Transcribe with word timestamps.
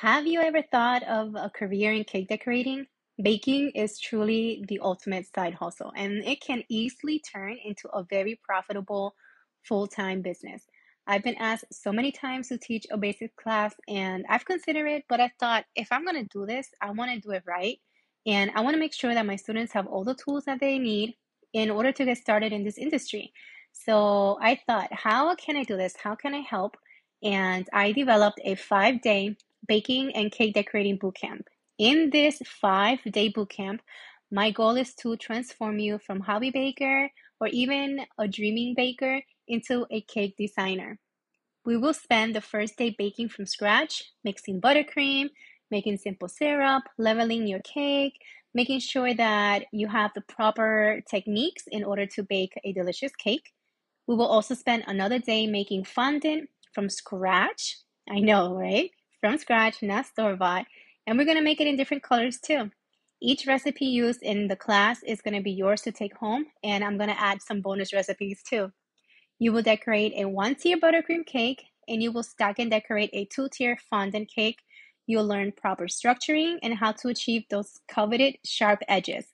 Have 0.00 0.28
you 0.28 0.40
ever 0.40 0.62
thought 0.62 1.02
of 1.02 1.34
a 1.34 1.50
career 1.50 1.92
in 1.92 2.04
cake 2.04 2.28
decorating? 2.28 2.86
Baking 3.20 3.72
is 3.74 3.98
truly 3.98 4.64
the 4.68 4.78
ultimate 4.78 5.26
side 5.34 5.54
hustle, 5.54 5.92
and 5.96 6.24
it 6.24 6.40
can 6.40 6.62
easily 6.68 7.18
turn 7.18 7.56
into 7.64 7.88
a 7.88 8.04
very 8.04 8.38
profitable 8.44 9.16
full 9.64 9.88
time 9.88 10.22
business. 10.22 10.62
I've 11.08 11.24
been 11.24 11.34
asked 11.34 11.64
so 11.72 11.90
many 11.90 12.12
times 12.12 12.46
to 12.48 12.58
teach 12.58 12.86
a 12.92 12.96
basic 12.96 13.34
class, 13.34 13.74
and 13.88 14.24
I've 14.28 14.44
considered 14.44 14.86
it, 14.86 15.02
but 15.08 15.18
I 15.18 15.32
thought 15.40 15.64
if 15.74 15.88
I'm 15.90 16.06
to 16.06 16.22
do 16.32 16.46
this, 16.46 16.68
I 16.80 16.92
want 16.92 17.10
to 17.10 17.18
do 17.18 17.32
it 17.32 17.42
right. 17.44 17.78
And 18.24 18.52
I 18.54 18.60
want 18.60 18.74
to 18.74 18.80
make 18.80 18.94
sure 18.94 19.12
that 19.12 19.26
my 19.26 19.34
students 19.34 19.72
have 19.72 19.88
all 19.88 20.04
the 20.04 20.14
tools 20.14 20.44
that 20.44 20.60
they 20.60 20.78
need 20.78 21.16
in 21.52 21.70
order 21.70 21.90
to 21.90 22.04
get 22.04 22.18
started 22.18 22.52
in 22.52 22.62
this 22.62 22.78
industry. 22.78 23.32
So 23.72 24.38
I 24.40 24.60
thought, 24.64 24.92
how 24.92 25.34
can 25.34 25.56
I 25.56 25.64
do 25.64 25.76
this? 25.76 25.94
How 26.00 26.14
can 26.14 26.36
I 26.36 26.44
help? 26.48 26.76
And 27.20 27.68
I 27.72 27.90
developed 27.90 28.40
a 28.44 28.54
five 28.54 29.02
day 29.02 29.36
baking 29.66 30.14
and 30.14 30.30
cake 30.32 30.54
decorating 30.54 30.98
bootcamp. 30.98 31.42
In 31.78 32.10
this 32.10 32.40
five 32.46 33.00
day 33.04 33.32
bootcamp, 33.32 33.80
my 34.30 34.50
goal 34.50 34.76
is 34.76 34.94
to 34.96 35.16
transform 35.16 35.78
you 35.78 35.98
from 35.98 36.20
hobby 36.20 36.50
baker 36.50 37.10
or 37.40 37.48
even 37.48 38.00
a 38.18 38.28
dreaming 38.28 38.74
baker 38.74 39.22
into 39.46 39.86
a 39.90 40.00
cake 40.02 40.34
designer. 40.36 40.98
We 41.64 41.76
will 41.76 41.94
spend 41.94 42.34
the 42.34 42.40
first 42.40 42.76
day 42.76 42.94
baking 42.96 43.28
from 43.30 43.46
scratch, 43.46 44.12
mixing 44.24 44.60
buttercream, 44.60 45.28
making 45.70 45.98
simple 45.98 46.28
syrup, 46.28 46.84
leveling 46.98 47.46
your 47.46 47.60
cake, 47.60 48.20
making 48.54 48.80
sure 48.80 49.14
that 49.14 49.64
you 49.72 49.88
have 49.88 50.12
the 50.14 50.22
proper 50.22 51.00
techniques 51.10 51.64
in 51.70 51.84
order 51.84 52.06
to 52.06 52.22
bake 52.22 52.54
a 52.64 52.72
delicious 52.72 53.14
cake. 53.16 53.52
We 54.06 54.16
will 54.16 54.26
also 54.26 54.54
spend 54.54 54.84
another 54.86 55.18
day 55.18 55.46
making 55.46 55.84
fondant 55.84 56.48
from 56.72 56.88
scratch. 56.88 57.78
I 58.08 58.20
know, 58.20 58.54
right? 58.54 58.90
From 59.20 59.36
scratch, 59.38 59.82
not 59.82 60.06
store 60.06 60.36
bought. 60.36 60.66
And 61.06 61.18
we're 61.18 61.24
going 61.24 61.38
to 61.38 61.42
make 61.42 61.60
it 61.60 61.66
in 61.66 61.76
different 61.76 62.02
colors 62.02 62.38
too. 62.38 62.70
Each 63.20 63.46
recipe 63.46 63.86
used 63.86 64.22
in 64.22 64.46
the 64.46 64.54
class 64.54 65.02
is 65.02 65.22
going 65.22 65.34
to 65.34 65.42
be 65.42 65.50
yours 65.50 65.80
to 65.82 65.92
take 65.92 66.14
home, 66.16 66.46
and 66.62 66.84
I'm 66.84 66.96
going 66.96 67.10
to 67.10 67.20
add 67.20 67.42
some 67.42 67.60
bonus 67.60 67.92
recipes 67.92 68.42
too. 68.48 68.70
You 69.40 69.52
will 69.52 69.62
decorate 69.62 70.12
a 70.16 70.28
one 70.28 70.54
tier 70.54 70.76
buttercream 70.76 71.26
cake, 71.26 71.64
and 71.88 72.00
you 72.00 72.12
will 72.12 72.22
stack 72.22 72.60
and 72.60 72.70
decorate 72.70 73.10
a 73.12 73.24
two 73.24 73.48
tier 73.48 73.76
fondant 73.90 74.28
cake. 74.28 74.60
You'll 75.06 75.26
learn 75.26 75.52
proper 75.52 75.86
structuring 75.86 76.58
and 76.62 76.74
how 76.74 76.92
to 76.92 77.08
achieve 77.08 77.44
those 77.50 77.80
coveted 77.88 78.36
sharp 78.44 78.82
edges. 78.86 79.26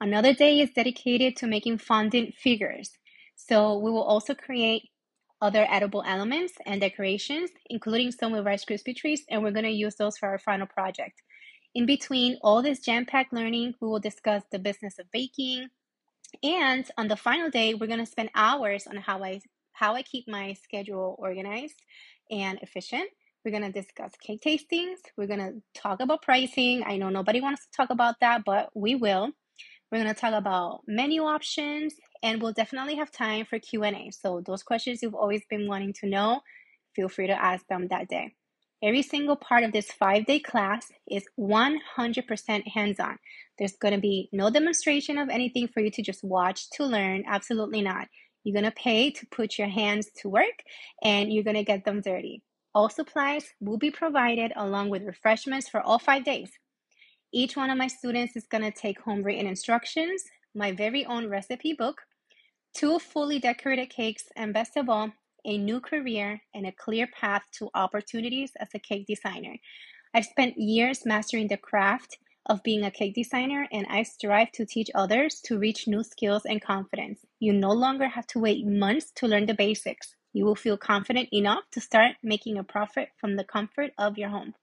Another 0.00 0.34
day 0.34 0.60
is 0.60 0.70
dedicated 0.70 1.36
to 1.36 1.46
making 1.46 1.78
fondant 1.78 2.34
figures. 2.34 2.90
So 3.36 3.78
we 3.78 3.90
will 3.90 4.02
also 4.02 4.34
create 4.34 4.90
other 5.44 5.66
edible 5.70 6.02
elements 6.06 6.54
and 6.64 6.80
decorations, 6.80 7.50
including 7.68 8.10
some 8.10 8.32
with 8.32 8.46
Rice 8.46 8.64
Krispie 8.64 8.96
treats, 8.96 9.24
and 9.28 9.42
we're 9.42 9.50
going 9.50 9.66
to 9.66 9.70
use 9.70 9.94
those 9.96 10.16
for 10.16 10.30
our 10.30 10.38
final 10.38 10.66
project. 10.66 11.20
In 11.74 11.84
between 11.84 12.38
all 12.40 12.62
this 12.62 12.80
jam 12.80 13.04
packed 13.04 13.34
learning, 13.34 13.74
we 13.78 13.86
will 13.86 14.00
discuss 14.00 14.42
the 14.50 14.58
business 14.58 14.98
of 14.98 15.10
baking. 15.12 15.68
And 16.42 16.90
on 16.96 17.08
the 17.08 17.16
final 17.16 17.50
day, 17.50 17.74
we're 17.74 17.88
going 17.88 17.98
to 17.98 18.06
spend 18.06 18.30
hours 18.34 18.86
on 18.86 18.96
how 18.96 19.22
I 19.22 19.40
how 19.72 19.94
I 19.94 20.02
keep 20.02 20.26
my 20.28 20.54
schedule 20.54 21.16
organized 21.18 21.82
and 22.30 22.58
efficient. 22.62 23.10
We're 23.44 23.50
going 23.50 23.70
to 23.70 23.82
discuss 23.82 24.12
cake 24.22 24.40
tastings. 24.40 24.98
We're 25.16 25.26
going 25.26 25.40
to 25.40 25.62
talk 25.78 26.00
about 26.00 26.22
pricing. 26.22 26.84
I 26.86 26.96
know 26.96 27.10
nobody 27.10 27.40
wants 27.40 27.66
to 27.66 27.76
talk 27.76 27.90
about 27.90 28.14
that, 28.20 28.44
but 28.46 28.70
we 28.74 28.94
will. 28.94 29.32
We're 29.90 30.02
going 30.02 30.14
to 30.14 30.20
talk 30.20 30.32
about 30.32 30.82
menu 30.86 31.22
options 31.24 31.94
and 32.24 32.40
we'll 32.40 32.54
definitely 32.54 32.96
have 32.96 33.12
time 33.12 33.44
for 33.44 33.58
Q&A. 33.58 34.10
So 34.10 34.42
those 34.44 34.62
questions 34.62 35.02
you've 35.02 35.14
always 35.14 35.42
been 35.50 35.68
wanting 35.68 35.92
to 36.00 36.06
know, 36.08 36.40
feel 36.96 37.10
free 37.10 37.26
to 37.26 37.40
ask 37.40 37.66
them 37.68 37.88
that 37.88 38.08
day. 38.08 38.34
Every 38.82 39.02
single 39.02 39.36
part 39.36 39.62
of 39.62 39.72
this 39.72 39.92
five 39.92 40.24
day 40.24 40.40
class 40.40 40.90
is 41.08 41.24
100% 41.38 42.68
hands 42.68 42.98
on. 42.98 43.18
There's 43.58 43.76
going 43.76 43.94
to 43.94 44.00
be 44.00 44.30
no 44.32 44.48
demonstration 44.48 45.18
of 45.18 45.28
anything 45.28 45.68
for 45.68 45.80
you 45.80 45.90
to 45.90 46.02
just 46.02 46.24
watch 46.24 46.70
to 46.70 46.84
learn. 46.84 47.24
Absolutely 47.26 47.82
not. 47.82 48.08
You're 48.42 48.58
going 48.58 48.70
to 48.70 48.82
pay 48.82 49.10
to 49.10 49.26
put 49.26 49.58
your 49.58 49.68
hands 49.68 50.08
to 50.22 50.28
work 50.30 50.64
and 51.02 51.30
you're 51.30 51.44
going 51.44 51.56
to 51.56 51.62
get 51.62 51.84
them 51.84 52.00
dirty. 52.00 52.42
All 52.74 52.88
supplies 52.88 53.52
will 53.60 53.78
be 53.78 53.90
provided 53.90 54.50
along 54.56 54.88
with 54.88 55.04
refreshments 55.04 55.68
for 55.68 55.80
all 55.82 55.98
five 55.98 56.24
days. 56.24 56.50
Each 57.32 57.54
one 57.54 57.68
of 57.68 57.76
my 57.76 57.86
students 57.86 58.34
is 58.34 58.46
going 58.46 58.64
to 58.64 58.70
take 58.70 59.00
home 59.00 59.22
written 59.22 59.46
instructions, 59.46 60.24
my 60.54 60.72
very 60.72 61.04
own 61.04 61.28
recipe 61.28 61.74
book, 61.74 62.02
two 62.74 62.98
fully 62.98 63.38
decorated 63.38 63.88
cakes, 63.88 64.24
and 64.36 64.52
best 64.52 64.76
of 64.76 64.88
all, 64.88 65.12
a 65.44 65.56
new 65.56 65.80
career 65.80 66.40
and 66.54 66.66
a 66.66 66.72
clear 66.72 67.06
path 67.06 67.42
to 67.52 67.70
opportunities 67.74 68.52
as 68.58 68.68
a 68.74 68.78
cake 68.78 69.06
designer. 69.06 69.56
I've 70.12 70.24
spent 70.24 70.58
years 70.58 71.06
mastering 71.06 71.48
the 71.48 71.56
craft 71.56 72.18
of 72.46 72.62
being 72.62 72.84
a 72.84 72.90
cake 72.90 73.14
designer, 73.14 73.66
and 73.72 73.86
I 73.88 74.02
strive 74.02 74.50
to 74.52 74.66
teach 74.66 74.90
others 74.94 75.40
to 75.44 75.58
reach 75.58 75.86
new 75.86 76.02
skills 76.02 76.44
and 76.44 76.60
confidence. 76.60 77.20
You 77.38 77.52
no 77.52 77.70
longer 77.70 78.08
have 78.08 78.26
to 78.28 78.40
wait 78.40 78.66
months 78.66 79.12
to 79.16 79.28
learn 79.28 79.46
the 79.46 79.54
basics. 79.54 80.14
You 80.32 80.44
will 80.44 80.56
feel 80.56 80.76
confident 80.76 81.28
enough 81.32 81.64
to 81.72 81.80
start 81.80 82.16
making 82.22 82.58
a 82.58 82.64
profit 82.64 83.10
from 83.18 83.36
the 83.36 83.44
comfort 83.44 83.92
of 83.98 84.18
your 84.18 84.30
home. 84.30 84.54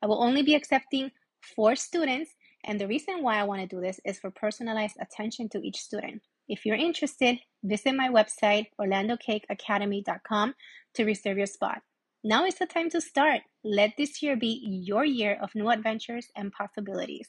I 0.00 0.06
will 0.06 0.22
only 0.22 0.42
be 0.42 0.54
accepting 0.54 1.10
four 1.42 1.74
students, 1.74 2.30
and 2.64 2.80
the 2.80 2.86
reason 2.86 3.22
why 3.22 3.38
I 3.38 3.44
want 3.44 3.62
to 3.62 3.66
do 3.66 3.80
this 3.80 4.00
is 4.04 4.20
for 4.20 4.30
personalized 4.30 4.96
attention 5.00 5.48
to 5.50 5.58
each 5.58 5.78
student. 5.78 6.22
If 6.48 6.64
you're 6.64 6.76
interested, 6.76 7.40
visit 7.62 7.94
my 7.94 8.08
website, 8.08 8.68
orlandocakeacademy.com, 8.80 10.54
to 10.94 11.04
reserve 11.04 11.36
your 11.36 11.46
spot. 11.46 11.82
Now 12.24 12.46
is 12.46 12.54
the 12.54 12.64
time 12.64 12.88
to 12.90 13.02
start. 13.02 13.42
Let 13.62 13.92
this 13.98 14.22
year 14.22 14.34
be 14.34 14.64
your 14.66 15.04
year 15.04 15.38
of 15.42 15.54
new 15.54 15.68
adventures 15.68 16.28
and 16.34 16.50
possibilities. 16.50 17.28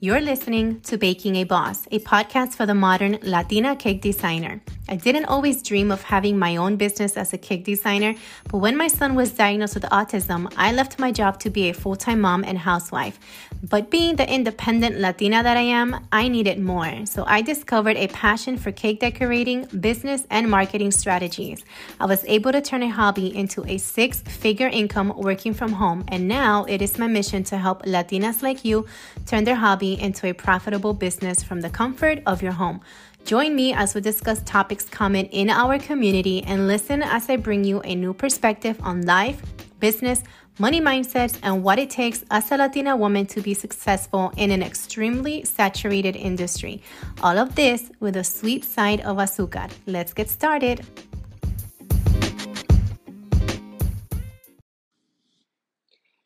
You're 0.00 0.20
listening 0.20 0.80
to 0.82 0.96
Baking 0.96 1.36
a 1.36 1.44
Boss, 1.44 1.86
a 1.92 2.00
podcast 2.00 2.54
for 2.54 2.66
the 2.66 2.74
modern 2.74 3.18
Latina 3.22 3.76
cake 3.76 4.02
designer. 4.02 4.60
I 4.88 4.96
didn't 4.96 5.26
always 5.26 5.62
dream 5.62 5.90
of 5.90 6.02
having 6.02 6.38
my 6.38 6.56
own 6.56 6.76
business 6.76 7.16
as 7.18 7.34
a 7.34 7.38
cake 7.38 7.64
designer, 7.64 8.14
but 8.50 8.58
when 8.58 8.76
my 8.76 8.88
son 8.88 9.14
was 9.14 9.30
diagnosed 9.32 9.74
with 9.74 9.84
autism, 9.84 10.50
I 10.56 10.72
left 10.72 10.98
my 10.98 11.12
job 11.12 11.38
to 11.40 11.50
be 11.50 11.68
a 11.68 11.74
full 11.74 11.94
time 11.94 12.22
mom 12.22 12.42
and 12.42 12.56
housewife. 12.56 13.18
But 13.62 13.90
being 13.90 14.16
the 14.16 14.32
independent 14.32 14.98
Latina 14.98 15.42
that 15.42 15.56
I 15.56 15.62
am, 15.62 16.06
I 16.10 16.28
needed 16.28 16.58
more. 16.58 17.04
So 17.04 17.24
I 17.26 17.42
discovered 17.42 17.96
a 17.98 18.08
passion 18.08 18.56
for 18.56 18.72
cake 18.72 19.00
decorating, 19.00 19.66
business, 19.80 20.26
and 20.30 20.50
marketing 20.50 20.92
strategies. 20.92 21.64
I 22.00 22.06
was 22.06 22.24
able 22.26 22.52
to 22.52 22.62
turn 22.62 22.82
a 22.82 22.88
hobby 22.88 23.36
into 23.36 23.64
a 23.66 23.76
six 23.76 24.20
figure 24.22 24.68
income 24.68 25.12
working 25.16 25.52
from 25.52 25.72
home, 25.72 26.04
and 26.08 26.26
now 26.28 26.64
it 26.64 26.80
is 26.80 26.98
my 26.98 27.08
mission 27.08 27.44
to 27.44 27.58
help 27.58 27.82
Latinas 27.84 28.42
like 28.42 28.64
you 28.64 28.86
turn 29.26 29.44
their 29.44 29.56
hobby 29.56 30.00
into 30.00 30.28
a 30.28 30.32
profitable 30.32 30.94
business 30.94 31.42
from 31.42 31.60
the 31.60 31.68
comfort 31.68 32.22
of 32.24 32.42
your 32.42 32.52
home. 32.52 32.80
Join 33.28 33.54
me 33.54 33.74
as 33.74 33.94
we 33.94 34.00
discuss 34.00 34.40
topics 34.46 34.86
common 34.86 35.26
in 35.26 35.50
our 35.50 35.78
community 35.78 36.42
and 36.44 36.66
listen 36.66 37.02
as 37.02 37.28
I 37.28 37.36
bring 37.36 37.62
you 37.62 37.82
a 37.82 37.94
new 37.94 38.14
perspective 38.14 38.80
on 38.82 39.02
life, 39.02 39.42
business, 39.80 40.22
money 40.58 40.80
mindsets, 40.80 41.38
and 41.42 41.62
what 41.62 41.78
it 41.78 41.90
takes 41.90 42.24
as 42.30 42.50
a 42.50 42.56
Latina 42.56 42.96
woman 42.96 43.26
to 43.26 43.42
be 43.42 43.52
successful 43.52 44.32
in 44.38 44.50
an 44.50 44.62
extremely 44.62 45.44
saturated 45.44 46.16
industry. 46.16 46.82
All 47.22 47.36
of 47.36 47.54
this 47.54 47.90
with 48.00 48.16
a 48.16 48.24
sweet 48.24 48.64
side 48.64 49.02
of 49.02 49.18
azúcar. 49.18 49.70
Let's 49.84 50.14
get 50.14 50.30
started. 50.30 50.86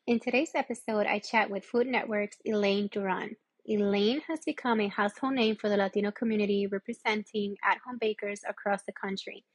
In 0.07 0.21
today's 0.21 0.51
episode, 0.55 1.05
I 1.05 1.19
chat 1.19 1.49
with 1.49 1.65
Food 1.65 1.87
Network's 1.87 2.37
Elaine 2.45 2.87
Duran. 2.89 3.35
Elaine 3.65 4.21
has 4.27 4.39
become 4.45 4.81
a 4.81 4.89
household 4.89 5.35
name 5.35 5.55
for 5.55 5.69
the 5.69 5.77
Latino 5.77 6.11
community, 6.11 6.67
representing 6.67 7.55
at 7.63 7.77
home 7.85 7.97
bakers 7.99 8.41
across 8.47 8.83
the 8.83 8.91
country. 8.91 9.45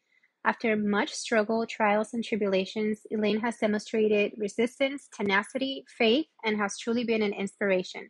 After 0.44 0.76
much 0.76 1.12
struggle, 1.12 1.66
trials, 1.66 2.14
and 2.14 2.25
tribulations, 2.25 3.00
Elaine 3.10 3.40
has 3.40 3.58
demonstrated 3.58 4.32
resistance, 4.38 5.08
tenacity, 5.14 5.84
faith, 5.99 6.26
and 6.44 6.56
has 6.56 6.78
truly 6.78 7.05
been 7.05 7.22
an 7.22 7.34
inspiration. 7.34 8.08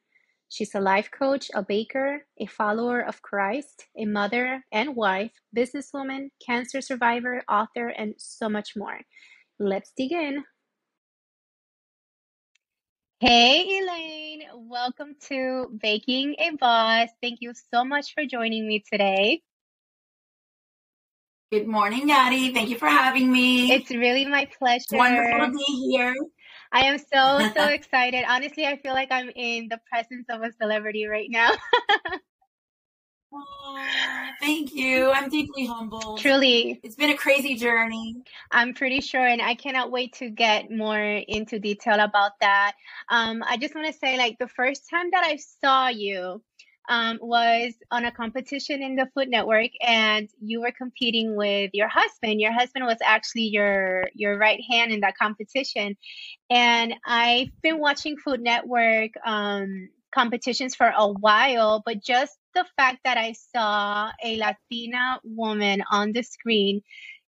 She's 0.50 0.74
a 0.74 0.80
life 0.80 1.10
coach, 1.10 1.50
a 1.54 1.62
baker, 1.62 2.24
a 2.38 2.46
follower 2.46 3.00
of 3.00 3.20
Christ, 3.22 3.86
a 3.98 4.06
mother 4.06 4.64
and 4.72 4.94
wife, 4.94 5.32
businesswoman, 5.56 6.28
cancer 6.44 6.80
survivor, 6.80 7.42
author, 7.48 7.88
and 7.88 8.14
so 8.18 8.48
much 8.48 8.76
more. 8.76 9.00
Let's 9.58 9.92
dig 9.96 10.12
in. 10.12 10.44
Hey, 13.20 13.80
Elaine, 13.80 14.44
welcome 14.54 15.16
to 15.22 15.76
Baking 15.82 16.36
a 16.38 16.50
Boss. 16.50 17.08
Thank 17.20 17.40
you 17.40 17.52
so 17.74 17.84
much 17.84 18.14
for 18.14 18.24
joining 18.24 18.68
me 18.68 18.84
today. 18.88 19.42
Good 21.50 21.66
morning, 21.66 22.08
Yadi. 22.08 22.54
Thank 22.54 22.68
you 22.68 22.78
for 22.78 22.86
having 22.86 23.32
me. 23.32 23.72
It's 23.72 23.90
really 23.90 24.24
my 24.24 24.48
pleasure. 24.56 24.84
Wonderful 24.92 25.46
to 25.46 25.50
be 25.50 25.90
here. 25.90 26.14
I 26.70 26.82
am 26.82 26.98
so, 26.98 27.50
so 27.56 27.66
excited. 27.72 28.24
Honestly, 28.28 28.64
I 28.66 28.76
feel 28.76 28.92
like 28.92 29.10
I'm 29.10 29.30
in 29.30 29.66
the 29.68 29.80
presence 29.90 30.26
of 30.28 30.42
a 30.42 30.52
celebrity 30.52 31.06
right 31.06 31.28
now. 31.28 31.50
thank 34.40 34.74
you. 34.74 35.10
I'm 35.10 35.28
deeply 35.28 35.66
humbled. 35.66 36.20
Truly. 36.20 36.80
It's 36.82 36.96
been 36.96 37.10
a 37.10 37.16
crazy 37.16 37.54
journey. 37.54 38.16
I'm 38.50 38.74
pretty 38.74 39.00
sure, 39.00 39.26
and 39.26 39.42
I 39.42 39.54
cannot 39.54 39.90
wait 39.90 40.14
to 40.14 40.30
get 40.30 40.70
more 40.70 40.98
into 41.00 41.58
detail 41.58 42.00
about 42.00 42.32
that. 42.40 42.72
Um, 43.10 43.42
I 43.46 43.56
just 43.56 43.74
want 43.74 43.86
to 43.86 43.92
say, 43.92 44.16
like, 44.16 44.38
the 44.38 44.48
first 44.48 44.88
time 44.88 45.10
that 45.12 45.24
I 45.24 45.36
saw 45.36 45.88
you 45.88 46.42
um, 46.88 47.18
was 47.20 47.74
on 47.90 48.06
a 48.06 48.12
competition 48.12 48.82
in 48.82 48.96
the 48.96 49.08
Food 49.14 49.28
Network, 49.28 49.70
and 49.86 50.28
you 50.40 50.60
were 50.60 50.72
competing 50.72 51.36
with 51.36 51.70
your 51.74 51.88
husband. 51.88 52.40
Your 52.40 52.52
husband 52.52 52.86
was 52.86 52.98
actually 53.04 53.44
your 53.44 54.04
your 54.14 54.38
right 54.38 54.60
hand 54.70 54.92
in 54.92 55.00
that 55.00 55.16
competition, 55.16 55.96
and 56.50 56.94
I've 57.06 57.48
been 57.62 57.78
watching 57.78 58.16
Food 58.16 58.40
Network 58.40 59.10
um, 59.24 59.90
competitions 60.14 60.74
for 60.74 60.90
a 60.96 61.08
while, 61.08 61.82
but 61.84 62.02
just 62.02 62.38
the 62.58 62.66
fact 62.76 62.98
that 63.04 63.16
I 63.16 63.34
saw 63.54 64.10
a 64.22 64.36
Latina 64.36 65.20
woman 65.22 65.82
on 65.92 66.12
the 66.12 66.22
screen 66.22 66.82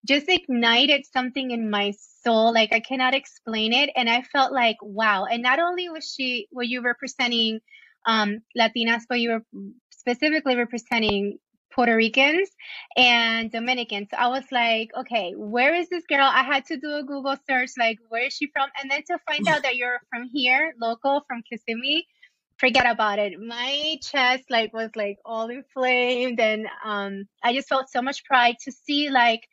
just 0.04 0.28
ignited 0.28 1.04
something 1.06 1.50
in 1.50 1.70
my 1.70 1.92
soul. 2.24 2.52
Like 2.52 2.72
I 2.72 2.80
cannot 2.80 3.14
explain 3.14 3.72
it. 3.72 3.90
And 3.94 4.08
I 4.08 4.22
felt 4.22 4.52
like, 4.52 4.76
wow. 4.82 5.26
And 5.26 5.42
not 5.42 5.60
only 5.60 5.88
was 5.88 6.12
she, 6.16 6.48
were 6.50 6.64
you 6.64 6.82
representing 6.82 7.60
um, 8.06 8.38
Latinas, 8.58 9.02
but 9.08 9.20
you 9.20 9.30
were 9.30 9.44
specifically 9.90 10.56
representing 10.56 11.38
Puerto 11.72 11.94
Ricans 11.94 12.50
and 12.96 13.52
Dominicans. 13.52 14.08
So 14.10 14.16
I 14.16 14.28
was 14.28 14.44
like, 14.50 14.90
okay, 14.98 15.34
where 15.36 15.74
is 15.74 15.88
this 15.90 16.04
girl? 16.08 16.28
I 16.28 16.42
had 16.42 16.64
to 16.66 16.76
do 16.78 16.90
a 16.94 17.04
Google 17.04 17.36
search, 17.48 17.70
like, 17.78 17.98
where 18.08 18.26
is 18.26 18.32
she 18.32 18.48
from? 18.52 18.68
And 18.80 18.90
then 18.90 19.02
to 19.06 19.18
find 19.28 19.46
out 19.48 19.62
that 19.62 19.76
you're 19.76 20.00
from 20.10 20.28
here, 20.32 20.74
local, 20.80 21.22
from 21.28 21.42
Kissimmee, 21.48 22.06
forget 22.60 22.86
about 22.88 23.18
it. 23.18 23.40
My 23.40 23.96
chest 24.02 24.44
like 24.50 24.72
was 24.72 24.90
like 24.94 25.18
all 25.24 25.48
inflamed 25.48 26.38
and 26.38 26.66
um 26.84 27.24
I 27.42 27.54
just 27.54 27.68
felt 27.68 27.90
so 27.90 28.02
much 28.02 28.24
pride 28.24 28.56
to 28.64 28.72
see 28.72 29.10
like 29.10 29.48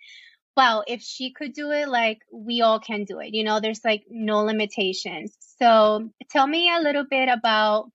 wow, 0.57 0.83
if 0.87 1.03
she 1.03 1.31
could 1.31 1.53
do 1.53 1.69
it, 1.69 1.87
like 1.87 2.17
we 2.33 2.61
all 2.61 2.79
can 2.79 3.03
do 3.03 3.19
it. 3.19 3.29
You 3.31 3.43
know, 3.43 3.59
there's 3.59 3.85
like 3.85 4.03
no 4.09 4.39
limitations. 4.39 5.37
So 5.61 6.09
tell 6.31 6.47
me 6.47 6.71
a 6.75 6.81
little 6.81 7.05
bit 7.07 7.29
about 7.29 7.91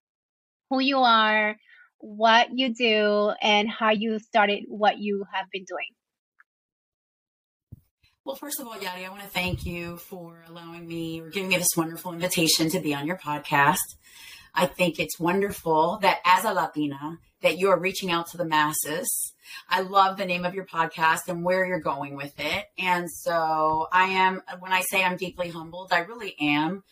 who 0.70 0.78
you 0.78 0.98
are, 0.98 1.56
what 1.98 2.56
you 2.56 2.72
do, 2.72 3.32
and 3.42 3.68
how 3.68 3.90
you 3.90 4.20
started 4.20 4.64
what 4.68 4.98
you 4.98 5.24
have 5.32 5.46
been 5.52 5.64
doing. 5.64 5.88
Well, 8.24 8.36
first 8.36 8.60
of 8.60 8.68
all, 8.68 8.74
Yadi, 8.74 9.04
I 9.04 9.08
want 9.08 9.22
to 9.22 9.28
thank 9.28 9.66
you 9.66 9.96
for 9.96 10.44
allowing 10.48 10.86
me 10.86 11.20
or 11.20 11.30
giving 11.30 11.48
me 11.48 11.56
this 11.56 11.76
wonderful 11.76 12.12
invitation 12.12 12.70
to 12.70 12.78
be 12.78 12.94
on 12.94 13.08
your 13.08 13.18
podcast. 13.18 13.96
I 14.54 14.66
think 14.66 14.98
it's 14.98 15.18
wonderful 15.18 15.98
that 16.02 16.18
as 16.24 16.44
a 16.44 16.52
Latina, 16.52 17.18
that 17.42 17.58
you 17.58 17.70
are 17.70 17.78
reaching 17.78 18.10
out 18.10 18.28
to 18.28 18.36
the 18.36 18.44
masses. 18.44 19.32
I 19.68 19.80
love 19.80 20.16
the 20.16 20.26
name 20.26 20.44
of 20.44 20.54
your 20.54 20.66
podcast 20.66 21.28
and 21.28 21.44
where 21.44 21.66
you're 21.66 21.80
going 21.80 22.16
with 22.16 22.34
it. 22.38 22.66
And 22.78 23.10
so 23.10 23.88
I 23.92 24.04
am, 24.04 24.42
when 24.60 24.72
I 24.72 24.82
say 24.82 25.02
I'm 25.02 25.16
deeply 25.16 25.48
humbled, 25.48 25.92
I 25.92 26.00
really 26.00 26.36
am. 26.40 26.84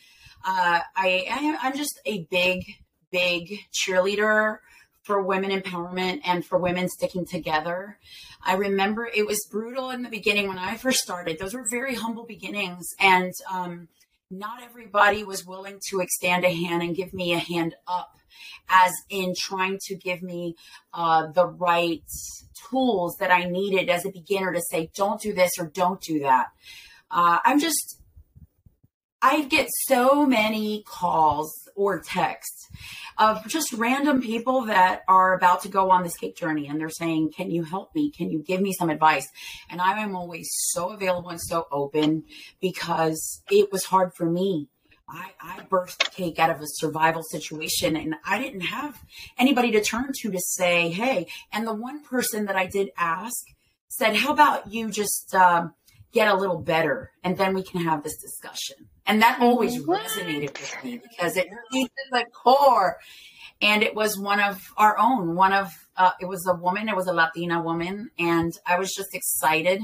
Uh, 0.44 0.80
I, 0.96 1.26
I 1.30 1.38
am, 1.38 1.58
I'm 1.62 1.76
just 1.76 2.00
a 2.06 2.26
big, 2.30 2.64
big 3.10 3.52
cheerleader 3.72 4.58
for 5.02 5.22
women 5.22 5.50
empowerment 5.50 6.20
and 6.24 6.44
for 6.44 6.58
women 6.58 6.88
sticking 6.88 7.26
together. 7.26 7.98
I 8.44 8.54
remember 8.54 9.06
it 9.06 9.26
was 9.26 9.46
brutal 9.50 9.90
in 9.90 10.02
the 10.02 10.08
beginning 10.08 10.48
when 10.48 10.58
I 10.58 10.76
first 10.76 11.00
started. 11.00 11.38
Those 11.38 11.54
were 11.54 11.66
very 11.70 11.94
humble 11.94 12.24
beginnings. 12.24 12.88
And, 12.98 13.32
um, 13.50 13.88
not 14.30 14.62
everybody 14.62 15.24
was 15.24 15.44
willing 15.44 15.80
to 15.90 16.00
extend 16.00 16.44
a 16.44 16.54
hand 16.54 16.82
and 16.82 16.96
give 16.96 17.12
me 17.12 17.32
a 17.32 17.38
hand 17.38 17.74
up, 17.86 18.16
as 18.68 18.92
in 19.08 19.34
trying 19.36 19.78
to 19.86 19.96
give 19.96 20.22
me 20.22 20.54
uh, 20.94 21.26
the 21.32 21.46
right 21.46 22.02
tools 22.68 23.16
that 23.18 23.30
I 23.30 23.44
needed 23.44 23.88
as 23.88 24.06
a 24.06 24.10
beginner 24.10 24.52
to 24.52 24.60
say, 24.60 24.90
don't 24.94 25.20
do 25.20 25.32
this 25.32 25.52
or 25.58 25.66
don't 25.66 26.00
do 26.00 26.20
that. 26.20 26.48
Uh, 27.10 27.38
I'm 27.44 27.58
just 27.58 28.00
I 29.22 29.42
get 29.42 29.68
so 29.86 30.24
many 30.24 30.82
calls 30.86 31.52
or 31.74 32.00
texts 32.00 32.68
of 33.20 33.46
just 33.46 33.74
random 33.74 34.22
people 34.22 34.62
that 34.62 35.02
are 35.06 35.34
about 35.34 35.62
to 35.62 35.68
go 35.68 35.90
on 35.90 36.02
this 36.02 36.16
cake 36.16 36.34
journey 36.34 36.66
and 36.66 36.80
they're 36.80 36.88
saying, 36.88 37.32
Can 37.36 37.50
you 37.50 37.62
help 37.62 37.94
me? 37.94 38.10
Can 38.10 38.30
you 38.30 38.42
give 38.42 38.62
me 38.62 38.72
some 38.72 38.88
advice? 38.88 39.28
And 39.68 39.80
I 39.80 40.00
am 40.00 40.16
always 40.16 40.48
so 40.50 40.88
available 40.88 41.28
and 41.28 41.40
so 41.40 41.68
open 41.70 42.24
because 42.60 43.42
it 43.50 43.70
was 43.70 43.84
hard 43.84 44.14
for 44.14 44.28
me. 44.28 44.68
I, 45.06 45.30
I 45.40 45.60
birthed 45.70 46.12
cake 46.12 46.38
out 46.38 46.50
of 46.50 46.60
a 46.60 46.66
survival 46.66 47.22
situation 47.22 47.96
and 47.96 48.14
I 48.24 48.38
didn't 48.38 48.62
have 48.62 49.02
anybody 49.38 49.72
to 49.72 49.82
turn 49.82 50.12
to 50.20 50.30
to 50.30 50.40
say, 50.40 50.88
Hey, 50.88 51.26
and 51.52 51.66
the 51.66 51.74
one 51.74 52.02
person 52.02 52.46
that 52.46 52.56
I 52.56 52.66
did 52.66 52.88
ask 52.96 53.44
said, 53.88 54.16
How 54.16 54.32
about 54.32 54.72
you 54.72 54.88
just, 54.88 55.34
um, 55.34 55.74
get 56.12 56.28
a 56.28 56.34
little 56.34 56.58
better 56.58 57.12
and 57.22 57.36
then 57.36 57.54
we 57.54 57.62
can 57.62 57.84
have 57.84 58.02
this 58.02 58.16
discussion. 58.16 58.88
And 59.06 59.22
that 59.22 59.40
always 59.40 59.82
resonated 59.82 60.52
with 60.52 60.84
me 60.84 60.98
because 61.02 61.36
it 61.36 61.48
to 61.48 61.88
the 62.12 62.24
core. 62.32 62.98
And 63.62 63.82
it 63.82 63.94
was 63.94 64.18
one 64.18 64.40
of 64.40 64.72
our 64.76 64.96
own, 64.98 65.34
one 65.34 65.52
of, 65.52 65.68
uh, 65.96 66.12
it 66.20 66.26
was 66.26 66.46
a 66.46 66.54
woman, 66.54 66.88
it 66.88 66.96
was 66.96 67.06
a 67.06 67.12
Latina 67.12 67.62
woman. 67.62 68.10
And 68.18 68.52
I 68.66 68.78
was 68.78 68.92
just 68.94 69.14
excited 69.14 69.82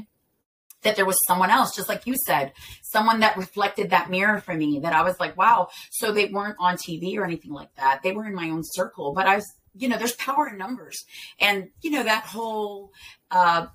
that 0.82 0.96
there 0.96 1.05
was 1.05 1.19
someone 1.26 1.50
else, 1.50 1.75
just 1.75 1.88
like 1.88 2.06
you 2.06 2.14
said, 2.17 2.52
someone 2.82 3.20
that 3.20 3.37
reflected 3.37 3.90
that 3.90 4.11
mirror 4.11 4.40
for 4.40 4.55
me 4.55 4.81
that 4.81 4.93
I 4.93 5.02
was 5.02 5.19
like, 5.20 5.37
wow. 5.37 5.69
So 5.90 6.12
they 6.12 6.26
weren't 6.26 6.56
on 6.58 6.76
TV 6.76 7.17
or 7.19 7.25
anything 7.25 7.52
like 7.52 7.75
that. 7.76 8.02
They 8.02 8.12
were 8.12 8.26
in 8.26 8.34
my 8.34 8.49
own 8.49 8.62
circle, 8.64 9.12
but 9.12 9.26
I 9.26 9.37
was, 9.37 9.46
you 9.75 9.88
know, 9.88 9.99
there's 9.99 10.14
power 10.14 10.49
in 10.49 10.56
numbers. 10.56 11.05
And, 11.40 11.69
you 11.82 11.90
know, 11.90 12.05
that 12.05 12.25
whole, 12.25 12.93
uh, 13.31 13.67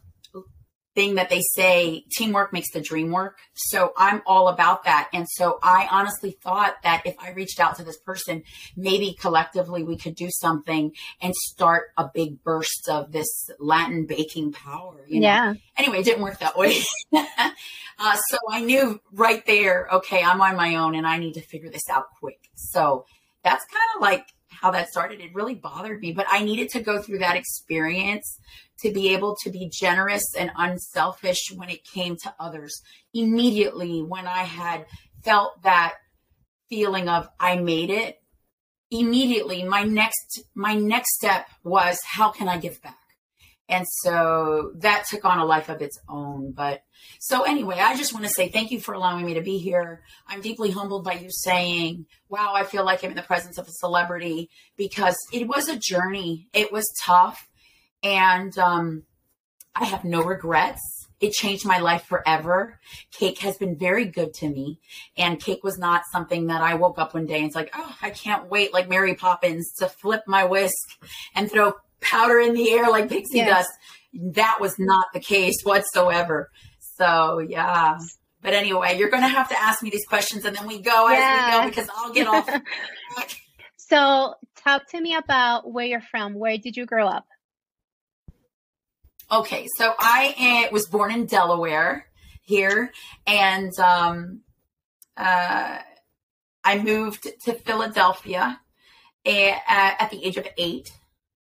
thing 0.94 1.16
that 1.16 1.30
they 1.30 1.42
say 1.56 2.04
teamwork 2.12 2.52
makes 2.52 2.72
the 2.72 2.82
dream 2.82 3.12
work. 3.12 3.38
So 3.54 3.94
I'm 3.98 4.22
all 4.26 4.48
about 4.48 4.84
that. 4.84 5.10
And 5.14 5.28
so 5.30 5.60
I 5.64 5.88
honestly 5.90 6.38
thought 6.42 6.76
that 6.84 7.04
if 7.06 7.16
I 7.20 7.32
reached 7.32 7.60
out 7.60 7.78
to 7.78 7.84
this 7.84 7.98
person, 7.98 8.44
maybe 8.76 9.16
collectively 9.20 9.84
we 9.84 9.98
could 9.98 10.16
do 10.16 10.30
something 10.30 10.92
and 11.22 11.34
start 11.36 11.92
a 11.98 12.10
big 12.14 12.44
burst 12.44 12.90
of 12.90 13.12
this 13.12 13.50
Latin 13.60 14.06
baking 14.06 14.52
power. 14.52 15.06
You 15.08 15.22
know? 15.22 15.28
Yeah. 15.28 15.54
Anyway, 15.78 16.00
it 16.00 16.06
didn't 16.06 16.24
work 16.24 16.40
that 16.40 16.58
way. 16.58 16.82
uh, 17.14 18.18
so 18.30 18.38
I 18.50 18.62
knew 18.62 19.00
right 19.14 19.46
there, 19.46 19.88
okay, 19.94 20.22
I'm 20.24 20.42
on 20.42 20.56
my 20.56 20.76
own 20.76 20.96
and 20.96 21.08
I 21.08 21.18
need 21.18 21.34
to 21.34 21.42
figure 21.42 21.70
this 21.70 21.90
out 21.90 22.06
quick. 22.20 22.50
So 22.56 23.06
that's 23.44 23.66
kind 23.66 23.96
of 23.96 24.02
like 24.02 24.28
how 24.62 24.72
that 24.72 24.90
started. 24.90 25.20
It 25.20 25.34
really 25.34 25.56
bothered 25.56 26.00
me, 26.02 26.14
but 26.14 26.28
I 26.30 26.44
needed 26.44 26.70
to 26.70 26.82
go 26.82 27.02
through 27.02 27.20
that 27.20 27.36
experience 27.36 28.38
to 28.80 28.92
be 28.92 29.14
able 29.14 29.36
to 29.44 29.50
be 29.50 29.70
generous 29.72 30.24
and 30.38 30.52
unselfish 30.56 31.52
when 31.56 31.70
it 31.70 31.84
came 31.84 32.16
to 32.18 32.34
others. 32.40 32.82
Immediately, 33.14 34.04
when 34.04 34.28
I 34.28 34.44
had 34.44 34.86
felt 35.24 35.64
that 35.64 35.96
feeling 36.70 37.10
of 37.10 37.28
I 37.40 37.58
made 37.58 37.90
it, 37.90 38.20
immediately 38.92 39.64
my 39.64 39.84
next 39.84 40.44
my 40.54 40.76
next 40.76 41.16
step 41.16 41.48
was 41.64 41.98
how 42.06 42.30
can 42.30 42.48
I 42.48 42.58
give 42.58 42.82
back? 42.82 43.01
And 43.72 43.88
so 43.88 44.74
that 44.80 45.06
took 45.10 45.24
on 45.24 45.40
a 45.40 45.46
life 45.46 45.70
of 45.70 45.82
its 45.82 45.98
own. 46.10 46.52
But 46.52 46.84
so 47.20 47.44
anyway, 47.44 47.80
I 47.80 47.96
just 47.96 48.14
want 48.14 48.26
to 48.26 48.32
say 48.32 48.50
thank 48.50 48.70
you 48.70 48.82
for 48.82 48.94
allowing 48.94 49.26
me 49.26 49.36
to 49.36 49.42
be 49.42 49.58
here. 49.60 50.04
I'm 50.28 50.42
deeply 50.42 50.72
humbled 50.72 51.06
by 51.06 51.14
you 51.14 51.30
saying, 51.30 52.06
wow, 52.28 52.52
I 52.54 52.66
feel 52.66 52.84
like 52.84 53.04
I'm 53.04 53.12
in 53.12 53.16
the 53.16 53.24
presence 53.24 53.58
of 53.58 53.70
a 53.70 53.72
celebrity 53.72 54.50
because 54.76 55.16
it 55.32 55.48
was 55.48 55.70
a 55.70 55.80
journey. 55.80 56.50
It 56.54 56.74
was 56.74 56.86
tough. 57.02 57.48
And 58.04 58.56
um, 58.58 59.04
I 59.74 59.86
have 59.86 60.04
no 60.04 60.22
regrets. 60.22 61.08
It 61.22 61.32
changed 61.32 61.66
my 61.66 61.80
life 61.80 62.04
forever. 62.04 62.78
Cake 63.14 63.40
has 63.40 63.56
been 63.56 63.78
very 63.78 64.06
good 64.06 64.34
to 64.36 64.50
me. 64.50 64.80
And 65.16 65.40
cake 65.40 65.64
was 65.64 65.78
not 65.78 66.04
something 66.12 66.48
that 66.48 66.62
I 66.62 66.74
woke 66.74 67.00
up 67.00 67.14
one 67.14 67.26
day 67.26 67.38
and 67.38 67.46
it's 67.46 67.56
like, 67.56 67.72
oh, 67.74 67.96
I 68.02 68.10
can't 68.10 68.50
wait, 68.50 68.74
like 68.74 68.90
Mary 68.90 69.16
Poppins, 69.16 69.72
to 69.76 69.88
flip 69.88 70.24
my 70.28 70.44
whisk 70.44 70.76
and 71.36 71.50
throw 71.50 71.74
powder 72.02 72.40
in 72.40 72.54
the 72.54 72.72
air 72.72 72.90
like 72.90 73.10
pixie 73.10 73.38
yes. 73.38 73.50
dust. 73.50 73.70
That 74.36 74.58
was 74.60 74.78
not 74.78 75.08
the 75.14 75.20
case 75.20 75.62
whatsoever. 75.64 76.52
So, 76.98 77.40
yeah. 77.40 77.98
But 78.42 78.54
anyway, 78.54 78.98
you're 78.98 79.10
going 79.10 79.24
to 79.24 79.30
have 79.30 79.50
to 79.50 79.60
ask 79.60 79.82
me 79.84 79.90
these 79.90 80.06
questions 80.06 80.46
and 80.46 80.56
then 80.56 80.68
we 80.68 80.82
go 80.82 81.10
yes. 81.10 81.22
as 81.22 81.46
we 81.46 81.64
go 81.64 81.70
because 81.70 81.90
I'll 81.96 82.12
get 82.12 82.28
off. 82.28 82.50
so, 83.78 84.36
talk 84.56 84.88
to 84.90 85.00
me 85.00 85.16
about 85.16 85.72
where 85.72 85.86
you're 85.86 86.02
from. 86.02 86.34
Where 86.34 86.58
did 86.58 86.76
you 86.76 86.86
grow 86.86 87.08
up? 87.08 87.26
Okay, 89.32 89.66
so 89.78 89.94
I 89.98 90.66
uh, 90.68 90.74
was 90.74 90.88
born 90.88 91.10
in 91.14 91.26
Delaware 91.26 92.06
here, 92.42 92.92
and 93.26 93.72
um, 93.80 94.42
uh, 95.16 95.78
I 96.66 96.80
moved 96.80 97.28
to 97.46 97.54
Philadelphia 97.54 98.60
at, 99.26 99.62
at, 100.00 100.10
the 100.12 100.26
age 100.26 100.36
of 100.36 100.48
eight, 100.58 100.92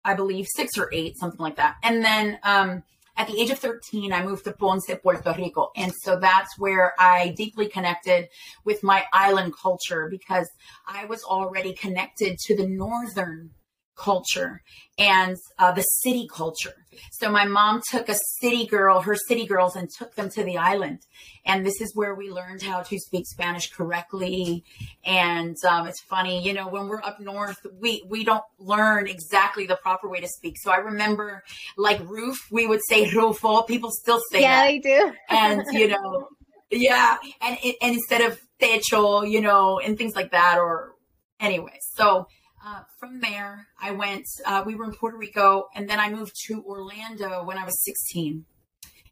I 0.05 0.15
believe, 0.15 0.47
six 0.55 0.79
or 0.79 0.89
eight, 0.93 1.19
something 1.19 1.41
like 1.41 1.57
that. 1.57 1.77
And 1.83 2.05
then 2.05 2.39
um, 2.43 2.83
at 3.17 3.27
the 3.27 3.39
age 3.39 3.51
of 3.51 3.59
13, 3.59 4.13
I 4.13 4.25
moved 4.25 4.45
to 4.45 4.53
Ponce, 4.53 4.91
Puerto 5.03 5.35
Rico. 5.37 5.71
And 5.77 5.93
so 6.03 6.19
that's 6.19 6.59
where 6.59 6.95
I 6.99 7.35
deeply 7.37 7.69
connected 7.69 8.29
with 8.65 8.83
my 8.83 9.05
island 9.13 9.53
culture 9.61 10.09
because 10.09 10.49
I 10.87 11.05
was 11.05 11.23
already 11.23 11.75
connected 11.75 12.39
to 12.47 12.57
the 12.57 12.67
northern 12.67 13.51
culture 13.97 14.63
and 14.99 15.37
uh, 15.59 15.73
the 15.73 15.83
city 15.83 16.29
culture. 16.33 16.75
So 17.13 17.31
my 17.31 17.45
mom 17.45 17.81
took 17.91 18.09
a 18.09 18.15
city 18.41 18.67
girl, 18.67 19.01
her 19.01 19.15
city 19.15 19.47
girls, 19.47 19.77
and 19.77 19.89
took 19.89 20.15
them 20.15 20.29
to 20.31 20.43
the 20.43 20.59
island. 20.59 21.01
And 21.47 21.65
this 21.65 21.81
is 21.81 21.95
where 21.95 22.15
we 22.15 22.31
learned 22.31 22.63
how 22.63 22.83
to 22.83 22.99
speak 22.99 23.27
Spanish 23.27 23.71
correctly. 23.71 24.65
And 25.05 25.57
um, 25.69 25.87
it's 25.87 26.01
funny, 26.03 26.43
you 26.43 26.53
know, 26.53 26.69
when 26.69 26.89
we're 26.89 27.03
up 27.03 27.21
north, 27.21 27.67
we 27.81 28.03
we 28.09 28.25
don't 28.25 28.45
learn 28.59 29.07
exactly 29.07 29.67
the 29.67 29.77
proper 29.77 30.09
way 30.09 30.21
to 30.21 30.29
speak. 30.29 30.57
So 30.59 30.71
I 30.71 30.77
remember, 30.77 31.43
like 31.77 32.01
roof, 32.01 32.39
we 32.51 32.67
would 32.67 32.81
say 32.89 33.11
rufo. 33.11 33.63
People 33.63 33.91
still 33.91 34.21
say 34.31 34.43
yeah, 34.43 34.57
that. 34.57 34.67
they 34.67 34.79
do. 34.79 35.13
and 35.31 35.63
you 35.73 35.89
know, 35.89 36.29
yeah, 36.71 37.17
and 37.41 37.59
and 37.65 37.95
instead 37.95 38.21
of 38.21 38.41
techo, 38.61 39.29
you 39.29 39.41
know, 39.41 39.79
and 39.79 39.97
things 39.97 40.15
like 40.15 40.33
that, 40.33 40.59
or 40.59 40.95
anyway. 41.39 41.79
So 41.95 42.27
uh, 42.65 42.83
from 42.99 43.21
there, 43.21 43.69
I 43.81 43.93
went, 43.93 44.27
uh, 44.45 44.63
we 44.67 44.75
were 44.75 44.85
in 44.85 44.93
Puerto 44.93 45.17
Rico, 45.17 45.69
and 45.75 45.89
then 45.89 45.99
I 45.99 46.11
moved 46.11 46.33
to 46.47 46.63
Orlando 46.65 47.43
when 47.45 47.59
I 47.59 47.65
was 47.65 47.83
16. 47.85 48.45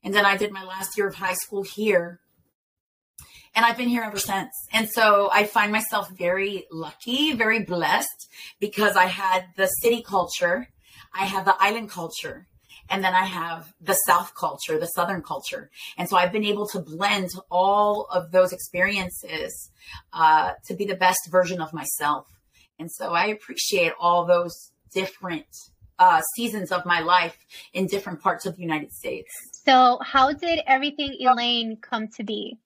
And 0.05 0.15
then 0.15 0.27
I 0.27 0.37
did 0.37 0.53
my 0.53 0.65
last 0.65 0.97
year 0.97 1.09
of 1.09 1.15
high 1.15 1.35
school 1.35 1.63
here. 1.63 2.21
And 3.55 3.65
I've 3.65 3.77
been 3.77 3.89
here 3.89 4.03
ever 4.03 4.19
since. 4.19 4.53
And 4.73 4.89
so 4.89 5.31
I 5.33 5.45
find 5.45 5.73
myself 5.73 6.11
very 6.11 6.67
lucky, 6.71 7.33
very 7.33 7.65
blessed 7.65 8.29
because 8.61 8.97
I 8.97 9.07
had 9.07 9.47
the 9.57 9.67
city 9.67 10.03
culture, 10.03 10.69
I 11.15 11.25
have 11.25 11.45
the 11.45 11.57
island 11.59 11.91
culture, 11.91 12.47
and 12.91 13.03
then 13.03 13.15
I 13.15 13.25
have 13.25 13.73
the 13.81 13.95
South 13.95 14.35
culture, 14.35 14.79
the 14.79 14.87
Southern 14.87 15.23
culture. 15.23 15.71
And 15.97 16.09
so 16.09 16.17
I've 16.17 16.33
been 16.33 16.45
able 16.45 16.69
to 16.69 16.81
blend 16.81 17.31
all 17.51 18.07
of 18.13 18.31
those 18.31 18.53
experiences 18.53 19.71
uh, 20.13 20.53
to 20.67 20.75
be 20.75 20.85
the 20.85 20.95
best 20.95 21.29
version 21.31 21.61
of 21.61 21.73
myself. 21.73 22.27
And 22.79 22.91
so 22.91 23.13
I 23.13 23.27
appreciate 23.27 23.93
all 23.99 24.25
those 24.25 24.71
different 24.93 25.47
uh, 25.99 26.21
seasons 26.37 26.71
of 26.71 26.87
my 26.87 27.01
life 27.01 27.37
in 27.73 27.87
different 27.87 28.21
parts 28.21 28.47
of 28.47 28.57
the 28.57 28.63
United 28.63 28.93
States. 28.93 29.31
So, 29.65 29.99
how 30.03 30.33
did 30.33 30.61
everything 30.67 31.17
Elaine 31.21 31.77
come 31.77 32.09
to 32.17 32.23
be? 32.23 32.59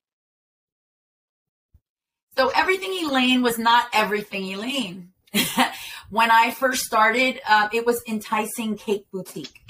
So, 2.36 2.50
everything 2.54 2.92
Elaine 3.06 3.42
was 3.42 3.58
not 3.58 3.86
everything 3.92 4.44
Elaine. 4.52 5.12
when 6.10 6.30
I 6.30 6.50
first 6.50 6.84
started, 6.84 7.40
uh, 7.48 7.68
it 7.72 7.86
was 7.86 8.02
Enticing 8.06 8.76
Cake 8.76 9.06
Boutique. 9.10 9.62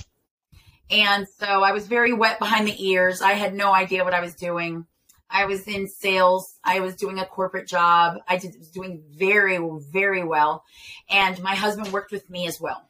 And 0.90 1.26
so 1.38 1.46
I 1.46 1.72
was 1.72 1.86
very 1.86 2.12
wet 2.12 2.38
behind 2.38 2.68
the 2.68 2.86
ears. 2.86 3.22
I 3.22 3.32
had 3.32 3.54
no 3.54 3.72
idea 3.72 4.04
what 4.04 4.12
I 4.12 4.20
was 4.20 4.34
doing. 4.34 4.86
I 5.32 5.46
was 5.46 5.66
in 5.66 5.88
sales. 5.88 6.58
I 6.62 6.80
was 6.80 6.94
doing 6.94 7.18
a 7.18 7.24
corporate 7.24 7.66
job. 7.66 8.18
I 8.28 8.36
did, 8.36 8.54
was 8.58 8.70
doing 8.70 9.02
very, 9.16 9.58
very 9.90 10.22
well. 10.22 10.64
And 11.08 11.42
my 11.42 11.54
husband 11.54 11.88
worked 11.88 12.12
with 12.12 12.28
me 12.28 12.46
as 12.46 12.60
well. 12.60 12.88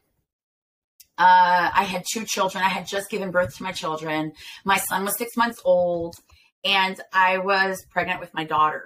Uh, 1.18 1.70
I 1.74 1.84
had 1.84 2.02
two 2.12 2.24
children. 2.24 2.64
I 2.64 2.68
had 2.68 2.86
just 2.86 3.10
given 3.10 3.30
birth 3.30 3.56
to 3.56 3.62
my 3.62 3.72
children. 3.72 4.32
My 4.64 4.78
son 4.78 5.04
was 5.04 5.16
six 5.16 5.36
months 5.36 5.60
old, 5.64 6.16
and 6.64 7.00
I 7.12 7.38
was 7.38 7.84
pregnant 7.90 8.18
with 8.18 8.34
my 8.34 8.44
daughter. 8.44 8.82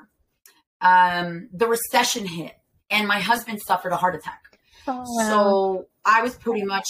Um, 0.81 1.49
the 1.53 1.67
recession 1.67 2.27
hit, 2.27 2.53
and 2.91 3.09
my 3.09 3.21
husband 3.21 3.63
suffered 3.63 3.93
a 3.93 3.97
heart 3.97 4.17
attack. 4.17 4.43
Oh, 4.87 5.05
wow. 5.07 5.29
So 5.29 5.87
I 6.05 6.23
was 6.23 6.35
pretty 6.35 6.65
much 6.65 6.87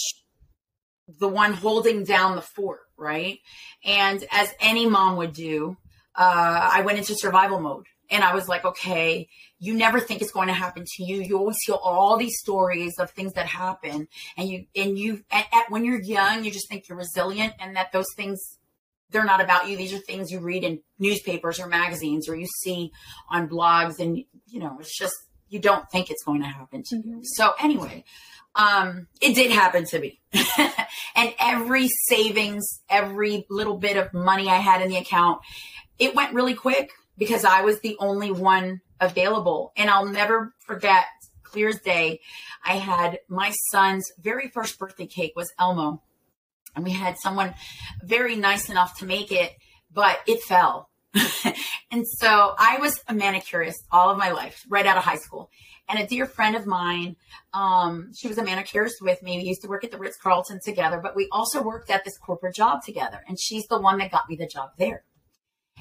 the 1.07 1.27
one 1.27 1.53
holding 1.53 2.03
down 2.03 2.35
the 2.35 2.41
fort, 2.41 2.81
right? 2.97 3.39
And 3.85 4.23
as 4.31 4.53
any 4.59 4.87
mom 4.87 5.17
would 5.17 5.33
do, 5.33 5.77
uh, 6.17 6.69
I 6.73 6.81
went 6.81 6.97
into 6.97 7.15
survival 7.15 7.59
mode. 7.59 7.85
And 8.09 8.23
I 8.23 8.33
was 8.33 8.47
like, 8.47 8.63
okay, 8.63 9.27
you 9.59 9.73
never 9.73 9.99
think 9.99 10.21
it's 10.21 10.31
going 10.31 10.47
to 10.47 10.53
happen 10.53 10.85
to 10.85 11.03
you. 11.03 11.21
You 11.21 11.37
always 11.37 11.57
hear 11.65 11.75
all 11.75 12.17
these 12.17 12.37
stories 12.39 12.93
of 12.99 13.11
things 13.11 13.33
that 13.33 13.47
happen, 13.47 14.07
and 14.37 14.47
you 14.47 14.65
and 14.77 14.97
you 14.97 15.25
at, 15.29 15.45
at, 15.51 15.69
when 15.69 15.83
you're 15.83 16.01
young, 16.01 16.45
you 16.45 16.51
just 16.51 16.69
think 16.69 16.87
you're 16.87 16.97
resilient, 16.97 17.53
and 17.59 17.75
that 17.75 17.91
those 17.91 18.07
things 18.15 18.39
they're 19.09 19.25
not 19.25 19.41
about 19.41 19.67
you. 19.67 19.75
These 19.75 19.93
are 19.93 19.99
things 19.99 20.31
you 20.31 20.39
read 20.39 20.63
in 20.63 20.79
newspapers 20.99 21.59
or 21.59 21.67
magazines, 21.67 22.29
or 22.29 22.35
you 22.35 22.47
see 22.63 22.93
on 23.29 23.49
blogs, 23.49 23.99
and 23.99 24.17
you 24.45 24.59
know, 24.61 24.77
it's 24.79 24.97
just 24.97 25.15
you 25.49 25.59
don't 25.59 25.89
think 25.91 26.09
it's 26.09 26.23
going 26.23 26.41
to 26.41 26.47
happen 26.47 26.83
to 26.83 26.95
mm-hmm. 26.95 27.09
you. 27.09 27.21
So 27.23 27.51
anyway, 27.59 28.03
um, 28.55 29.07
it 29.21 29.35
did 29.35 29.51
happen 29.51 29.85
to 29.85 29.99
me. 29.99 30.19
and 31.15 31.33
every 31.39 31.89
savings, 32.09 32.65
every 32.89 33.45
little 33.49 33.77
bit 33.77 33.97
of 33.97 34.13
money 34.13 34.49
I 34.49 34.57
had 34.57 34.81
in 34.81 34.89
the 34.89 34.97
account, 34.97 35.41
it 35.99 36.15
went 36.15 36.33
really 36.33 36.53
quick 36.53 36.91
because 37.17 37.43
I 37.43 37.61
was 37.61 37.79
the 37.79 37.97
only 37.99 38.31
one 38.31 38.81
available. 38.99 39.73
And 39.75 39.89
I'll 39.89 40.05
never 40.05 40.53
forget, 40.59 41.05
clear 41.43 41.69
as 41.69 41.79
day, 41.81 42.21
I 42.65 42.73
had 42.73 43.19
my 43.27 43.51
son's 43.71 44.11
very 44.19 44.49
first 44.49 44.77
birthday 44.77 45.07
cake 45.07 45.33
was 45.35 45.51
Elmo. 45.59 46.01
And 46.75 46.85
we 46.85 46.91
had 46.91 47.17
someone 47.17 47.55
very 48.03 48.35
nice 48.35 48.69
enough 48.69 48.99
to 48.99 49.05
make 49.05 49.31
it, 49.31 49.53
but 49.91 50.19
it 50.27 50.43
fell. 50.43 50.89
and 51.91 52.05
so 52.07 52.53
I 52.57 52.77
was 52.79 53.01
a 53.07 53.13
manicurist 53.13 53.83
all 53.91 54.09
of 54.11 54.17
my 54.17 54.31
life, 54.31 54.63
right 54.69 54.85
out 54.85 54.97
of 54.97 55.03
high 55.03 55.17
school. 55.17 55.49
And 55.89 55.99
a 55.99 56.05
dear 56.05 56.25
friend 56.25 56.55
of 56.55 56.67
mine, 56.67 57.15
um, 57.53 58.11
she 58.13 58.27
was 58.27 58.37
a 58.37 58.43
manicurist 58.43 59.01
with 59.01 59.23
me. 59.23 59.37
We 59.37 59.45
used 59.45 59.61
to 59.61 59.69
work 59.69 59.85
at 59.85 59.91
the 59.91 59.97
Ritz 59.97 60.17
Carlton 60.17 60.59
together, 60.63 60.99
but 61.01 61.15
we 61.15 61.29
also 61.31 61.63
worked 61.63 61.89
at 61.89 62.03
this 62.03 62.17
corporate 62.17 62.55
job 62.55 62.83
together. 62.83 63.23
And 63.27 63.39
she's 63.39 63.65
the 63.67 63.79
one 63.79 63.97
that 63.99 64.11
got 64.11 64.29
me 64.29 64.35
the 64.35 64.47
job 64.47 64.71
there. 64.77 65.03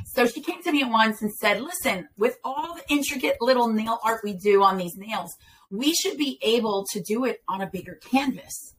So 0.04 0.26
she 0.26 0.40
came 0.40 0.62
to 0.62 0.72
me 0.72 0.82
at 0.82 0.90
once 0.90 1.22
and 1.22 1.32
said, 1.32 1.60
Listen, 1.60 2.08
with 2.16 2.36
all 2.44 2.74
the 2.74 2.82
intricate 2.88 3.36
little 3.40 3.68
nail 3.68 3.98
art 4.04 4.20
we 4.22 4.34
do 4.34 4.62
on 4.62 4.76
these 4.76 4.96
nails, 4.96 5.36
we 5.70 5.94
should 5.94 6.16
be 6.16 6.38
able 6.42 6.84
to 6.92 7.00
do 7.00 7.24
it 7.24 7.42
on 7.48 7.60
a 7.60 7.66
bigger 7.66 7.98
canvas. 8.10 8.74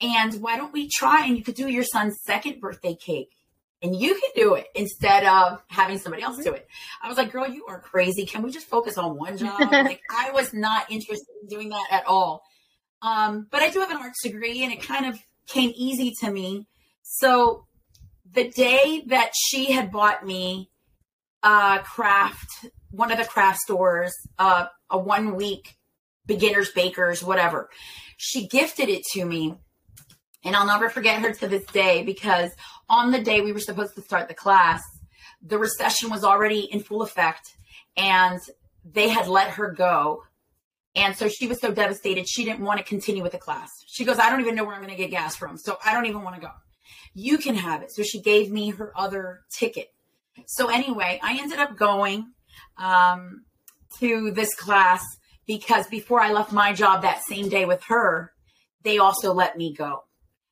And 0.00 0.34
why 0.40 0.56
don't 0.56 0.72
we 0.72 0.88
try 0.88 1.26
and 1.26 1.36
you 1.36 1.42
could 1.42 1.56
do 1.56 1.68
your 1.68 1.82
son's 1.82 2.16
second 2.24 2.60
birthday 2.60 2.94
cake 2.94 3.32
and 3.82 3.94
you 3.94 4.14
can 4.14 4.30
do 4.34 4.54
it 4.54 4.66
instead 4.74 5.24
of 5.24 5.62
having 5.68 5.98
somebody 5.98 6.22
else 6.22 6.42
do 6.42 6.52
it. 6.52 6.66
I 7.02 7.08
was 7.08 7.16
like, 7.16 7.32
girl, 7.32 7.48
you 7.48 7.66
are 7.68 7.80
crazy. 7.80 8.26
Can 8.26 8.42
we 8.42 8.50
just 8.50 8.66
focus 8.66 8.98
on 8.98 9.16
one 9.16 9.36
job? 9.36 9.60
like 9.72 10.00
I 10.10 10.30
was 10.32 10.52
not 10.52 10.90
interested 10.90 11.34
in 11.42 11.48
doing 11.48 11.68
that 11.70 11.86
at 11.90 12.06
all. 12.06 12.42
Um, 13.02 13.46
but 13.50 13.62
I 13.62 13.70
do 13.70 13.80
have 13.80 13.90
an 13.90 13.96
arts 13.96 14.22
degree 14.22 14.62
and 14.62 14.72
it 14.72 14.82
kind 14.82 15.06
of 15.06 15.18
came 15.46 15.72
easy 15.76 16.12
to 16.20 16.30
me. 16.30 16.66
So 17.02 17.66
the 18.32 18.48
day 18.50 19.04
that 19.06 19.32
she 19.34 19.72
had 19.72 19.90
bought 19.90 20.24
me 20.24 20.70
a 21.42 21.80
craft, 21.84 22.66
one 22.90 23.12
of 23.12 23.18
the 23.18 23.24
craft 23.24 23.60
stores, 23.60 24.12
uh, 24.38 24.66
a 24.90 24.98
one 24.98 25.34
week 25.34 25.76
beginners 26.26 26.70
bakers, 26.72 27.22
whatever, 27.22 27.70
she 28.16 28.46
gifted 28.46 28.88
it 28.88 29.02
to 29.12 29.24
me. 29.24 29.54
And 30.44 30.54
I'll 30.54 30.66
never 30.66 30.88
forget 30.88 31.20
her 31.20 31.32
to 31.32 31.48
this 31.48 31.64
day 31.66 32.02
because 32.02 32.50
on 32.88 33.10
the 33.10 33.20
day 33.20 33.40
we 33.40 33.52
were 33.52 33.60
supposed 33.60 33.94
to 33.96 34.02
start 34.02 34.28
the 34.28 34.34
class, 34.34 34.82
the 35.42 35.58
recession 35.58 36.10
was 36.10 36.24
already 36.24 36.60
in 36.60 36.80
full 36.80 37.02
effect 37.02 37.56
and 37.96 38.40
they 38.84 39.08
had 39.08 39.26
let 39.26 39.50
her 39.50 39.72
go. 39.72 40.22
And 40.94 41.16
so 41.16 41.28
she 41.28 41.46
was 41.46 41.60
so 41.60 41.72
devastated, 41.72 42.28
she 42.28 42.44
didn't 42.44 42.60
want 42.60 42.78
to 42.78 42.84
continue 42.84 43.22
with 43.22 43.32
the 43.32 43.38
class. 43.38 43.70
She 43.86 44.04
goes, 44.04 44.18
I 44.18 44.30
don't 44.30 44.40
even 44.40 44.54
know 44.54 44.64
where 44.64 44.74
I'm 44.74 44.82
going 44.82 44.94
to 44.94 44.96
get 44.96 45.10
gas 45.10 45.36
from. 45.36 45.56
So 45.56 45.78
I 45.84 45.92
don't 45.92 46.06
even 46.06 46.22
want 46.22 46.36
to 46.36 46.40
go 46.40 46.50
you 47.18 47.36
can 47.36 47.56
have 47.56 47.82
it. 47.82 47.90
So 47.90 48.02
she 48.02 48.20
gave 48.20 48.50
me 48.50 48.70
her 48.70 48.92
other 48.96 49.40
ticket. 49.50 49.92
So 50.46 50.68
anyway, 50.68 51.18
I 51.22 51.38
ended 51.40 51.58
up 51.58 51.76
going 51.76 52.32
um, 52.76 53.44
to 53.98 54.30
this 54.30 54.54
class 54.54 55.04
because 55.46 55.88
before 55.88 56.20
I 56.20 56.32
left 56.32 56.52
my 56.52 56.72
job 56.72 57.02
that 57.02 57.22
same 57.24 57.48
day 57.48 57.64
with 57.64 57.82
her, 57.84 58.32
they 58.84 58.98
also 58.98 59.32
let 59.32 59.58
me 59.58 59.74
go. 59.74 60.04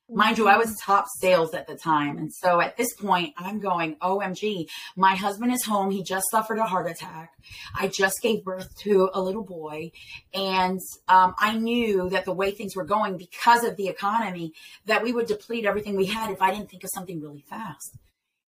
Mind 0.09 0.37
you, 0.37 0.47
I 0.47 0.57
was 0.57 0.77
top 0.81 1.05
sales 1.19 1.53
at 1.53 1.67
the 1.67 1.75
time. 1.75 2.17
And 2.17 2.33
so 2.33 2.61
at 2.61 2.77
this 2.77 2.93
point, 2.93 3.33
I'm 3.37 3.59
going, 3.59 3.95
OMG, 3.97 4.67
my 4.95 5.15
husband 5.15 5.51
is 5.51 5.65
home. 5.65 5.91
He 5.91 6.01
just 6.01 6.25
suffered 6.31 6.59
a 6.59 6.63
heart 6.63 6.89
attack. 6.89 7.33
I 7.77 7.89
just 7.89 8.21
gave 8.21 8.45
birth 8.45 8.73
to 8.83 9.09
a 9.13 9.21
little 9.21 9.43
boy. 9.43 9.91
And 10.33 10.79
um, 11.09 11.35
I 11.37 11.57
knew 11.57 12.09
that 12.09 12.23
the 12.23 12.31
way 12.31 12.51
things 12.51 12.73
were 12.73 12.85
going 12.85 13.17
because 13.17 13.65
of 13.65 13.75
the 13.75 13.89
economy, 13.89 14.53
that 14.85 15.03
we 15.03 15.11
would 15.11 15.27
deplete 15.27 15.65
everything 15.65 15.97
we 15.97 16.05
had 16.05 16.31
if 16.31 16.41
I 16.41 16.51
didn't 16.51 16.69
think 16.69 16.85
of 16.85 16.89
something 16.93 17.19
really 17.19 17.43
fast. 17.49 17.97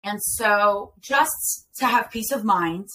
And 0.03 0.21
so 0.21 0.93
just 0.99 1.67
to 1.77 1.85
have 1.85 2.11
peace 2.11 2.31
of 2.31 2.43
mind 2.43 2.89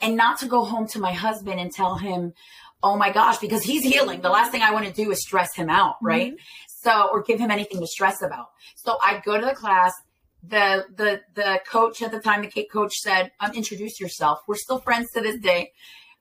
and 0.00 0.16
not 0.16 0.38
to 0.40 0.46
go 0.46 0.64
home 0.64 0.86
to 0.88 0.98
my 0.98 1.12
husband 1.12 1.60
and 1.60 1.72
tell 1.72 1.96
him, 1.96 2.34
oh 2.82 2.96
my 2.96 3.10
gosh, 3.10 3.38
because 3.38 3.62
he's 3.62 3.82
healing. 3.82 4.20
The 4.20 4.30
last 4.30 4.52
thing 4.52 4.62
I 4.62 4.72
want 4.72 4.86
to 4.86 4.92
do 4.92 5.10
is 5.10 5.20
stress 5.20 5.54
him 5.54 5.68
out, 5.68 5.96
right? 6.02 6.32
Mm-hmm. 6.32 6.44
So, 6.82 7.08
or 7.12 7.22
give 7.22 7.38
him 7.38 7.50
anything 7.50 7.80
to 7.80 7.86
stress 7.86 8.22
about. 8.22 8.46
So 8.76 8.96
I'd 9.02 9.22
go 9.24 9.38
to 9.38 9.46
the 9.46 9.54
class. 9.54 9.92
The, 10.42 10.86
the, 10.96 11.20
the 11.34 11.60
coach 11.70 12.00
at 12.00 12.12
the 12.12 12.20
time, 12.20 12.40
the 12.40 12.48
cake 12.48 12.72
coach 12.72 12.94
said, 12.94 13.30
um, 13.40 13.52
introduce 13.52 14.00
yourself. 14.00 14.38
We're 14.48 14.56
still 14.56 14.78
friends 14.78 15.10
to 15.12 15.20
this 15.20 15.38
day. 15.38 15.72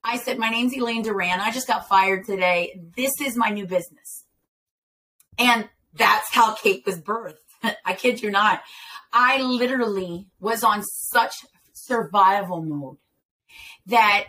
I 0.03 0.17
said, 0.17 0.37
my 0.37 0.49
name's 0.49 0.75
Elaine 0.75 1.03
Duran. 1.03 1.39
I 1.39 1.51
just 1.51 1.67
got 1.67 1.87
fired 1.87 2.25
today. 2.25 2.77
This 2.97 3.11
is 3.21 3.37
my 3.37 3.49
new 3.49 3.65
business. 3.65 4.25
And 5.37 5.69
that's 5.93 6.33
how 6.33 6.53
Cake 6.55 6.85
was 6.85 6.99
birthed. 6.99 7.35
I 7.85 7.93
kid 7.93 8.21
you 8.21 8.29
not. 8.29 8.61
I 9.11 9.41
literally 9.41 10.27
was 10.39 10.63
on 10.63 10.83
such 10.83 11.33
survival 11.73 12.61
mode 12.61 12.97
that 13.87 14.25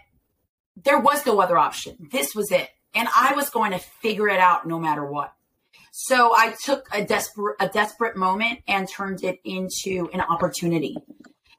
there 0.76 0.98
was 0.98 1.24
no 1.26 1.40
other 1.40 1.58
option. 1.58 1.96
This 2.10 2.34
was 2.34 2.50
it. 2.50 2.68
And 2.94 3.08
I 3.14 3.34
was 3.34 3.50
going 3.50 3.72
to 3.72 3.78
figure 3.78 4.28
it 4.28 4.40
out 4.40 4.66
no 4.66 4.78
matter 4.78 5.04
what. 5.04 5.32
So 6.04 6.34
I 6.34 6.54
took 6.64 6.88
a 6.94 7.04
desperate 7.04 7.56
a 7.60 7.68
desperate 7.68 8.16
moment 8.16 8.60
and 8.66 8.88
turned 8.88 9.22
it 9.22 9.38
into 9.44 10.08
an 10.14 10.22
opportunity. 10.22 10.96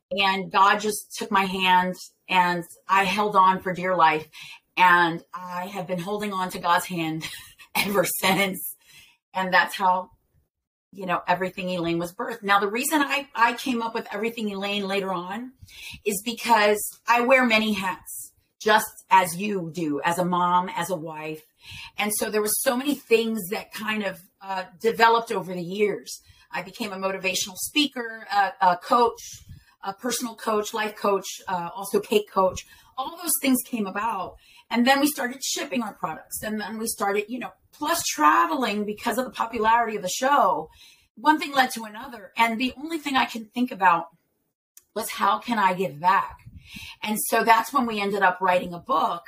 And 0.09 0.51
God 0.51 0.79
just 0.79 1.15
took 1.15 1.29
my 1.29 1.45
hand 1.45 1.93
and 2.27 2.63
I 2.89 3.03
held 3.03 3.35
on 3.35 3.61
for 3.61 3.71
dear 3.71 3.95
life. 3.95 4.27
And 4.75 5.23
I 5.31 5.67
have 5.67 5.85
been 5.85 5.99
holding 5.99 6.33
on 6.33 6.49
to 6.49 6.59
God's 6.59 6.87
hand 6.87 7.27
ever 7.75 8.03
since. 8.03 8.75
And 9.35 9.53
that's 9.53 9.75
how, 9.75 10.09
you 10.91 11.05
know, 11.05 11.21
everything 11.27 11.69
Elaine 11.69 11.99
was 11.99 12.11
birthed. 12.11 12.41
Now, 12.41 12.59
the 12.59 12.67
reason 12.67 12.99
I, 12.99 13.27
I 13.35 13.53
came 13.53 13.83
up 13.83 13.93
with 13.93 14.07
everything 14.11 14.49
Elaine 14.49 14.87
later 14.87 15.13
on 15.13 15.51
is 16.03 16.19
because 16.25 16.81
I 17.07 17.21
wear 17.21 17.45
many 17.45 17.73
hats, 17.73 18.30
just 18.61 19.05
as 19.09 19.35
you 19.37 19.71
do, 19.73 19.99
as 20.05 20.19
a 20.19 20.25
mom, 20.25 20.69
as 20.69 20.89
a 20.89 20.95
wife. 20.95 21.41
And 21.97 22.11
so 22.15 22.29
there 22.29 22.41
was 22.41 22.61
so 22.61 22.77
many 22.77 22.95
things 22.95 23.39
that 23.49 23.73
kind 23.73 24.03
of 24.03 24.19
uh, 24.41 24.65
developed 24.79 25.31
over 25.31 25.53
the 25.53 25.61
years. 25.61 26.21
I 26.51 26.61
became 26.61 26.91
a 26.91 26.97
motivational 26.97 27.55
speaker, 27.55 28.27
a, 28.31 28.53
a 28.61 28.77
coach, 28.77 29.21
a 29.83 29.93
personal 29.93 30.35
coach, 30.35 30.73
life 30.73 30.95
coach, 30.95 31.25
uh, 31.47 31.69
also 31.75 31.99
cake 31.99 32.31
coach. 32.31 32.65
All 32.97 33.17
those 33.17 33.31
things 33.41 33.57
came 33.65 33.87
about. 33.87 34.35
And 34.69 34.85
then 34.85 34.99
we 34.99 35.07
started 35.07 35.43
shipping 35.43 35.81
our 35.81 35.93
products. 35.93 36.43
And 36.43 36.59
then 36.59 36.77
we 36.77 36.87
started, 36.87 37.25
you 37.27 37.39
know, 37.39 37.51
plus 37.73 38.03
traveling 38.03 38.85
because 38.85 39.17
of 39.17 39.25
the 39.25 39.31
popularity 39.31 39.95
of 39.95 40.03
the 40.03 40.09
show. 40.09 40.69
One 41.15 41.39
thing 41.39 41.51
led 41.51 41.71
to 41.71 41.83
another. 41.83 42.31
And 42.37 42.59
the 42.59 42.73
only 42.77 42.99
thing 42.99 43.15
I 43.15 43.25
can 43.25 43.45
think 43.45 43.71
about 43.71 44.07
was 44.95 45.09
how 45.09 45.39
can 45.39 45.57
I 45.57 45.73
give 45.73 45.99
back? 45.99 46.37
And 47.03 47.17
so 47.19 47.43
that's 47.43 47.73
when 47.73 47.85
we 47.85 48.01
ended 48.01 48.21
up 48.21 48.39
writing 48.41 48.73
a 48.73 48.79
book 48.79 49.23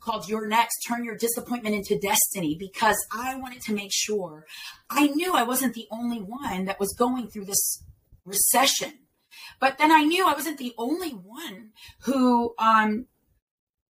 called 0.00 0.28
You're 0.28 0.46
Next 0.46 0.76
Turn 0.86 1.04
Your 1.04 1.16
Disappointment 1.16 1.74
into 1.74 1.98
Destiny 1.98 2.56
because 2.58 2.96
I 3.12 3.34
wanted 3.36 3.62
to 3.62 3.74
make 3.74 3.90
sure 3.92 4.46
I 4.88 5.08
knew 5.08 5.34
I 5.34 5.42
wasn't 5.42 5.74
the 5.74 5.88
only 5.90 6.18
one 6.18 6.66
that 6.66 6.78
was 6.78 6.94
going 6.94 7.28
through 7.28 7.46
this 7.46 7.82
recession. 8.24 8.92
But 9.58 9.78
then 9.78 9.90
I 9.90 10.02
knew 10.02 10.26
I 10.26 10.34
wasn't 10.34 10.58
the 10.58 10.74
only 10.78 11.10
one 11.10 11.70
who 12.02 12.54
um, 12.58 13.06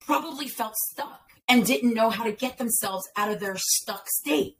probably 0.01 0.47
felt 0.47 0.73
stuck 0.91 1.21
and 1.47 1.65
didn't 1.65 1.93
know 1.93 2.09
how 2.09 2.23
to 2.23 2.31
get 2.31 2.57
themselves 2.57 3.07
out 3.17 3.31
of 3.31 3.39
their 3.39 3.55
stuck 3.57 4.07
state. 4.07 4.57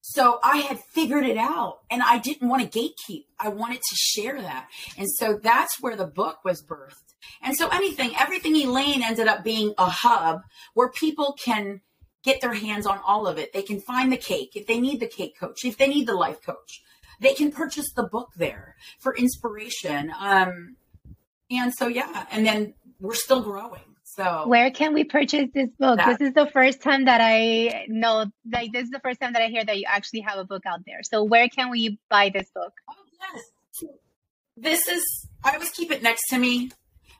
So 0.00 0.38
I 0.42 0.58
had 0.58 0.78
figured 0.92 1.26
it 1.26 1.36
out 1.36 1.80
and 1.90 2.00
I 2.02 2.18
didn't 2.18 2.48
want 2.48 2.70
to 2.70 2.78
gatekeep. 2.78 3.24
I 3.40 3.48
wanted 3.48 3.78
to 3.78 3.96
share 3.96 4.40
that. 4.40 4.68
And 4.96 5.08
so 5.10 5.38
that's 5.42 5.80
where 5.80 5.96
the 5.96 6.06
book 6.06 6.38
was 6.44 6.64
birthed. 6.64 7.05
And 7.42 7.56
so 7.56 7.68
anything, 7.68 8.12
everything 8.18 8.56
Elaine 8.56 9.02
ended 9.02 9.28
up 9.28 9.44
being 9.44 9.74
a 9.78 9.86
hub 9.86 10.42
where 10.74 10.88
people 10.88 11.36
can 11.38 11.80
get 12.22 12.40
their 12.40 12.54
hands 12.54 12.86
on 12.86 13.00
all 13.06 13.26
of 13.26 13.38
it. 13.38 13.52
They 13.52 13.62
can 13.62 13.80
find 13.80 14.12
the 14.12 14.16
cake 14.16 14.52
if 14.54 14.66
they 14.66 14.80
need 14.80 15.00
the 15.00 15.06
cake 15.06 15.38
coach, 15.38 15.64
if 15.64 15.78
they 15.78 15.88
need 15.88 16.06
the 16.06 16.14
life 16.14 16.42
coach. 16.42 16.82
They 17.20 17.34
can 17.34 17.50
purchase 17.50 17.92
the 17.94 18.02
book 18.02 18.30
there 18.36 18.76
for 18.98 19.16
inspiration. 19.16 20.12
Um, 20.18 20.76
and 21.50 21.72
so, 21.72 21.86
yeah, 21.86 22.26
and 22.30 22.44
then 22.44 22.74
we're 23.00 23.14
still 23.14 23.42
growing. 23.42 23.80
So 24.16 24.46
where 24.46 24.70
can 24.70 24.94
we 24.94 25.04
purchase 25.04 25.48
this 25.52 25.68
book? 25.78 25.98
That, 25.98 26.18
this 26.18 26.28
is 26.28 26.34
the 26.34 26.46
first 26.46 26.80
time 26.80 27.04
that 27.04 27.20
I 27.22 27.86
know 27.88 28.26
like 28.50 28.72
this 28.72 28.84
is 28.84 28.90
the 28.90 29.00
first 29.00 29.20
time 29.20 29.34
that 29.34 29.42
I 29.42 29.48
hear 29.48 29.64
that 29.64 29.76
you 29.76 29.84
actually 29.86 30.20
have 30.20 30.38
a 30.38 30.44
book 30.44 30.62
out 30.64 30.80
there. 30.86 31.02
So 31.02 31.22
where 31.22 31.48
can 31.48 31.70
we 31.70 31.98
buy 32.08 32.30
this 32.32 32.48
book? 32.54 32.72
Oh 32.88 32.94
yes. 33.20 33.90
This 34.56 34.88
is 34.88 35.28
I 35.44 35.54
always 35.54 35.70
keep 35.70 35.90
it 35.90 36.02
next 36.02 36.28
to 36.30 36.38
me 36.38 36.70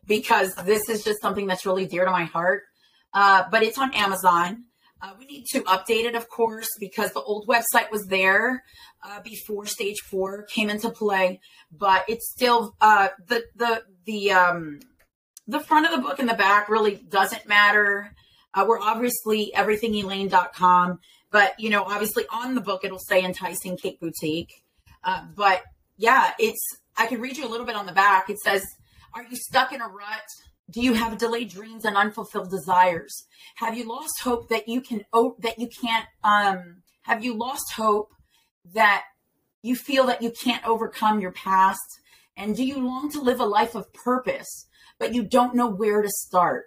because 0.07 0.55
this 0.55 0.89
is 0.89 1.05
just 1.05 1.21
something 1.21 1.47
that's 1.47 1.67
really 1.67 1.87
dear 1.87 2.05
to 2.05 2.11
my 2.11 2.25
heart. 2.25 2.65
Uh, 3.13 3.45
but 3.51 3.63
it's 3.63 3.79
on 3.79 3.93
Amazon. 3.95 4.65
Uh, 5.01 5.13
we 5.19 5.27
need 5.27 5.45
to 5.47 5.61
update 5.63 6.05
it, 6.05 6.15
of 6.15 6.29
course, 6.29 6.69
because 6.81 7.13
the 7.13 7.21
old 7.21 7.47
website 7.47 7.91
was 7.91 8.07
there 8.07 8.65
uh, 9.05 9.21
before 9.21 9.67
Stage 9.67 10.01
Four 10.01 10.45
came 10.45 10.71
into 10.71 10.91
play. 10.91 11.41
But 11.71 12.05
it's 12.09 12.31
still 12.31 12.75
uh, 12.81 13.09
the 13.27 13.45
the 13.55 13.83
the 14.07 14.33
um, 14.33 14.81
the 15.47 15.61
front 15.61 15.87
of 15.87 15.93
the 15.93 15.99
book 15.99 16.19
and 16.19 16.29
the 16.29 16.35
back 16.35 16.69
really 16.69 16.97
doesn't 16.97 17.47
matter. 17.47 18.15
Uh, 18.55 18.65
we're 18.67 18.81
obviously 18.81 19.53
everythingelaine.com, 19.55 20.99
but 21.31 21.59
you 21.61 21.69
know, 21.69 21.85
obviously 21.85 22.25
on 22.33 22.55
the 22.55 22.61
book 22.61 22.85
it'll 22.85 22.99
say 22.99 23.23
enticing 23.23 23.77
cake 23.77 24.01
boutique. 24.01 24.63
Uh, 25.05 25.25
but 25.35 25.63
yeah, 25.99 26.31
it's 26.39 26.61
I 26.97 27.07
can 27.07 27.21
read 27.21 27.37
you 27.37 27.47
a 27.47 27.51
little 27.51 27.67
bit 27.67 27.77
on 27.77 27.87
the 27.87 27.93
back. 27.93 28.31
It 28.31 28.39
says, 28.39 28.65
"Are 29.17 29.25
you 29.25 29.37
stuck 29.37 29.73
in 29.73 29.81
a 29.81 29.89
rut? 29.89 30.29
Do 30.71 30.81
you 30.81 30.95
have 30.95 31.19
delayed 31.19 31.51
dreams 31.51 31.85
and 31.85 31.97
unfulfilled 31.97 32.51
desires? 32.51 33.27
Have 33.57 33.77
you 33.77 33.89
lost 33.89 34.21
hope 34.23 34.49
that 34.51 34.69
you 34.69 34.81
can 34.81 35.05
oh, 35.13 35.35
that 35.41 35.59
you 35.59 35.69
can't 35.83 36.07
um 36.23 36.83
have 37.03 37.25
you 37.25 37.35
lost 37.35 37.73
hope 37.73 38.11
that 38.75 39.05
you 39.63 39.75
feel 39.75 40.07
that 40.07 40.23
you 40.23 40.31
can't 40.31 40.65
overcome 40.65 41.21
your 41.21 41.33
past? 41.33 41.89
And 42.37 42.55
do 42.55 42.65
you 42.65 42.79
long 42.79 43.11
to 43.13 43.21
live 43.21 43.41
a 43.41 43.47
life 43.47 43.75
of 43.75 43.93
purpose? 43.93 44.67
but 44.99 45.15
you 45.15 45.23
don't 45.23 45.55
know 45.55 45.69
where 45.69 46.03
to 46.03 46.09
start. 46.09 46.67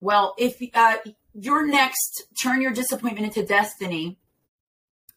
Well, 0.00 0.34
if 0.38 0.56
uh, 0.74 0.96
you're 1.32 1.66
next, 1.66 2.24
turn 2.42 2.60
your 2.60 2.72
disappointment 2.72 3.26
into 3.26 3.46
destiny. 3.46 4.18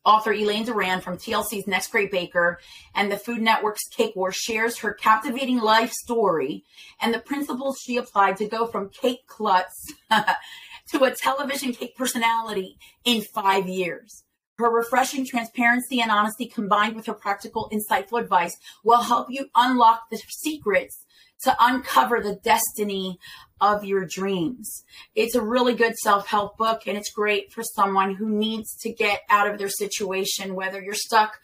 Author 0.06 0.32
Elaine 0.32 0.66
Duran 0.66 1.02
from 1.02 1.18
TLC's 1.18 1.68
Next 1.68 1.92
Great 1.92 2.12
Baker 2.12 2.60
and 2.96 3.12
the 3.12 3.18
Food 3.18 3.42
Network's 3.42 3.88
Cake 3.90 4.16
War 4.16 4.32
shares 4.32 4.80
her 4.80 4.94
captivating 4.94 5.60
life 5.60 5.92
story 5.92 6.64
and 7.02 7.14
the 7.14 7.20
principles 7.20 7.80
she 7.82 7.98
applied 7.98 8.38
to 8.38 8.48
go 8.48 8.66
from 8.66 8.90
cake 8.90 9.28
klutz 9.28 9.94
to 10.92 11.04
a 11.04 11.12
television 11.12 11.74
cake 11.74 11.96
personality 11.98 12.78
in 13.04 13.22
five 13.22 13.68
years. 13.68 14.24
Her 14.58 14.70
refreshing 14.70 15.26
transparency 15.26 16.02
and 16.02 16.12
honesty 16.12 16.46
combined 16.46 16.96
with 16.96 17.06
her 17.06 17.14
practical, 17.14 17.70
insightful 17.72 18.22
advice 18.22 18.58
will 18.84 19.02
help 19.02 19.28
you 19.30 19.48
unlock 19.56 20.10
the 20.10 20.18
secrets 20.18 21.06
to 21.44 21.56
uncover 21.60 22.22
the 22.22 22.36
destiny 22.44 23.18
of 23.62 23.84
your 23.84 24.06
dreams. 24.06 24.84
It's 25.16 25.36
a 25.36 25.42
really 25.42 25.74
good 25.74 25.96
self 25.98 26.28
help 26.28 26.58
book 26.58 26.84
and 26.88 26.98
it's 26.98 27.12
great 27.12 27.52
for 27.52 27.64
someone 27.64 28.16
who 28.16 28.30
needs 28.30 28.76
to 28.82 28.92
get 28.92 29.22
out 29.30 29.50
of 29.50 29.58
their 29.58 29.70
situation, 29.70 30.56
whether 30.56 30.82
you're 30.82 30.94
stuck 30.94 31.40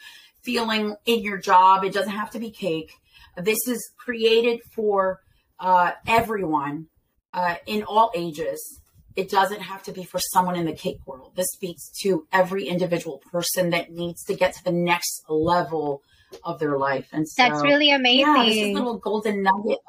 feeling 0.46 0.96
in 1.06 1.24
your 1.24 1.38
job, 1.38 1.84
it 1.84 1.92
doesn't 1.92 2.12
have 2.12 2.30
to 2.32 2.40
be 2.40 2.52
cake. 2.52 2.94
This 3.36 3.68
is 3.68 3.92
created 3.98 4.62
for 4.74 5.20
uh, 5.60 5.92
everyone 6.08 6.88
uh, 7.34 7.56
in 7.66 7.84
all 7.84 8.12
ages. 8.16 8.82
It 9.16 9.30
doesn't 9.30 9.62
have 9.62 9.82
to 9.84 9.92
be 9.92 10.04
for 10.04 10.20
someone 10.20 10.56
in 10.56 10.66
the 10.66 10.74
cake 10.74 11.00
world. 11.06 11.34
This 11.36 11.48
speaks 11.54 11.90
to 12.04 12.28
every 12.32 12.68
individual 12.68 13.22
person 13.32 13.72
that 13.72 13.92
needs 13.92 14.24
to 14.26 14.36
get 14.36 14.54
to 14.56 14.64
the 14.64 14.72
next 14.72 15.24
level 15.28 16.04
of 16.44 16.60
their 16.60 16.78
life. 16.78 17.08
And 17.12 17.28
so, 17.28 17.44
that's 17.44 17.62
really 17.62 17.92
amazing. 17.92 18.26
Yeah, 18.26 18.46
this 18.46 18.58
is 18.58 18.74
little 18.74 18.98
golden 18.98 19.44
nugget. 19.44 19.80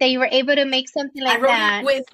That 0.00 0.10
you 0.10 0.18
were 0.18 0.28
able 0.30 0.54
to 0.54 0.64
make 0.64 0.88
something 0.88 1.22
like 1.22 1.40
that. 1.40 1.84
With, 1.84 2.04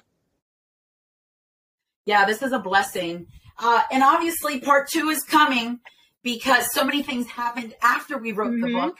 yeah, 2.05 2.25
this 2.25 2.41
is 2.41 2.51
a 2.51 2.59
blessing. 2.59 3.27
Uh, 3.57 3.83
and 3.91 4.03
obviously, 4.03 4.59
part 4.59 4.89
two 4.89 5.09
is 5.09 5.23
coming 5.23 5.79
because 6.23 6.71
so 6.73 6.83
many 6.83 7.03
things 7.03 7.27
happened 7.27 7.75
after 7.81 8.17
we 8.17 8.31
wrote 8.31 8.51
mm-hmm. 8.51 8.61
the 8.61 8.73
book 8.73 8.97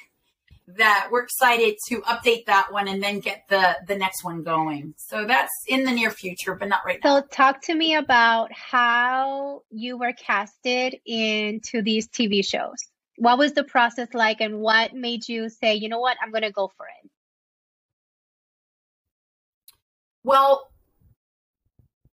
that 0.65 1.09
we're 1.11 1.23
excited 1.23 1.75
to 1.89 2.01
update 2.01 2.45
that 2.45 2.71
one 2.71 2.87
and 2.87 3.03
then 3.03 3.19
get 3.19 3.43
the 3.49 3.77
the 3.87 3.95
next 3.95 4.23
one 4.23 4.43
going. 4.43 4.93
So 4.97 5.25
that's 5.25 5.51
in 5.67 5.83
the 5.83 5.91
near 5.91 6.09
future, 6.09 6.55
but 6.55 6.69
not 6.69 6.81
right 6.85 6.99
now. 7.03 7.19
So 7.19 7.27
talk 7.27 7.61
to 7.63 7.75
me 7.75 7.95
about 7.95 8.51
how 8.53 9.63
you 9.71 9.97
were 9.97 10.13
casted 10.13 10.95
into 11.05 11.81
these 11.81 12.07
TV 12.07 12.45
shows 12.45 12.77
what 13.17 13.37
was 13.37 13.53
the 13.53 13.63
process 13.63 14.13
like 14.13 14.41
and 14.41 14.59
what 14.59 14.93
made 14.93 15.27
you 15.27 15.49
say 15.49 15.75
you 15.75 15.89
know 15.89 15.99
what? 15.99 16.17
I'm 16.21 16.31
going 16.31 16.43
to 16.43 16.51
go 16.51 16.71
for 16.75 16.85
it 16.85 17.09
well 20.23 20.69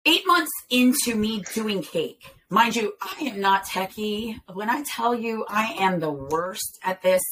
eight 0.06 0.26
months 0.26 0.52
into 0.70 1.14
me 1.14 1.42
doing 1.54 1.82
cake 1.82 2.22
mind 2.50 2.76
you 2.76 2.94
i 3.00 3.24
am 3.24 3.40
not 3.40 3.64
techie. 3.64 4.38
When 4.52 4.70
i 4.70 4.82
tell 4.82 5.14
you 5.14 5.44
i 5.48 5.76
am 5.78 6.00
the 6.00 6.12
worst 6.12 6.78
at 6.82 7.02
this 7.02 7.22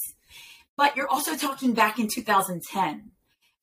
but 0.76 0.96
you're 0.96 1.08
also 1.08 1.36
talking 1.36 1.74
back 1.74 1.98
in 1.98 2.08
2010 2.08 3.12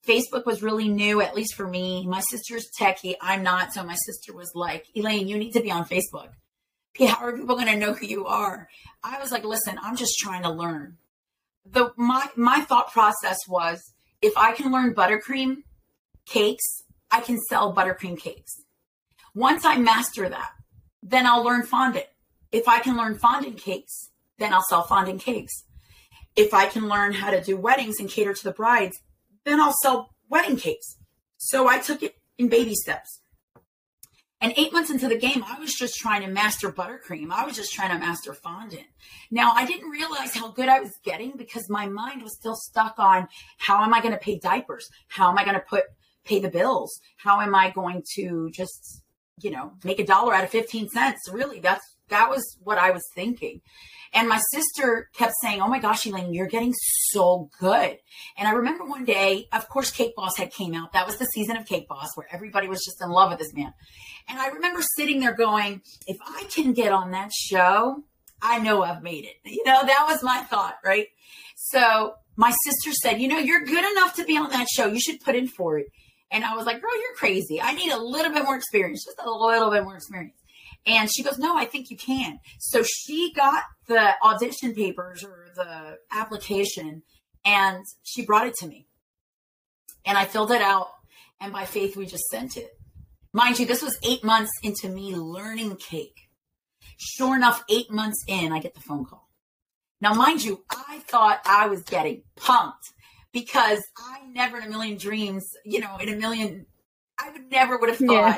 facebook 0.08 0.46
was 0.46 0.64
really 0.64 0.88
new 0.88 1.22
at 1.22 1.36
least 1.36 1.56
for 1.56 1.68
me. 1.68 2.06
My 2.08 2.22
sister's 2.22 2.70
techie. 2.80 3.16
I'm 3.22 3.44
not. 3.44 3.74
So 3.74 3.84
my 3.84 3.96
sister 3.96 4.34
was 4.34 4.52
like 4.56 4.86
elaine 4.96 5.28
you 5.28 5.38
need 5.38 5.52
to 5.52 5.62
be 5.62 5.72
on 5.72 5.86
facebook 5.86 6.30
how 7.00 7.26
are 7.26 7.36
people 7.36 7.56
going 7.56 7.68
to 7.68 7.78
know 7.78 7.94
who 7.94 8.06
you 8.06 8.26
are? 8.26 8.70
I 9.04 9.20
was 9.20 9.32
like, 9.32 9.44
listen, 9.44 9.78
I'm 9.82 9.96
just 9.96 10.18
trying 10.20 10.44
to 10.44 10.52
learn. 10.52 10.98
The 11.66 11.92
my 11.98 12.28
my 12.36 12.62
thought 12.62 12.92
process 12.92 13.38
was 13.48 13.94
if 14.22 14.34
I 14.38 14.54
can 14.54 14.72
learn 14.72 14.96
buttercream 14.96 15.64
cakes, 16.26 16.84
I 17.12 17.22
can 17.22 17.38
sell 17.38 17.76
buttercream 17.76 18.18
cakes. 18.18 18.64
Once 19.36 19.66
I 19.66 19.78
master 19.78 20.28
that, 20.30 20.52
then 21.04 21.26
I'll 21.26 21.44
learn 21.44 21.64
fondant. 21.64 22.08
If 22.52 22.68
I 22.68 22.80
can 22.80 22.98
learn 22.98 23.18
fondant 23.18 23.58
cakes, 23.58 24.10
then 24.38 24.54
I'll 24.54 24.64
sell 24.64 24.84
fondant 24.84 25.22
cakes. 25.22 25.66
If 26.36 26.54
I 26.54 26.66
can 26.66 26.88
learn 26.88 27.14
how 27.14 27.32
to 27.32 27.42
do 27.42 27.58
weddings 27.58 28.00
and 28.00 28.10
cater 28.10 28.34
to 28.34 28.44
the 28.44 28.52
brides, 28.52 29.00
then 29.46 29.60
I'll 29.60 29.76
sell 29.84 30.16
wedding 30.30 30.58
cakes. 30.58 30.98
So 31.38 31.68
I 31.68 31.80
took 31.80 32.02
it 32.02 32.16
in 32.38 32.50
baby 32.50 32.74
steps. 32.74 33.19
And 34.42 34.54
eight 34.56 34.72
months 34.72 34.90
into 34.90 35.10
the 35.10 35.18
game, 35.18 35.44
I 35.46 35.60
was 35.60 35.74
just 35.74 35.96
trying 35.96 36.22
to 36.22 36.28
master 36.28 36.72
buttercream. 36.72 37.30
I 37.32 37.46
was 37.46 37.58
just 37.58 37.74
trying 37.74 37.92
to 37.92 38.00
master 38.00 38.34
fondant. 38.34 38.88
Now, 39.30 39.52
I 39.54 39.66
didn't 39.66 39.90
realize 39.90 40.34
how 40.34 40.50
good 40.52 40.70
I 40.70 40.80
was 40.80 40.98
getting 41.04 41.34
because 41.36 41.70
my 41.70 41.88
mind 41.88 42.24
was 42.24 42.36
still 42.36 42.56
stuck 42.56 42.98
on 42.98 43.28
how 43.58 43.84
am 43.84 43.94
I 43.94 44.02
going 44.02 44.14
to 44.14 44.20
pay 44.20 44.40
diapers? 44.40 44.90
How 45.10 45.30
am 45.30 45.38
I 45.38 45.44
going 45.44 45.56
to 45.56 45.62
put 45.62 45.84
pay 46.24 46.40
the 46.40 46.50
bills? 46.50 47.02
How 47.18 47.42
am 47.42 47.54
I 47.54 47.72
going 47.72 48.04
to 48.16 48.50
just, 48.52 49.04
you 49.42 49.52
know, 49.52 49.74
make 49.84 50.00
a 50.00 50.06
dollar 50.06 50.34
out 50.34 50.46
of 50.46 50.50
15 50.52 50.88
cents? 50.88 51.30
Really, 51.30 51.60
that's 51.60 51.98
that 52.10 52.30
was 52.30 52.58
what 52.64 52.78
I 52.78 52.92
was 52.92 53.04
thinking. 53.16 53.62
And 54.12 54.28
my 54.28 54.42
sister 54.52 55.10
kept 55.14 55.34
saying, 55.42 55.62
Oh 55.62 55.68
my 55.68 55.80
gosh, 55.80 56.06
Elaine, 56.06 56.34
you're 56.34 56.48
getting 56.48 56.74
so 57.12 57.50
good. 57.60 57.98
And 58.38 58.48
I 58.48 58.52
remember 58.52 58.86
one 58.86 59.06
day, 59.06 59.48
of 59.52 59.70
course, 59.70 59.92
Cake 59.92 60.16
Boss 60.16 60.38
had 60.38 60.52
came 60.52 60.74
out. 60.74 60.94
That 60.94 61.06
was 61.06 61.18
the 61.18 61.26
season 61.26 61.58
of 61.58 61.66
Cake 61.66 61.88
Boss 61.88 62.10
where 62.16 62.28
everybody 62.32 62.68
was 62.68 62.84
just 62.84 63.02
in 63.02 63.10
love 63.10 63.30
with 63.30 63.40
this 63.40 63.54
man. 63.54 63.74
And 64.28 64.40
I 64.40 64.48
remember 64.48 64.82
sitting 64.96 65.20
there 65.20 65.34
going, 65.34 65.82
if 66.08 66.18
I 66.26 66.46
can 66.50 66.74
get 66.74 66.92
on 66.92 67.12
that 67.12 67.32
show, 67.32 68.04
I 68.42 68.60
know 68.60 68.84
I've 68.84 69.04
made 69.04 69.26
it. 69.26 69.36
You 69.44 69.64
know, 69.66 69.86
that 69.86 70.06
was 70.10 70.24
my 70.24 70.42
thought, 70.50 70.78
right? 70.84 71.08
So 71.56 72.14
my 72.36 72.54
sister 72.64 72.92
said, 73.04 73.20
you 73.20 73.28
know, 73.28 73.38
you're 73.38 73.66
good 73.66 73.84
enough 73.92 74.16
to 74.16 74.24
be 74.24 74.38
on 74.38 74.50
that 74.52 74.68
show. 74.70 74.88
You 74.88 75.00
should 75.00 75.20
put 75.20 75.36
in 75.36 75.48
for 75.48 75.78
it. 75.78 75.88
And 76.32 76.46
I 76.46 76.56
was 76.56 76.66
like, 76.66 76.82
girl, 76.82 77.00
you're 77.00 77.16
crazy. 77.16 77.60
I 77.62 77.74
need 77.74 77.92
a 77.92 78.02
little 78.02 78.32
bit 78.32 78.44
more 78.44 78.56
experience, 78.56 79.04
just 79.04 79.20
a 79.20 79.30
little 79.30 79.72
bit 79.72 79.84
more 79.84 79.96
experience. 79.96 80.39
And 80.86 81.10
she 81.12 81.24
goes, 81.24 81.38
No, 81.38 81.58
I 81.58 81.66
think 81.66 81.90
you 81.90 81.98
can. 81.98 82.40
So 82.60 82.84
she 82.84 83.34
got 83.34 83.64
the 83.88 84.14
audition 84.24 84.74
papers 84.74 85.24
or 85.24 85.48
the 85.56 86.00
application 86.12 87.04
and 87.46 87.84
she 88.04 88.26
brought 88.26 88.48
it 88.48 88.56
to 88.56 88.68
me. 88.68 88.88
And 90.06 90.18
I 90.18 90.26
filled 90.26 90.52
it 90.52 90.62
out. 90.62 90.90
And 91.42 91.54
by 91.54 91.66
faith, 91.66 91.96
we 91.96 92.06
just 92.06 92.26
sent 92.26 92.58
it. 92.58 92.72
Mind 93.32 93.60
you, 93.60 93.66
this 93.66 93.82
was 93.82 93.98
eight 94.04 94.24
months 94.24 94.52
into 94.64 94.90
me 94.90 95.16
learning 95.16 95.76
cake. 95.78 96.30
Sure 96.98 97.36
enough, 97.36 97.64
eight 97.70 97.92
months 97.92 98.24
in, 98.28 98.52
I 98.52 98.60
get 98.60 98.74
the 98.74 98.82
phone 98.82 99.06
call. 99.06 99.30
Now, 100.02 100.14
mind 100.14 100.44
you, 100.44 100.64
I 100.70 101.02
thought 101.08 101.40
I 101.46 101.68
was 101.68 101.84
getting 101.84 102.24
pumped 102.36 102.92
because 103.32 103.82
I 103.98 104.22
never 104.32 104.58
in 104.58 104.64
a 104.64 104.70
million 104.70 104.98
dreams, 104.98 105.46
you 105.64 105.80
know, 105.80 105.98
in 105.98 106.10
a 106.10 106.16
million, 106.16 106.66
I 107.18 107.32
would 107.32 107.50
never 107.52 107.78
would 107.78 107.90
have 107.90 108.00
thought 108.00 108.38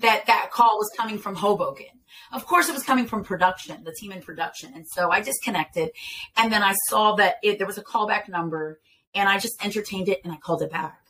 that 0.00 0.26
that 0.26 0.50
call 0.52 0.78
was 0.78 0.90
coming 0.96 1.18
from 1.18 1.34
Hoboken. 1.34 1.86
Of 2.32 2.46
course, 2.46 2.68
it 2.68 2.72
was 2.72 2.84
coming 2.84 3.06
from 3.06 3.24
production, 3.24 3.82
the 3.84 3.92
team 3.92 4.12
in 4.12 4.22
production. 4.22 4.72
And 4.74 4.86
so 4.86 5.10
I 5.10 5.20
disconnected. 5.20 5.90
And 6.36 6.52
then 6.52 6.62
I 6.62 6.74
saw 6.88 7.14
that 7.16 7.36
it, 7.42 7.58
there 7.58 7.66
was 7.66 7.78
a 7.78 7.82
callback 7.82 8.28
number 8.28 8.80
and 9.14 9.28
I 9.28 9.38
just 9.38 9.64
entertained 9.64 10.08
it 10.08 10.20
and 10.24 10.32
I 10.32 10.36
called 10.36 10.62
it 10.62 10.70
back. 10.70 11.00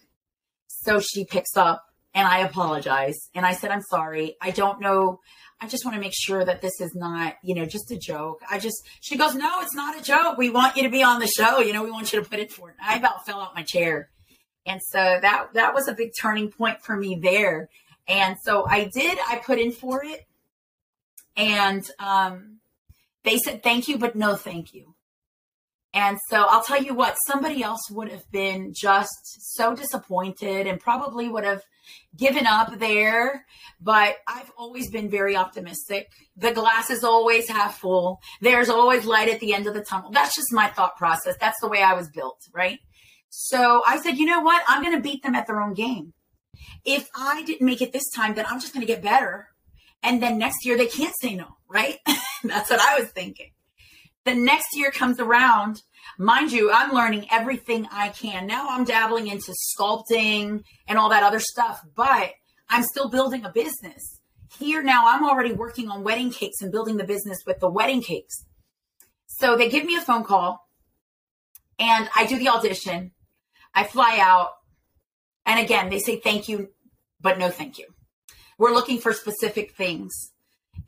So 0.66 1.00
she 1.00 1.24
picks 1.24 1.56
up 1.56 1.84
and 2.14 2.26
I 2.26 2.40
apologize. 2.40 3.28
And 3.34 3.44
I 3.44 3.52
said, 3.52 3.70
I'm 3.70 3.82
sorry. 3.82 4.36
I 4.40 4.50
don't 4.50 4.80
know. 4.80 5.20
I 5.60 5.68
just 5.68 5.84
want 5.84 5.94
to 5.94 6.00
make 6.00 6.14
sure 6.14 6.42
that 6.42 6.62
this 6.62 6.80
is 6.80 6.94
not, 6.94 7.34
you 7.42 7.54
know, 7.54 7.66
just 7.66 7.90
a 7.90 7.98
joke. 7.98 8.40
I 8.50 8.58
just, 8.58 8.76
she 9.00 9.18
goes, 9.18 9.34
no, 9.34 9.60
it's 9.60 9.74
not 9.74 9.98
a 9.98 10.02
joke. 10.02 10.38
We 10.38 10.48
want 10.48 10.76
you 10.76 10.84
to 10.84 10.88
be 10.88 11.02
on 11.02 11.20
the 11.20 11.26
show. 11.26 11.58
You 11.58 11.74
know, 11.74 11.84
we 11.84 11.90
want 11.90 12.12
you 12.12 12.22
to 12.22 12.28
put 12.28 12.38
it 12.38 12.50
for 12.50 12.70
it. 12.70 12.76
I 12.82 12.96
about 12.96 13.26
fell 13.26 13.40
out 13.40 13.54
my 13.54 13.62
chair. 13.62 14.08
And 14.64 14.80
so 14.82 14.98
that, 14.98 15.48
that 15.54 15.74
was 15.74 15.86
a 15.86 15.92
big 15.92 16.12
turning 16.18 16.50
point 16.50 16.82
for 16.82 16.96
me 16.96 17.18
there. 17.20 17.68
And 18.10 18.36
so 18.42 18.66
I 18.68 18.90
did, 18.92 19.18
I 19.28 19.36
put 19.36 19.60
in 19.60 19.70
for 19.70 20.04
it. 20.04 20.26
And 21.36 21.88
um, 22.00 22.58
they 23.22 23.38
said, 23.38 23.62
thank 23.62 23.86
you, 23.86 23.98
but 23.98 24.16
no 24.16 24.34
thank 24.34 24.74
you. 24.74 24.96
And 25.92 26.18
so 26.28 26.44
I'll 26.48 26.62
tell 26.62 26.82
you 26.82 26.94
what, 26.94 27.16
somebody 27.26 27.62
else 27.62 27.90
would 27.90 28.10
have 28.10 28.28
been 28.30 28.72
just 28.76 29.54
so 29.54 29.74
disappointed 29.74 30.66
and 30.66 30.78
probably 30.78 31.28
would 31.28 31.44
have 31.44 31.62
given 32.16 32.46
up 32.46 32.78
there. 32.78 33.44
But 33.80 34.16
I've 34.26 34.50
always 34.56 34.90
been 34.90 35.08
very 35.08 35.36
optimistic. 35.36 36.08
The 36.36 36.52
glass 36.52 36.90
is 36.90 37.02
always 37.02 37.48
half 37.48 37.78
full. 37.78 38.20
There's 38.40 38.68
always 38.68 39.04
light 39.04 39.28
at 39.28 39.40
the 39.40 39.54
end 39.54 39.66
of 39.66 39.74
the 39.74 39.84
tunnel. 39.84 40.10
That's 40.10 40.34
just 40.34 40.52
my 40.52 40.68
thought 40.68 40.96
process. 40.96 41.36
That's 41.40 41.60
the 41.60 41.68
way 41.68 41.82
I 41.82 41.94
was 41.94 42.08
built, 42.08 42.40
right? 42.52 42.78
So 43.28 43.82
I 43.86 44.00
said, 44.00 44.18
you 44.18 44.26
know 44.26 44.40
what? 44.40 44.62
I'm 44.68 44.82
going 44.82 44.96
to 44.96 45.02
beat 45.02 45.22
them 45.22 45.36
at 45.36 45.46
their 45.46 45.60
own 45.60 45.74
game 45.74 46.12
if 46.84 47.08
I 47.14 47.42
didn't 47.44 47.66
make 47.66 47.82
it 47.82 47.92
this 47.92 48.10
time, 48.10 48.34
then 48.34 48.46
I'm 48.48 48.60
just 48.60 48.72
going 48.72 48.86
to 48.86 48.92
get 48.92 49.02
better. 49.02 49.48
And 50.02 50.22
then 50.22 50.38
next 50.38 50.64
year 50.64 50.76
they 50.76 50.86
can't 50.86 51.14
say 51.20 51.34
no, 51.34 51.56
right? 51.68 51.98
That's 52.44 52.70
what 52.70 52.80
I 52.80 52.98
was 52.98 53.10
thinking. 53.10 53.50
The 54.24 54.34
next 54.34 54.68
year 54.74 54.90
comes 54.90 55.20
around. 55.20 55.82
Mind 56.18 56.52
you, 56.52 56.70
I'm 56.70 56.92
learning 56.92 57.26
everything 57.30 57.86
I 57.90 58.08
can. 58.08 58.46
Now 58.46 58.68
I'm 58.70 58.84
dabbling 58.84 59.26
into 59.26 59.54
sculpting 59.76 60.62
and 60.86 60.98
all 60.98 61.08
that 61.10 61.22
other 61.22 61.40
stuff, 61.40 61.82
but 61.94 62.32
I'm 62.68 62.82
still 62.82 63.08
building 63.08 63.44
a 63.44 63.50
business. 63.50 64.20
Here 64.58 64.82
now, 64.82 65.04
I'm 65.06 65.24
already 65.24 65.52
working 65.52 65.88
on 65.88 66.02
wedding 66.02 66.30
cakes 66.30 66.60
and 66.60 66.72
building 66.72 66.96
the 66.96 67.04
business 67.04 67.38
with 67.46 67.60
the 67.60 67.70
wedding 67.70 68.02
cakes. 68.02 68.44
So 69.26 69.56
they 69.56 69.68
give 69.68 69.84
me 69.84 69.96
a 69.96 70.00
phone 70.00 70.24
call 70.24 70.68
and 71.78 72.08
I 72.14 72.26
do 72.26 72.38
the 72.38 72.48
audition. 72.48 73.12
I 73.74 73.84
fly 73.84 74.18
out 74.20 74.50
and 75.46 75.60
again, 75.60 75.90
they 75.90 75.98
say 75.98 76.16
thank 76.16 76.48
you, 76.48 76.70
but 77.20 77.38
no 77.38 77.50
thank 77.50 77.78
you. 77.78 77.86
We're 78.58 78.72
looking 78.72 78.98
for 78.98 79.12
specific 79.12 79.74
things. 79.74 80.32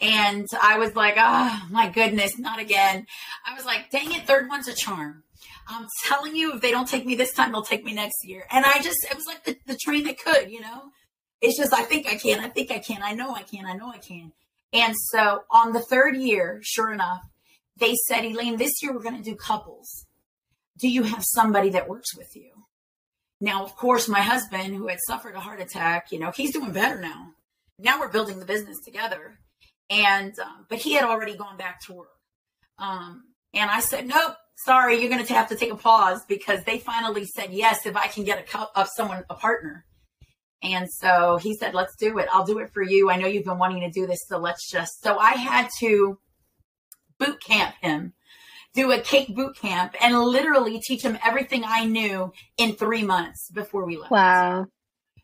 And 0.01 0.47
I 0.61 0.79
was 0.79 0.95
like, 0.95 1.15
oh 1.17 1.67
my 1.71 1.89
goodness, 1.89 2.39
not 2.39 2.59
again. 2.59 3.07
I 3.47 3.55
was 3.55 3.65
like, 3.65 3.91
dang 3.91 4.13
it, 4.13 4.27
third 4.27 4.49
one's 4.49 4.69
a 4.69 4.75
charm. 4.75 5.25
I'm 5.69 5.87
telling 6.07 6.35
you, 6.35 6.55
if 6.55 6.61
they 6.61 6.71
don't 6.71 6.89
take 6.89 7.07
me 7.07 7.15
this 7.15 7.33
time, 7.33 7.53
they'll 7.53 7.63
take 7.63 7.85
me 7.85 7.95
next 7.95 8.25
year. 8.25 8.45
And 8.51 8.65
I 8.65 8.81
just, 8.81 9.05
it 9.11 9.15
was 9.15 9.27
like 9.27 9.45
the, 9.45 9.57
the 9.67 9.77
train 9.77 10.05
that 10.05 10.19
could, 10.19 10.51
you 10.51 10.61
know? 10.61 10.91
It's 11.41 11.57
just, 11.57 11.73
I 11.73 11.83
think 11.83 12.07
I 12.07 12.17
can, 12.17 12.41
I 12.41 12.49
think 12.49 12.71
I 12.71 12.79
can, 12.79 13.03
I 13.03 13.13
know 13.13 13.35
I 13.35 13.43
can, 13.43 13.67
I 13.67 13.75
know 13.75 13.91
I 13.91 13.99
can. 13.99 14.33
And 14.73 14.95
so 14.97 15.43
on 15.51 15.73
the 15.73 15.81
third 15.81 16.17
year, 16.17 16.61
sure 16.63 16.93
enough, 16.93 17.23
they 17.77 17.95
said, 18.07 18.25
Elaine, 18.25 18.57
this 18.57 18.83
year 18.83 18.93
we're 18.93 19.03
going 19.03 19.17
to 19.17 19.23
do 19.23 19.37
couples. 19.37 20.07
Do 20.79 20.89
you 20.89 21.03
have 21.05 21.25
somebody 21.25 21.71
that 21.71 21.89
works 21.89 22.17
with 22.17 22.35
you? 22.35 22.51
Now, 23.43 23.65
of 23.65 23.75
course, 23.75 24.09
my 24.09 24.21
husband, 24.21 24.77
who 24.77 24.87
had 24.87 25.01
suffered 25.05 25.35
a 25.35 25.41
heart 25.41 25.61
attack, 25.61 26.13
you 26.13 26.21
know, 26.21 26.31
he's 26.31 26.53
doing 26.53 26.71
better 26.71 27.01
now. 27.01 27.33
Now 27.77 27.99
we're 27.99 28.07
building 28.07 28.39
the 28.39 28.45
business 28.45 28.79
together. 28.85 29.37
And, 29.91 30.33
um, 30.39 30.67
but 30.69 30.79
he 30.79 30.93
had 30.93 31.03
already 31.03 31.37
gone 31.37 31.57
back 31.57 31.81
to 31.87 31.93
work. 31.93 32.07
Um, 32.79 33.25
and 33.53 33.69
I 33.69 33.81
said, 33.81 34.07
nope, 34.07 34.37
sorry, 34.65 35.01
you're 35.01 35.11
going 35.11 35.27
to 35.27 35.35
have 35.35 35.49
to 35.49 35.57
take 35.57 35.73
a 35.73 35.77
pause 35.77 36.21
because 36.29 36.63
they 36.63 36.79
finally 36.79 37.25
said 37.25 37.53
yes 37.53 37.85
if 37.85 37.97
I 37.97 38.07
can 38.07 38.23
get 38.23 38.39
a 38.39 38.45
cup 38.45 38.71
of 38.77 38.89
someone, 38.97 39.25
a 39.29 39.35
partner. 39.35 39.87
And 40.63 40.89
so 40.89 41.37
he 41.43 41.57
said, 41.57 41.75
let's 41.75 41.97
do 41.97 42.19
it. 42.19 42.29
I'll 42.33 42.47
do 42.47 42.61
it 42.61 42.71
for 42.73 42.85
you. 42.85 43.11
I 43.11 43.17
know 43.17 43.27
you've 43.27 43.45
been 43.45 43.59
wanting 43.59 43.81
to 43.81 43.91
do 43.91 44.07
this. 44.07 44.21
So 44.29 44.39
let's 44.39 44.71
just, 44.71 45.03
so 45.03 45.19
I 45.19 45.33
had 45.33 45.69
to 45.81 46.17
boot 47.19 47.43
camp 47.43 47.75
him 47.81 48.13
do 48.75 48.91
a 48.91 49.01
cake 49.01 49.35
boot 49.35 49.57
camp 49.57 49.95
and 50.01 50.19
literally 50.19 50.81
teach 50.81 51.03
him 51.05 51.19
everything 51.25 51.63
I 51.67 51.85
knew 51.85 52.33
in 52.57 52.75
three 52.75 53.03
months 53.03 53.51
before 53.53 53.85
we 53.85 53.97
left. 53.99 54.11
Wow. 54.11 54.67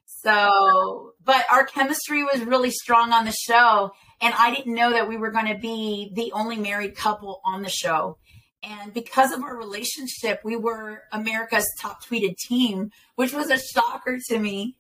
So, 0.06 1.12
but 1.24 1.44
our 1.50 1.64
chemistry 1.64 2.24
was 2.24 2.42
really 2.42 2.70
strong 2.70 3.12
on 3.12 3.24
the 3.24 3.32
show. 3.32 3.92
And 4.20 4.34
I 4.36 4.54
didn't 4.54 4.74
know 4.74 4.90
that 4.92 5.08
we 5.08 5.16
were 5.16 5.30
going 5.30 5.46
to 5.46 5.58
be 5.58 6.10
the 6.14 6.32
only 6.32 6.56
married 6.56 6.96
couple 6.96 7.40
on 7.44 7.62
the 7.62 7.70
show. 7.70 8.18
And 8.62 8.92
because 8.92 9.32
of 9.32 9.42
our 9.42 9.56
relationship, 9.56 10.40
we 10.42 10.56
were 10.56 11.04
America's 11.12 11.68
top 11.80 12.04
tweeted 12.04 12.36
team, 12.36 12.90
which 13.14 13.32
was 13.32 13.50
a 13.50 13.58
shocker 13.58 14.18
to 14.28 14.38
me. 14.38 14.76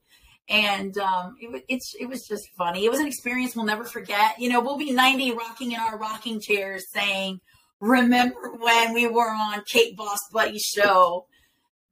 And 0.48 0.96
um, 0.98 1.36
it, 1.40 1.64
it's, 1.68 1.94
it 2.00 2.06
was 2.06 2.26
just 2.26 2.48
funny. 2.56 2.84
It 2.84 2.90
was 2.90 2.98
an 2.98 3.06
experience 3.06 3.54
we'll 3.54 3.66
never 3.66 3.84
forget. 3.84 4.40
You 4.40 4.48
know, 4.48 4.60
we'll 4.60 4.78
be 4.78 4.90
90 4.90 5.32
rocking 5.32 5.72
in 5.72 5.78
our 5.78 5.96
rocking 5.96 6.40
chairs 6.40 6.84
saying, 6.92 7.40
remember 7.80 8.52
when 8.58 8.94
we 8.94 9.06
were 9.06 9.30
on 9.30 9.62
Cake 9.70 9.96
Boss 9.96 10.18
Buddy 10.32 10.58
show, 10.58 11.26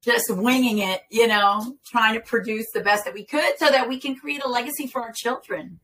just 0.03 0.25
winging 0.31 0.79
it, 0.79 1.03
you 1.11 1.27
know, 1.27 1.77
trying 1.87 2.15
to 2.15 2.21
produce 2.21 2.67
the 2.73 2.81
best 2.81 3.05
that 3.05 3.15
we 3.15 3.25
could 3.25 3.59
so 3.59 3.67
that 3.67 3.89
we 3.89 3.99
can 3.99 4.17
create 4.17 4.43
a 4.45 4.49
legacy 4.49 4.87
for 4.87 5.03
our 5.03 5.13
children. 5.13 5.81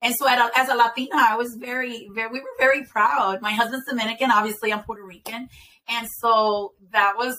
And 0.00 0.14
so 0.14 0.26
a, 0.26 0.50
as 0.56 0.68
a 0.68 0.74
Latina, 0.74 1.16
I 1.16 1.36
was 1.36 1.56
very, 1.58 2.08
very, 2.14 2.30
we 2.30 2.40
were 2.40 2.46
very 2.58 2.84
proud. 2.84 3.42
My 3.42 3.52
husband's 3.52 3.86
Dominican, 3.86 4.30
obviously 4.30 4.72
I'm 4.72 4.84
Puerto 4.84 5.04
Rican. 5.04 5.48
And 5.88 6.08
so 6.20 6.74
that 6.92 7.14
was 7.16 7.36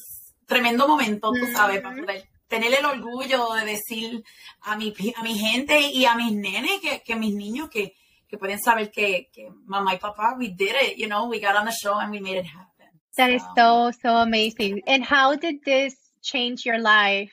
tremendo 0.48 0.88
momento, 0.88 1.32
tú 1.32 1.46
sabes, 1.54 1.82
para 1.82 1.96
mm-hmm. 1.96 2.06
poder 2.06 2.24
tener 2.50 2.74
el 2.74 2.86
orgullo 2.86 3.56
de 3.56 3.66
decir 3.66 4.24
a 4.66 4.76
mi, 4.76 4.94
a 5.16 5.24
mi 5.24 5.38
gente 5.38 5.80
y 5.80 6.06
a 6.06 6.16
mis 6.16 6.34
nenes, 6.34 6.82
que, 6.82 7.02
que 7.06 7.16
mis 7.16 7.34
niños, 7.34 7.70
que, 7.70 7.94
que 8.30 8.38
pueden 8.38 8.60
saber 8.60 8.92
que, 8.92 9.28
que 9.34 9.50
mamá 9.66 9.94
y 9.94 9.98
papá, 9.98 10.36
we 10.38 10.50
did 10.50 10.76
it, 10.76 10.98
you 10.98 11.08
know, 11.08 11.28
we 11.28 11.40
got 11.40 11.56
on 11.56 11.66
the 11.66 11.72
show 11.72 12.00
and 12.00 12.12
we 12.12 12.20
made 12.20 12.38
it 12.38 12.46
happen. 12.46 12.88
That 13.18 13.32
is 13.32 13.44
so, 13.58 13.92
so 14.02 14.16
amazing. 14.18 14.82
And 14.88 15.04
how 15.04 15.36
did 15.36 15.66
this 15.66 15.96
change 16.22 16.66
your 16.66 16.80
life 16.80 17.32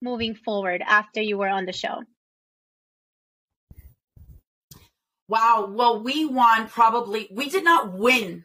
moving 0.00 0.34
forward 0.34 0.82
after 0.86 1.20
you 1.20 1.36
were 1.36 1.48
on 1.48 1.66
the 1.66 1.72
show? 1.72 2.02
Wow. 5.28 5.70
Well, 5.70 6.02
we 6.02 6.24
won 6.24 6.68
probably, 6.68 7.28
we 7.30 7.50
did 7.50 7.64
not 7.64 7.92
win 7.92 8.44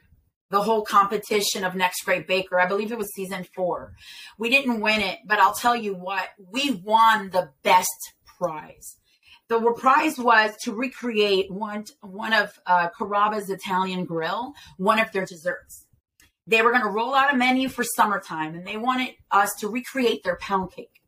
the 0.49 0.62
whole 0.62 0.84
competition 0.84 1.63
of 1.63 1.75
Next 1.75 2.03
Great 2.03 2.27
Baker. 2.27 2.60
I 2.60 2.65
believe 2.65 2.91
it 2.91 2.97
was 2.97 3.13
season 3.13 3.45
four. 3.56 3.93
We 4.38 4.49
didn't 4.49 4.82
win 4.82 4.99
it, 4.99 5.19
but 5.25 5.39
I'll 5.39 5.53
tell 5.53 5.75
you 5.75 5.95
what, 5.95 6.27
we 6.51 6.71
won 6.71 7.29
the 7.29 7.51
best 7.63 8.13
prize. 8.38 8.97
The 9.49 9.60
prize 9.77 10.17
was 10.17 10.56
to 10.63 10.73
recreate 10.73 11.51
one 11.51 11.86
one 12.01 12.34
of 12.34 12.60
uh, 12.65 12.89
Carrabba's 12.97 13.49
Italian 13.49 14.06
Grill, 14.06 14.53
one 14.77 14.99
of 14.99 15.12
their 15.12 15.25
desserts. 15.25 15.86
They 16.45 16.62
were 16.62 16.71
going 16.71 16.84
to 16.84 16.89
roll 16.89 17.13
out 17.13 17.34
a 17.34 17.38
menu 17.38 17.69
for 17.69 17.84
summertime, 17.84 18.56
and 18.56 18.65
they 18.67 18.77
wanted 18.77 19.15
us 19.32 19.53
to 19.60 19.69
recreate 19.69 20.23
their 20.23 20.38
pound 20.38 20.71
cake. 20.71 21.01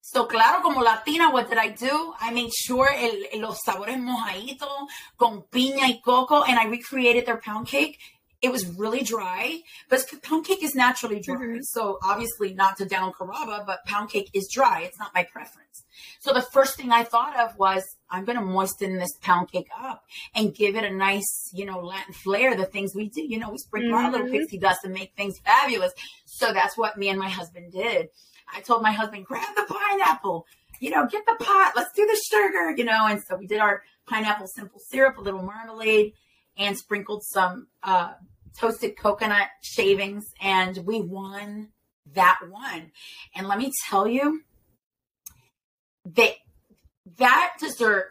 So, 0.00 0.26
claro, 0.26 0.60
como 0.62 0.80
latina, 0.80 1.30
what 1.30 1.48
did 1.48 1.58
I 1.58 1.68
do? 1.68 2.12
I 2.20 2.32
made 2.32 2.52
sure 2.52 2.88
el, 2.92 3.40
los 3.40 3.60
sabores 3.64 3.98
mojadito 3.98 4.68
con 5.16 5.44
piña 5.50 5.88
y 5.88 6.00
coco, 6.04 6.42
and 6.42 6.58
I 6.58 6.66
recreated 6.66 7.24
their 7.24 7.38
pound 7.38 7.68
cake. 7.68 7.98
It 8.42 8.50
was 8.50 8.66
really 8.66 9.04
dry, 9.04 9.60
but 9.88 10.04
pound 10.22 10.44
cake 10.44 10.64
is 10.64 10.74
naturally 10.74 11.20
dry. 11.20 11.36
Mm-hmm. 11.36 11.62
So 11.62 11.98
obviously 12.02 12.52
not 12.54 12.76
to 12.78 12.84
down 12.84 13.12
Carrabba, 13.12 13.64
but 13.64 13.84
pound 13.86 14.10
cake 14.10 14.30
is 14.34 14.50
dry. 14.52 14.82
It's 14.82 14.98
not 14.98 15.14
my 15.14 15.22
preference. 15.22 15.84
So 16.18 16.32
the 16.32 16.42
first 16.42 16.76
thing 16.76 16.90
I 16.90 17.04
thought 17.04 17.38
of 17.38 17.56
was 17.56 17.84
I'm 18.10 18.24
going 18.24 18.38
to 18.38 18.44
moisten 18.44 18.98
this 18.98 19.16
pound 19.20 19.52
cake 19.52 19.68
up 19.80 20.04
and 20.34 20.54
give 20.54 20.74
it 20.74 20.84
a 20.84 20.90
nice, 20.90 21.50
you 21.54 21.64
know, 21.64 21.78
Latin 21.78 22.14
flair. 22.14 22.56
The 22.56 22.66
things 22.66 22.96
we 22.96 23.08
do, 23.08 23.22
you 23.22 23.38
know, 23.38 23.50
we 23.50 23.58
sprinkle 23.58 23.92
mm-hmm. 23.92 24.06
our 24.06 24.12
little 24.12 24.28
pixie 24.28 24.58
dust 24.58 24.80
and 24.84 24.92
make 24.92 25.14
things 25.16 25.38
fabulous. 25.38 25.92
So 26.26 26.52
that's 26.52 26.76
what 26.76 26.98
me 26.98 27.10
and 27.10 27.18
my 27.18 27.28
husband 27.28 27.72
did. 27.72 28.08
I 28.52 28.60
told 28.60 28.82
my 28.82 28.92
husband, 28.92 29.24
grab 29.24 29.54
the 29.54 29.66
pineapple, 29.68 30.46
you 30.80 30.90
know, 30.90 31.06
get 31.06 31.24
the 31.26 31.36
pot, 31.42 31.72
let's 31.76 31.92
do 31.92 32.04
the 32.04 32.20
sugar, 32.28 32.74
you 32.76 32.84
know. 32.84 33.06
And 33.06 33.22
so 33.22 33.36
we 33.36 33.46
did 33.46 33.60
our 33.60 33.82
pineapple 34.06 34.48
simple 34.48 34.80
syrup, 34.90 35.16
a 35.16 35.20
little 35.20 35.42
marmalade, 35.42 36.12
and 36.58 36.76
sprinkled 36.76 37.22
some 37.24 37.68
uh, 37.82 38.14
toasted 38.58 38.96
coconut 38.96 39.48
shavings, 39.62 40.24
and 40.40 40.78
we 40.84 41.00
won 41.00 41.68
that 42.14 42.40
one. 42.48 42.92
And 43.34 43.48
let 43.48 43.58
me 43.58 43.72
tell 43.88 44.06
you, 44.06 44.42
that 46.04 46.34
that 47.18 47.54
dessert 47.60 48.10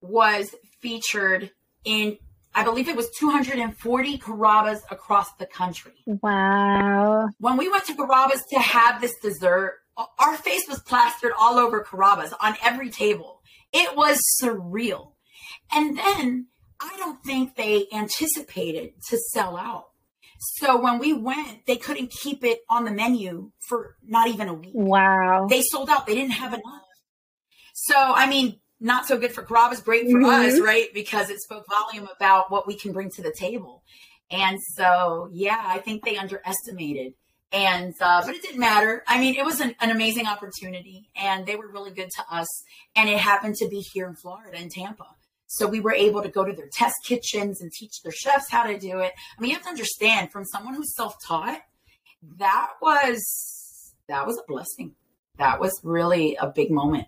was 0.00 0.54
featured 0.80 1.50
in 1.84 2.18
I 2.54 2.64
believe 2.64 2.88
it 2.88 2.96
was 2.96 3.10
240 3.18 4.16
Carrabbas 4.16 4.80
across 4.90 5.30
the 5.34 5.44
country. 5.44 5.92
Wow. 6.06 7.28
When 7.38 7.58
we 7.58 7.68
went 7.68 7.84
to 7.84 7.94
Carrabbas 7.94 8.46
to 8.48 8.58
have 8.58 9.02
this 9.02 9.12
dessert, 9.20 9.74
our 10.18 10.36
face 10.38 10.66
was 10.66 10.80
plastered 10.80 11.32
all 11.38 11.58
over 11.58 11.84
Carrabbas 11.84 12.32
on 12.40 12.56
every 12.64 12.88
table. 12.88 13.42
It 13.74 13.94
was 13.94 14.22
surreal. 14.42 15.12
And 15.70 15.98
then 15.98 16.46
I 16.80 16.96
don't 16.98 17.22
think 17.24 17.56
they 17.56 17.86
anticipated 17.92 18.92
to 19.10 19.18
sell 19.32 19.56
out. 19.56 19.88
So 20.38 20.80
when 20.80 20.98
we 20.98 21.12
went, 21.12 21.66
they 21.66 21.76
couldn't 21.76 22.10
keep 22.10 22.44
it 22.44 22.60
on 22.68 22.84
the 22.84 22.90
menu 22.90 23.52
for 23.68 23.96
not 24.06 24.28
even 24.28 24.48
a 24.48 24.54
week. 24.54 24.72
Wow. 24.74 25.46
They 25.48 25.62
sold 25.62 25.88
out. 25.88 26.06
They 26.06 26.14
didn't 26.14 26.32
have 26.32 26.52
enough. 26.52 26.82
So, 27.72 27.94
I 27.96 28.26
mean, 28.26 28.58
not 28.80 29.06
so 29.06 29.18
good 29.18 29.32
for 29.32 29.42
Carrabba's, 29.42 29.80
great 29.80 30.10
for 30.10 30.18
mm-hmm. 30.18 30.48
us, 30.48 30.60
right? 30.60 30.88
Because 30.92 31.30
it 31.30 31.40
spoke 31.40 31.64
volume 31.68 32.08
about 32.14 32.50
what 32.50 32.66
we 32.66 32.74
can 32.74 32.92
bring 32.92 33.10
to 33.12 33.22
the 33.22 33.34
table. 33.38 33.82
And 34.30 34.58
so, 34.74 35.30
yeah, 35.32 35.62
I 35.64 35.78
think 35.78 36.04
they 36.04 36.16
underestimated. 36.16 37.14
And, 37.52 37.94
uh, 38.00 38.22
but 38.26 38.34
it 38.34 38.42
didn't 38.42 38.58
matter. 38.58 39.04
I 39.06 39.20
mean, 39.20 39.36
it 39.36 39.44
was 39.44 39.60
an, 39.60 39.74
an 39.80 39.90
amazing 39.90 40.26
opportunity 40.26 41.08
and 41.16 41.46
they 41.46 41.56
were 41.56 41.68
really 41.68 41.92
good 41.92 42.10
to 42.16 42.24
us. 42.30 42.48
And 42.96 43.08
it 43.08 43.18
happened 43.18 43.54
to 43.56 43.68
be 43.68 43.80
here 43.92 44.06
in 44.08 44.16
Florida, 44.16 44.60
in 44.60 44.68
Tampa. 44.68 45.06
So 45.46 45.66
we 45.66 45.80
were 45.80 45.92
able 45.92 46.22
to 46.22 46.28
go 46.28 46.44
to 46.44 46.52
their 46.52 46.68
test 46.72 46.96
kitchens 47.04 47.60
and 47.60 47.70
teach 47.72 48.02
their 48.02 48.12
chefs 48.12 48.50
how 48.50 48.64
to 48.64 48.78
do 48.78 48.98
it. 48.98 49.12
I 49.36 49.40
mean, 49.40 49.50
you 49.50 49.56
have 49.56 49.64
to 49.64 49.70
understand 49.70 50.32
from 50.32 50.44
someone 50.44 50.74
who's 50.74 50.94
self-taught, 50.94 51.60
that 52.38 52.68
was, 52.82 53.94
that 54.08 54.26
was 54.26 54.38
a 54.38 54.42
blessing. 54.48 54.94
That 55.38 55.60
was 55.60 55.78
really 55.84 56.36
a 56.36 56.48
big 56.48 56.70
moment 56.70 57.06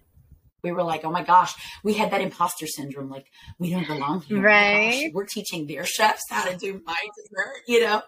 we 0.63 0.73
were 0.73 0.83
like, 0.83 1.05
oh 1.05 1.11
my 1.11 1.23
gosh, 1.23 1.55
we 1.83 1.95
had 1.95 2.11
that 2.11 2.21
imposter 2.21 2.67
syndrome. 2.67 3.09
Like, 3.09 3.27
we 3.59 3.71
don't 3.71 3.87
belong 3.87 4.23
here. 4.23 4.41
Right. 4.41 5.05
Oh 5.07 5.11
we're 5.15 5.27
teaching 5.27 5.67
their 5.67 5.85
chefs 5.85 6.23
how 6.31 6.45
to 6.45 6.57
do 6.57 6.83
my 6.85 7.07
dessert, 7.17 7.63
you 7.67 7.81
know? 7.81 8.03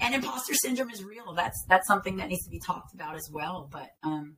And 0.00 0.14
imposter 0.14 0.54
syndrome 0.54 0.90
is 0.90 1.02
real. 1.02 1.32
That's 1.34 1.64
that's 1.68 1.88
something 1.88 2.18
that 2.18 2.28
needs 2.28 2.44
to 2.44 2.50
be 2.50 2.60
talked 2.60 2.94
about 2.94 3.16
as 3.16 3.28
well. 3.32 3.68
But 3.70 3.88
um, 4.04 4.36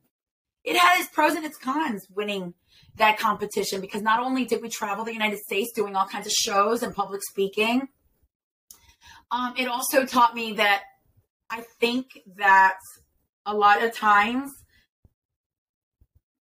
it 0.63 0.77
has 0.77 1.05
its 1.05 1.13
pros 1.13 1.33
and 1.33 1.45
its 1.45 1.57
cons 1.57 2.07
winning 2.13 2.53
that 2.97 3.17
competition 3.17 3.81
because 3.81 4.01
not 4.01 4.19
only 4.19 4.45
did 4.45 4.61
we 4.61 4.69
travel 4.69 5.05
the 5.05 5.13
United 5.13 5.39
States 5.39 5.71
doing 5.73 5.95
all 5.95 6.05
kinds 6.05 6.27
of 6.27 6.33
shows 6.33 6.83
and 6.83 6.93
public 6.93 7.21
speaking, 7.23 7.87
um, 9.31 9.53
it 9.57 9.67
also 9.67 10.05
taught 10.05 10.35
me 10.35 10.53
that 10.53 10.83
I 11.49 11.63
think 11.79 12.05
that 12.37 12.77
a 13.45 13.55
lot 13.55 13.83
of 13.83 13.93
times 13.93 14.51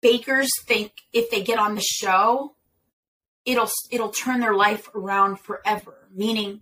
bakers 0.02 0.50
think 0.68 0.92
if 1.14 1.30
they 1.30 1.42
get 1.42 1.60
on 1.60 1.76
the 1.76 1.82
show, 1.82 2.56
it'll 3.46 3.70
it'll 3.92 4.12
turn 4.12 4.40
their 4.40 4.56
life 4.56 4.90
around 4.96 5.40
forever. 5.40 6.08
Meaning 6.14 6.62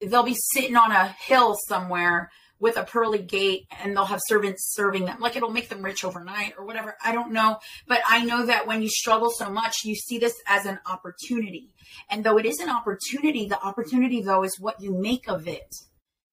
they'll 0.00 0.24
be 0.24 0.36
sitting 0.52 0.76
on 0.76 0.92
a 0.92 1.14
hill 1.26 1.56
somewhere 1.68 2.30
with 2.64 2.78
a 2.78 2.82
pearly 2.82 3.18
gate 3.18 3.66
and 3.82 3.94
they'll 3.94 4.06
have 4.06 4.22
servants 4.26 4.72
serving 4.74 5.04
them. 5.04 5.20
Like 5.20 5.36
it'll 5.36 5.50
make 5.50 5.68
them 5.68 5.82
rich 5.82 6.02
overnight 6.02 6.54
or 6.56 6.64
whatever. 6.64 6.96
I 7.04 7.12
don't 7.12 7.30
know. 7.30 7.58
But 7.86 8.00
i 8.08 8.24
know 8.24 8.46
that 8.46 8.66
when 8.66 8.80
you 8.80 8.88
struggle 8.88 9.30
so 9.30 9.50
much 9.50 9.84
you 9.84 9.94
see 9.94 10.16
this 10.16 10.34
as 10.46 10.64
an 10.64 10.78
opportunity. 10.86 11.74
And 12.08 12.24
though 12.24 12.38
it 12.38 12.46
is 12.46 12.60
an 12.60 12.70
opportunity 12.70 13.46
the 13.46 13.60
opportunity 13.60 14.22
though 14.22 14.44
is 14.44 14.58
what 14.58 14.80
you 14.80 14.98
make 14.98 15.28
of 15.28 15.46
it. 15.46 15.76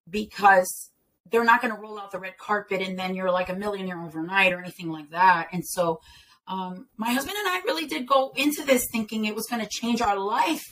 Because 0.10 0.90
they're 1.30 1.44
not 1.44 1.62
going 1.62 1.76
to 1.76 1.82
roll 1.82 2.00
out 2.00 2.14
the 2.14 2.20
red 2.20 2.38
carpet 2.38 2.82
and 2.82 2.98
then 2.98 3.14
you're 3.14 3.30
like 3.30 3.50
a 3.50 3.56
millionaire 3.56 4.02
overnight 4.02 4.54
or 4.54 4.60
anything 4.62 4.90
like 4.90 5.10
that. 5.10 5.50
And 5.52 5.68
so 5.68 6.00
um, 6.48 6.88
my 6.96 7.12
husband 7.12 7.36
and 7.38 7.50
I 7.50 7.60
really 7.66 7.88
did 7.88 8.08
go 8.08 8.32
into 8.38 8.64
this 8.64 8.88
thinking 8.90 9.26
it 9.26 9.36
was 9.36 9.48
going 9.48 9.62
to 9.62 9.70
change 9.70 10.02
our 10.02 10.18
life 10.18 10.64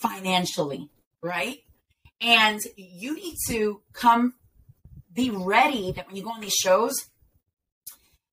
financially, 0.00 0.90
right? 1.22 1.58
And 2.20 2.58
you 2.76 3.14
need 3.14 3.36
to 3.50 3.82
come 3.92 4.34
be 5.12 5.30
ready 5.30 5.92
that 5.92 6.06
when 6.06 6.16
you 6.16 6.22
go 6.22 6.30
on 6.30 6.40
these 6.40 6.54
shows, 6.54 6.94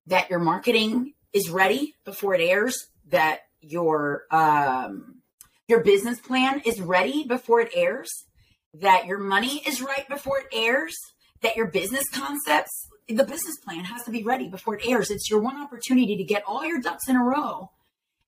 that 0.06 0.30
your 0.30 0.40
marketing 0.40 1.13
is 1.34 1.50
ready 1.50 1.96
before 2.06 2.34
it 2.34 2.42
airs, 2.42 2.88
that 3.10 3.40
your 3.62 4.24
um, 4.32 5.22
your 5.68 5.84
business 5.84 6.20
plan 6.20 6.62
is 6.66 6.80
ready 6.80 7.26
before 7.26 7.60
it 7.60 7.72
airs, 7.74 8.10
that 8.74 9.06
your 9.06 9.20
money 9.20 9.62
is 9.68 9.82
right 9.82 10.08
before 10.08 10.40
it 10.40 10.48
airs, 10.54 10.96
that 11.42 11.56
your 11.56 11.68
business 11.68 12.06
concepts 12.10 12.88
the 13.08 13.24
business 13.24 13.58
plan 13.63 13.86
has 13.86 14.04
to 14.04 14.12
be 14.12 14.24
ready 14.24 14.50
before 14.50 14.76
it 14.76 14.86
airs. 14.86 15.10
It's 15.10 15.30
your 15.30 15.40
one 15.40 15.62
opportunity 15.62 16.18
to 16.18 16.24
get 16.24 16.44
all 16.46 16.66
your 16.66 16.82
ducks 16.82 17.08
in 17.08 17.16
a 17.16 17.24
row 17.24 17.72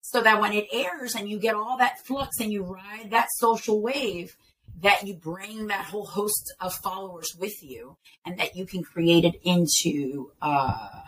so 0.01 0.21
that 0.21 0.39
when 0.39 0.53
it 0.53 0.67
airs 0.71 1.15
and 1.15 1.29
you 1.29 1.37
get 1.37 1.55
all 1.55 1.77
that 1.77 1.99
flux 2.05 2.39
and 2.39 2.51
you 2.51 2.63
ride 2.63 3.11
that 3.11 3.27
social 3.37 3.81
wave, 3.81 4.35
that 4.81 5.05
you 5.05 5.13
bring 5.15 5.67
that 5.67 5.85
whole 5.85 6.05
host 6.05 6.53
of 6.59 6.73
followers 6.73 7.35
with 7.37 7.63
you 7.63 7.97
and 8.25 8.39
that 8.39 8.55
you 8.55 8.65
can 8.65 8.83
create 8.83 9.25
it 9.25 9.35
into 9.43 10.31
uh, 10.41 11.01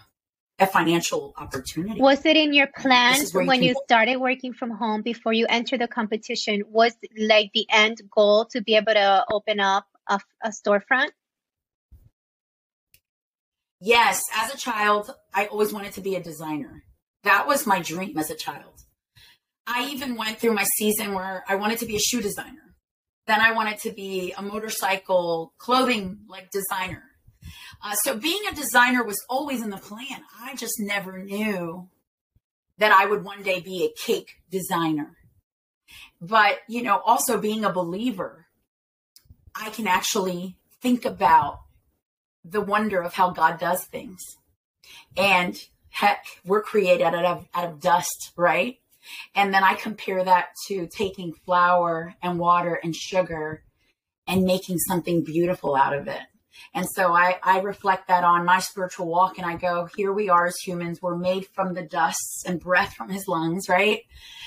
a 0.59 0.67
financial 0.67 1.33
opportunity. 1.37 1.99
Was 1.99 2.25
it 2.25 2.37
in 2.37 2.53
your 2.53 2.67
plans 2.67 3.33
when 3.33 3.63
you, 3.63 3.69
you 3.69 3.75
started 3.85 4.17
working 4.17 4.53
from 4.53 4.71
home 4.71 5.01
before 5.01 5.33
you 5.33 5.45
enter 5.49 5.77
the 5.77 5.87
competition? 5.87 6.63
Was 6.67 6.95
like 7.17 7.51
the 7.53 7.65
end 7.69 8.01
goal 8.15 8.45
to 8.51 8.61
be 8.61 8.75
able 8.75 8.93
to 8.93 9.25
open 9.31 9.59
up 9.59 9.85
a, 10.07 10.19
a 10.43 10.49
storefront? 10.49 11.09
Yes, 13.79 14.23
as 14.35 14.53
a 14.53 14.57
child, 14.57 15.09
I 15.33 15.47
always 15.47 15.73
wanted 15.73 15.93
to 15.93 16.01
be 16.01 16.15
a 16.15 16.21
designer. 16.21 16.83
That 17.23 17.47
was 17.47 17.65
my 17.65 17.81
dream 17.81 18.17
as 18.17 18.29
a 18.29 18.35
child. 18.35 18.83
I 19.65 19.89
even 19.91 20.15
went 20.15 20.39
through 20.39 20.53
my 20.53 20.65
season 20.77 21.13
where 21.13 21.43
I 21.47 21.55
wanted 21.55 21.79
to 21.79 21.85
be 21.85 21.95
a 21.95 21.99
shoe 21.99 22.21
designer. 22.21 22.70
Then 23.27 23.39
I 23.39 23.53
wanted 23.53 23.79
to 23.79 23.91
be 23.91 24.33
a 24.37 24.41
motorcycle 24.41 25.53
clothing 25.57 26.19
like 26.27 26.51
designer. 26.51 27.03
Uh, 27.83 27.93
so 28.03 28.17
being 28.17 28.41
a 28.51 28.55
designer 28.55 29.03
was 29.03 29.23
always 29.29 29.61
in 29.61 29.69
the 29.69 29.77
plan. 29.77 30.21
I 30.39 30.55
just 30.55 30.79
never 30.79 31.17
knew 31.17 31.89
that 32.77 32.91
I 32.91 33.05
would 33.05 33.23
one 33.23 33.43
day 33.43 33.59
be 33.59 33.85
a 33.85 34.01
cake 34.05 34.41
designer. 34.49 35.17
But, 36.19 36.59
you 36.67 36.83
know, 36.83 36.99
also 36.99 37.39
being 37.39 37.63
a 37.63 37.71
believer, 37.71 38.47
I 39.55 39.69
can 39.69 39.87
actually 39.87 40.57
think 40.81 41.05
about 41.05 41.61
the 42.43 42.61
wonder 42.61 43.01
of 43.01 43.13
how 43.13 43.31
God 43.31 43.59
does 43.59 43.85
things. 43.85 44.19
And 45.15 45.57
heck, 45.89 46.25
we're 46.45 46.61
created 46.61 47.03
out 47.03 47.25
of, 47.25 47.47
out 47.53 47.65
of 47.65 47.79
dust, 47.79 48.31
right? 48.35 48.79
And 49.35 49.53
then 49.53 49.63
I 49.63 49.75
compare 49.75 50.23
that 50.23 50.49
to 50.67 50.87
taking 50.87 51.33
flour 51.45 52.15
and 52.21 52.39
water 52.39 52.79
and 52.83 52.95
sugar 52.95 53.63
and 54.27 54.43
making 54.43 54.77
something 54.79 55.23
beautiful 55.23 55.75
out 55.75 55.93
of 55.93 56.07
it. 56.07 56.21
And 56.73 56.85
so 56.95 57.13
I, 57.13 57.39
I 57.41 57.61
reflect 57.61 58.07
that 58.09 58.23
on 58.23 58.45
my 58.45 58.59
spiritual 58.59 59.07
walk 59.07 59.37
and 59.37 59.47
I 59.47 59.55
go, 59.55 59.87
here 59.95 60.13
we 60.13 60.29
are 60.29 60.47
as 60.47 60.57
humans. 60.57 61.01
We're 61.01 61.17
made 61.17 61.47
from 61.53 61.73
the 61.73 61.81
dust 61.81 62.43
and 62.45 62.59
breath 62.59 62.93
from 62.93 63.09
his 63.09 63.27
lungs, 63.27 63.67
right? 63.69 64.01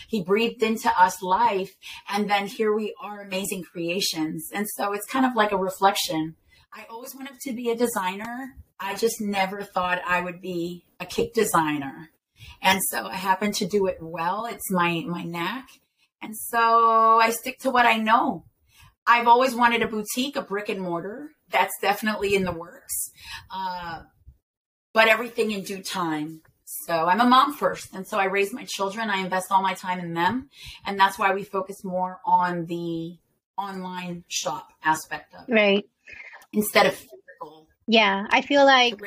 He 0.09 0.23
breathed 0.23 0.63
into 0.63 0.91
us 1.01 1.23
life. 1.23 1.75
And 2.09 2.31
then 2.31 2.47
here 2.47 2.75
we 2.75 2.95
are, 3.03 3.23
amazing 3.23 3.65
creations. 3.65 4.51
And 4.55 4.67
so 4.77 4.93
it's 4.93 5.07
kind 5.07 5.27
of 5.27 5.35
like 5.35 5.53
a 5.53 5.57
reflection 5.57 6.37
I 6.77 6.87
always 6.91 7.15
wanted 7.15 7.39
to 7.43 7.53
be 7.53 7.71
a 7.71 7.77
designer. 7.77 8.57
I 8.81 8.97
just 8.97 9.21
never 9.21 9.63
thought 9.63 10.03
I 10.05 10.21
would 10.21 10.41
be 10.41 10.85
a 10.99 11.07
cake 11.07 11.33
designer. 11.33 12.11
And 12.63 12.81
so 12.91 13.07
I 13.07 13.15
happen 13.15 13.53
to 13.53 13.67
do 13.67 13.87
it 13.87 13.99
well. 14.01 14.47
It's 14.47 14.71
my 14.71 15.05
my 15.07 15.23
knack. 15.25 15.69
And 16.23 16.37
so 16.37 17.19
I 17.21 17.31
stick 17.31 17.59
to 17.61 17.71
what 17.71 17.87
I 17.87 17.99
know. 17.99 18.45
I've 19.07 19.29
always 19.29 19.55
wanted 19.55 19.83
a 19.83 19.89
boutique, 19.89 20.37
a 20.37 20.43
brick 20.43 20.69
and 20.71 20.81
mortar. 20.81 21.31
That's 21.51 21.75
definitely 21.83 22.35
in 22.35 22.45
the 22.45 22.53
works. 22.53 23.11
Uh, 23.51 24.03
but 24.95 25.09
everything 25.09 25.51
in 25.51 25.63
due 25.63 25.83
time. 25.83 26.41
So 26.65 26.95
I'm 26.95 27.21
a 27.21 27.27
mom 27.27 27.53
first. 27.53 27.95
And 27.95 28.07
so 28.07 28.19
I 28.19 28.25
raise 28.25 28.53
my 28.53 28.65
children. 28.65 29.11
I 29.11 29.19
invest 29.19 29.53
all 29.53 29.63
my 29.63 29.75
time 29.75 30.01
in 30.01 30.15
them. 30.15 30.49
And 30.87 30.99
that's 30.99 31.19
why 31.19 31.35
we 31.35 31.45
focus 31.45 31.85
more 31.85 32.21
on 32.25 32.67
the 32.67 33.19
online 33.59 34.25
shop 34.29 34.71
aspect 34.83 35.35
of 35.35 35.49
it. 35.49 35.53
Right. 35.53 35.85
Instead 36.53 36.87
of. 36.87 37.07
Yeah. 37.87 38.27
I 38.31 38.41
feel 38.41 38.65
like 38.65 39.01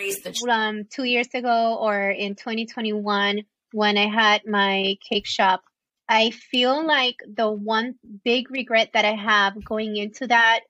um, 0.49 0.85
two 0.89 1.03
years 1.03 1.29
ago 1.33 1.77
or 1.79 2.09
in 2.09 2.35
2021, 2.35 3.43
when 3.71 3.97
I 3.97 4.07
had 4.07 4.45
my 4.45 4.97
cake 5.09 5.25
shop, 5.25 5.63
I 6.07 6.31
feel 6.31 6.85
like 6.85 7.17
the 7.27 7.49
one 7.49 7.95
big 8.23 8.51
regret 8.51 8.91
that 8.93 9.03
I 9.03 9.15
have 9.15 9.63
going 9.65 9.97
into 9.97 10.27
that 10.27 10.61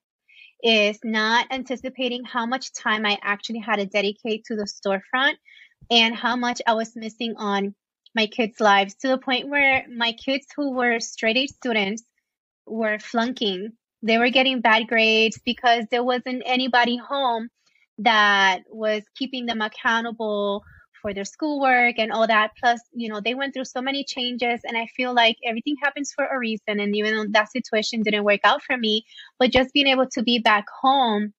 is 0.64 0.98
not 1.04 1.48
anticipating 1.52 2.24
how 2.24 2.46
much 2.46 2.74
time 2.74 3.06
I 3.06 3.20
actually 3.22 3.60
had 3.60 3.76
to 3.76 3.86
dedicate 3.86 4.46
to 4.46 4.56
the 4.56 4.64
storefront 4.64 5.36
and 5.92 6.16
how 6.16 6.36
much 6.36 6.62
I 6.66 6.74
was 6.74 6.96
missing 6.96 7.36
on 7.38 7.76
my 8.16 8.26
kids' 8.26 8.60
lives 8.60 8.96
to 8.96 9.10
the 9.10 9.20
point 9.20 9.50
where 9.50 9.86
my 9.96 10.14
kids 10.14 10.48
who 10.56 10.72
were 10.72 11.00
straight 11.00 11.38
A 11.38 11.48
students 11.48 12.04
were 12.66 12.98
flunking. 12.98 13.74
They 14.02 14.18
were 14.18 14.32
getting 14.32 14.62
bad 14.62 14.88
grades 14.88 15.40
because 15.46 15.86
there 15.92 16.04
wasn't 16.04 16.42
anybody 16.46 16.98
home 16.98 17.50
that 18.00 18.62
was 18.70 19.04
keeping 19.16 19.46
them 19.46 19.62
accountable 19.62 20.64
for 21.02 21.14
their 21.14 21.26
schoolwork 21.26 21.96
and 21.98 22.12
all 22.12 22.28
that. 22.28 22.52
Plus, 22.60 22.80
you 22.94 23.10
know, 23.10 23.22
they 23.22 23.36
went 23.36 23.54
through 23.54 23.66
so 23.66 23.82
many 23.82 24.04
changes, 24.04 24.62
and 24.64 24.78
I 24.78 24.88
feel 24.96 25.14
like 25.14 25.38
everything 25.46 25.76
happens 25.82 26.12
for 26.14 26.26
a 26.26 26.38
reason. 26.38 26.80
And 26.80 26.96
even 26.96 27.16
though 27.16 27.26
that 27.32 27.52
situation 27.52 28.02
didn't 28.02 28.24
work 28.24 28.42
out 28.44 28.64
for 28.64 28.78
me, 28.78 29.06
but 29.40 29.52
just 29.52 29.74
being 29.74 29.88
able 29.88 30.08
to 30.10 30.24
be 30.24 30.40
back 30.40 30.66
home 30.82 31.34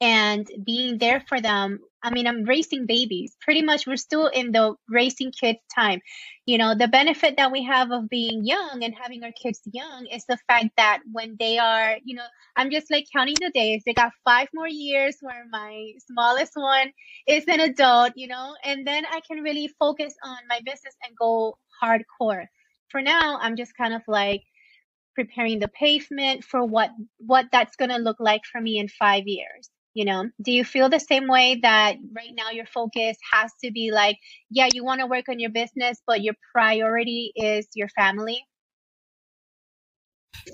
and 0.00 0.46
being 0.64 0.98
there 0.98 1.22
for 1.28 1.40
them 1.40 1.80
I 2.02 2.10
mean, 2.10 2.26
I'm 2.26 2.44
raising 2.44 2.86
babies. 2.86 3.36
Pretty 3.40 3.62
much, 3.62 3.86
we're 3.86 3.96
still 3.96 4.26
in 4.28 4.52
the 4.52 4.74
raising 4.88 5.32
kids 5.32 5.58
time. 5.74 6.00
You 6.46 6.58
know, 6.58 6.74
the 6.74 6.88
benefit 6.88 7.36
that 7.36 7.52
we 7.52 7.62
have 7.64 7.90
of 7.90 8.08
being 8.08 8.44
young 8.44 8.82
and 8.82 8.94
having 8.94 9.22
our 9.22 9.32
kids 9.32 9.60
young 9.70 10.06
is 10.06 10.24
the 10.26 10.38
fact 10.48 10.70
that 10.76 11.00
when 11.12 11.36
they 11.38 11.58
are, 11.58 11.96
you 12.04 12.16
know, 12.16 12.24
I'm 12.56 12.70
just 12.70 12.90
like 12.90 13.06
counting 13.14 13.36
the 13.40 13.50
days. 13.50 13.82
They 13.84 13.92
got 13.92 14.12
five 14.24 14.48
more 14.54 14.68
years 14.68 15.16
where 15.20 15.44
my 15.50 15.92
smallest 16.06 16.52
one 16.54 16.92
is 17.26 17.44
an 17.48 17.60
adult, 17.60 18.12
you 18.16 18.28
know, 18.28 18.54
and 18.64 18.86
then 18.86 19.04
I 19.06 19.20
can 19.20 19.42
really 19.42 19.68
focus 19.78 20.14
on 20.24 20.38
my 20.48 20.60
business 20.64 20.94
and 21.04 21.14
go 21.16 21.58
hardcore. 21.82 22.46
For 22.88 23.02
now, 23.02 23.38
I'm 23.40 23.56
just 23.56 23.76
kind 23.76 23.94
of 23.94 24.02
like 24.08 24.42
preparing 25.14 25.58
the 25.58 25.68
pavement 25.68 26.44
for 26.44 26.64
what 26.64 26.90
what 27.18 27.46
that's 27.52 27.76
going 27.76 27.90
to 27.90 27.98
look 27.98 28.16
like 28.20 28.42
for 28.50 28.60
me 28.60 28.78
in 28.78 28.88
5 28.88 29.24
years 29.26 29.70
you 29.94 30.04
know 30.04 30.28
do 30.42 30.52
you 30.52 30.64
feel 30.64 30.88
the 30.88 31.00
same 31.00 31.26
way 31.26 31.58
that 31.62 31.96
right 32.14 32.32
now 32.34 32.50
your 32.50 32.66
focus 32.66 33.16
has 33.32 33.50
to 33.62 33.70
be 33.70 33.90
like 33.92 34.18
yeah 34.50 34.68
you 34.72 34.84
want 34.84 35.00
to 35.00 35.06
work 35.06 35.28
on 35.28 35.38
your 35.38 35.50
business 35.50 35.98
but 36.06 36.22
your 36.22 36.34
priority 36.52 37.32
is 37.36 37.66
your 37.74 37.88
family? 37.88 38.44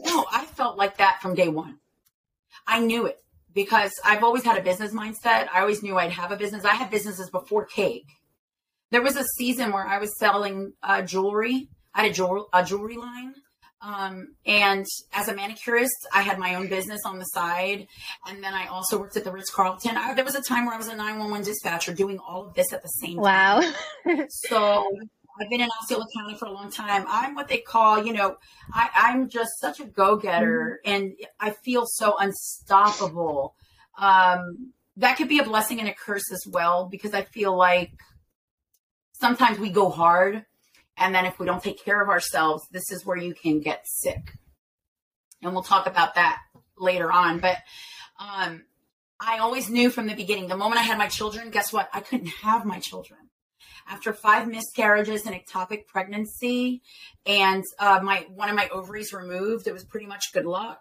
No 0.04 0.26
i 0.32 0.44
felt 0.44 0.76
like 0.76 0.96
that 0.98 1.20
from 1.22 1.34
day 1.34 1.48
one. 1.48 1.78
I 2.66 2.80
knew 2.80 3.06
it 3.06 3.22
because 3.54 3.92
i've 4.04 4.24
always 4.24 4.44
had 4.44 4.58
a 4.58 4.62
business 4.62 4.92
mindset. 4.92 5.48
I 5.52 5.60
always 5.60 5.82
knew 5.82 5.96
i'd 5.96 6.12
have 6.12 6.32
a 6.32 6.36
business. 6.36 6.64
I 6.64 6.74
had 6.74 6.90
businesses 6.90 7.30
before 7.30 7.66
cake 7.66 8.06
there 8.90 9.02
was 9.02 9.16
a 9.16 9.24
season 9.36 9.72
where 9.72 9.86
i 9.86 9.98
was 9.98 10.16
selling 10.18 10.72
uh, 10.82 11.02
jewelry. 11.02 11.68
I 11.94 12.02
had 12.02 12.10
a, 12.10 12.14
jewel- 12.14 12.48
a 12.52 12.64
jewelry 12.64 12.96
line 12.96 13.34
um, 13.82 14.34
and 14.46 14.86
as 15.12 15.28
a 15.28 15.34
manicurist, 15.34 16.06
I 16.12 16.22
had 16.22 16.38
my 16.38 16.54
own 16.54 16.68
business 16.68 17.00
on 17.04 17.18
the 17.18 17.24
side. 17.24 17.86
And 18.26 18.42
then 18.42 18.54
I 18.54 18.66
also 18.66 18.98
worked 18.98 19.16
at 19.16 19.24
the 19.24 19.32
Ritz 19.32 19.50
Carlton. 19.50 19.96
There 20.14 20.24
was 20.24 20.34
a 20.34 20.42
time 20.42 20.66
where 20.66 20.74
I 20.74 20.78
was 20.78 20.88
a 20.88 20.96
911 20.96 21.44
dispatcher 21.44 21.92
doing 21.92 22.18
all 22.18 22.46
of 22.46 22.54
this 22.54 22.72
at 22.72 22.82
the 22.82 22.88
same 22.88 23.16
wow. 23.16 23.60
time. 23.60 23.74
Wow. 24.06 24.24
so 24.28 24.86
I've 25.40 25.50
been 25.50 25.60
in 25.60 25.68
Osceola 25.82 26.06
County 26.16 26.36
for 26.38 26.46
a 26.46 26.52
long 26.52 26.70
time. 26.70 27.04
I'm 27.08 27.34
what 27.34 27.48
they 27.48 27.58
call, 27.58 28.04
you 28.04 28.12
know, 28.12 28.36
I, 28.72 29.10
am 29.10 29.28
just 29.28 29.50
such 29.60 29.80
a 29.80 29.84
go 29.84 30.16
getter 30.16 30.80
mm-hmm. 30.84 30.94
and 30.94 31.12
I 31.38 31.50
feel 31.50 31.84
so 31.86 32.16
unstoppable. 32.18 33.54
Um, 33.98 34.72
that 34.96 35.18
could 35.18 35.28
be 35.28 35.38
a 35.38 35.44
blessing 35.44 35.78
and 35.80 35.88
a 35.88 35.94
curse 35.94 36.32
as 36.32 36.44
well 36.46 36.88
because 36.90 37.12
I 37.12 37.22
feel 37.22 37.54
like 37.54 37.92
sometimes 39.12 39.58
we 39.58 39.70
go 39.70 39.90
hard 39.90 40.46
and 40.96 41.14
then 41.14 41.26
if 41.26 41.38
we 41.38 41.46
don't 41.46 41.62
take 41.62 41.84
care 41.84 42.02
of 42.02 42.08
ourselves, 42.08 42.66
this 42.70 42.90
is 42.90 43.04
where 43.04 43.16
you 43.16 43.34
can 43.34 43.60
get 43.60 43.82
sick. 43.84 44.32
And 45.42 45.52
we'll 45.52 45.62
talk 45.62 45.86
about 45.86 46.14
that 46.14 46.38
later 46.78 47.12
on. 47.12 47.38
But 47.40 47.58
um, 48.18 48.64
I 49.20 49.38
always 49.38 49.68
knew 49.68 49.90
from 49.90 50.06
the 50.06 50.14
beginning, 50.14 50.48
the 50.48 50.56
moment 50.56 50.80
I 50.80 50.84
had 50.84 50.98
my 50.98 51.08
children, 51.08 51.50
guess 51.50 51.72
what? 51.72 51.88
I 51.92 52.00
couldn't 52.00 52.28
have 52.42 52.64
my 52.64 52.78
children. 52.80 53.20
After 53.88 54.12
five 54.12 54.48
miscarriages 54.48 55.26
and 55.26 55.34
ectopic 55.34 55.86
pregnancy, 55.86 56.82
and 57.24 57.62
uh, 57.78 58.00
my 58.02 58.26
one 58.34 58.48
of 58.48 58.56
my 58.56 58.68
ovaries 58.68 59.12
removed, 59.12 59.68
it 59.68 59.72
was 59.72 59.84
pretty 59.84 60.06
much 60.06 60.32
good 60.32 60.44
luck. 60.44 60.80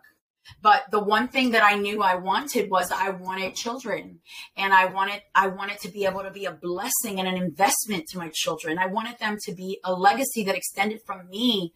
But 0.62 0.86
the 0.92 1.00
one 1.00 1.28
thing 1.28 1.52
that 1.52 1.64
I 1.64 1.76
knew 1.76 2.02
I 2.02 2.16
wanted 2.16 2.70
was 2.70 2.92
I 2.92 3.10
wanted 3.10 3.56
children 3.56 4.20
and 4.56 4.74
I 4.74 4.86
wanted 4.86 5.22
I 5.34 5.48
wanted 5.48 5.80
to 5.80 5.90
be 5.90 6.06
able 6.06 6.24
to 6.24 6.32
be 6.32 6.46
a 6.46 6.52
blessing 6.52 7.20
and 7.20 7.28
an 7.28 7.38
investment 7.38 8.08
to 8.10 8.18
my 8.18 8.30
children. 8.34 8.78
I 8.78 8.88
wanted 8.88 9.18
them 9.20 9.38
to 9.44 9.54
be 9.54 9.80
a 9.84 9.94
legacy 9.94 10.44
that 10.44 10.56
extended 10.56 11.02
from 11.06 11.30
me 11.30 11.74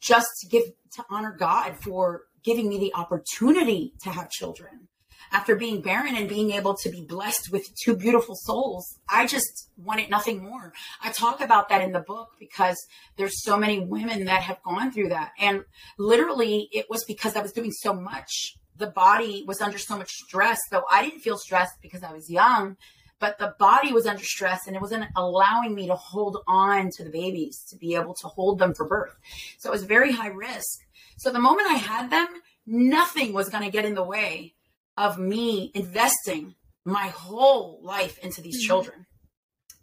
just 0.00 0.28
to 0.40 0.48
give 0.48 0.64
to 0.92 1.04
honor 1.10 1.34
God 1.36 1.76
for 1.76 2.24
giving 2.42 2.68
me 2.68 2.78
the 2.78 2.94
opportunity 2.94 3.94
to 4.02 4.10
have 4.10 4.30
children 4.30 4.88
after 5.34 5.56
being 5.56 5.80
barren 5.80 6.14
and 6.14 6.28
being 6.28 6.52
able 6.52 6.76
to 6.76 6.88
be 6.88 7.02
blessed 7.02 7.50
with 7.50 7.68
two 7.74 7.96
beautiful 7.96 8.36
souls, 8.36 9.00
I 9.08 9.26
just 9.26 9.68
wanted 9.76 10.08
nothing 10.08 10.40
more. 10.44 10.72
I 11.02 11.10
talk 11.10 11.40
about 11.40 11.68
that 11.70 11.82
in 11.82 11.90
the 11.90 11.98
book 11.98 12.30
because 12.38 12.76
there's 13.16 13.42
so 13.42 13.56
many 13.56 13.80
women 13.80 14.26
that 14.26 14.42
have 14.42 14.62
gone 14.62 14.92
through 14.92 15.08
that. 15.08 15.32
And 15.40 15.64
literally, 15.98 16.68
it 16.70 16.86
was 16.88 17.02
because 17.04 17.34
I 17.34 17.42
was 17.42 17.50
doing 17.50 17.72
so 17.72 17.92
much. 17.92 18.56
The 18.76 18.86
body 18.86 19.42
was 19.44 19.60
under 19.60 19.76
so 19.76 19.98
much 19.98 20.10
stress, 20.12 20.60
though 20.70 20.84
I 20.88 21.02
didn't 21.02 21.22
feel 21.22 21.36
stressed 21.36 21.82
because 21.82 22.04
I 22.04 22.12
was 22.12 22.30
young, 22.30 22.76
but 23.18 23.38
the 23.38 23.56
body 23.58 23.92
was 23.92 24.06
under 24.06 24.22
stress 24.22 24.68
and 24.68 24.76
it 24.76 24.82
wasn't 24.82 25.06
allowing 25.16 25.74
me 25.74 25.88
to 25.88 25.96
hold 25.96 26.44
on 26.46 26.90
to 26.90 27.02
the 27.02 27.10
babies, 27.10 27.64
to 27.70 27.76
be 27.76 27.96
able 27.96 28.14
to 28.14 28.28
hold 28.28 28.60
them 28.60 28.72
for 28.72 28.86
birth. 28.86 29.16
So 29.58 29.68
it 29.68 29.72
was 29.72 29.82
very 29.82 30.12
high 30.12 30.28
risk. 30.28 30.78
So 31.16 31.32
the 31.32 31.40
moment 31.40 31.70
I 31.70 31.74
had 31.74 32.10
them, 32.10 32.28
nothing 32.66 33.32
was 33.32 33.48
going 33.48 33.64
to 33.64 33.70
get 33.70 33.84
in 33.84 33.94
the 33.94 34.04
way 34.04 34.53
of 34.96 35.18
me 35.18 35.70
investing 35.74 36.54
my 36.84 37.08
whole 37.08 37.80
life 37.82 38.18
into 38.18 38.40
these 38.40 38.58
mm-hmm. 38.58 38.66
children 38.66 39.06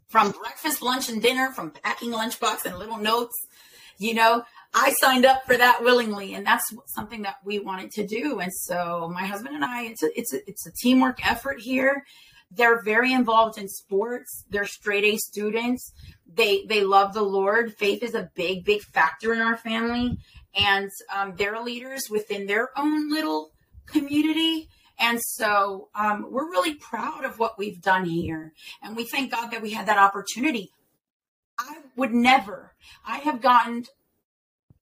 from 0.08 0.32
breakfast, 0.32 0.82
lunch, 0.82 1.10
and 1.10 1.22
dinner, 1.22 1.52
from 1.52 1.72
packing 1.72 2.12
lunchbox 2.12 2.66
and 2.66 2.78
little 2.78 2.98
notes. 2.98 3.36
You 3.98 4.14
know, 4.14 4.44
I 4.74 4.94
signed 5.00 5.26
up 5.26 5.46
for 5.46 5.56
that 5.58 5.84
willingly, 5.84 6.34
and 6.34 6.46
that's 6.46 6.66
something 6.88 7.22
that 7.24 7.38
we 7.46 7.60
wanted 7.60 7.92
to 7.92 8.06
do. 8.06 8.40
And 8.40 8.54
so, 8.54 9.10
my 9.14 9.26
husband 9.26 9.56
and 9.56 9.64
I, 9.64 9.84
it's 9.84 10.04
a, 10.04 10.20
it's 10.20 10.34
a, 10.34 10.50
it's 10.50 10.68
a 10.68 10.72
teamwork 10.72 11.26
effort 11.26 11.62
here. 11.62 12.04
They're 12.52 12.82
very 12.84 13.14
involved 13.14 13.58
in 13.58 13.70
sports. 13.70 14.44
They're 14.50 14.66
straight 14.66 15.06
A 15.06 15.18
students. 15.18 15.94
They 16.28 16.66
they 16.66 16.84
love 16.84 17.14
the 17.14 17.22
Lord. 17.22 17.76
Faith 17.76 18.04
is 18.04 18.14
a 18.14 18.30
big 18.36 18.66
big 18.66 18.82
factor 18.82 19.34
in 19.34 19.40
our 19.40 19.56
family, 19.56 20.18
and 20.56 20.90
um, 21.14 21.36
they're 21.38 21.62
leaders 21.62 22.10
within 22.10 22.48
their 22.48 22.70
own 22.78 23.10
little 23.10 23.52
community 23.86 24.70
and 25.02 25.20
so 25.20 25.90
um, 25.96 26.28
we're 26.30 26.50
really 26.50 26.76
proud 26.76 27.26
of 27.26 27.40
what 27.40 27.58
we've 27.58 27.82
done 27.82 28.06
here. 28.06 28.54
And 28.84 28.96
we 28.96 29.06
thank 29.06 29.32
God 29.32 29.50
that 29.50 29.62
we 29.62 29.72
had 29.72 29.88
that 29.88 29.98
opportunity. 29.98 30.72
I 31.58 31.80
would 31.96 32.14
never, 32.14 32.76
I 33.06 33.18
have 33.18 33.42
gotten 33.42 33.86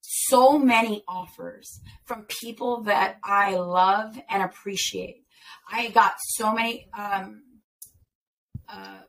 so 0.02 0.58
many 0.58 1.02
offers 1.08 1.80
from 2.04 2.26
people 2.28 2.82
that 2.82 3.18
I 3.24 3.56
love 3.56 4.20
and 4.28 4.42
appreciate. 4.42 5.24
I 5.70 5.88
got 5.88 6.14
so 6.18 6.52
many 6.52 6.88
um, 6.96 7.42
uh, 8.68 9.00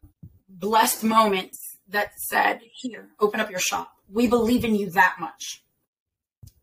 blessed 0.47 1.03
moments 1.03 1.77
that 1.89 2.11
said, 2.29 2.61
Here, 2.73 3.09
open 3.19 3.41
up 3.41 3.49
your 3.49 3.59
shop. 3.59 3.91
We 4.09 4.27
believe 4.27 4.63
in 4.63 4.75
you 4.75 4.89
that 4.91 5.17
much. 5.19 5.63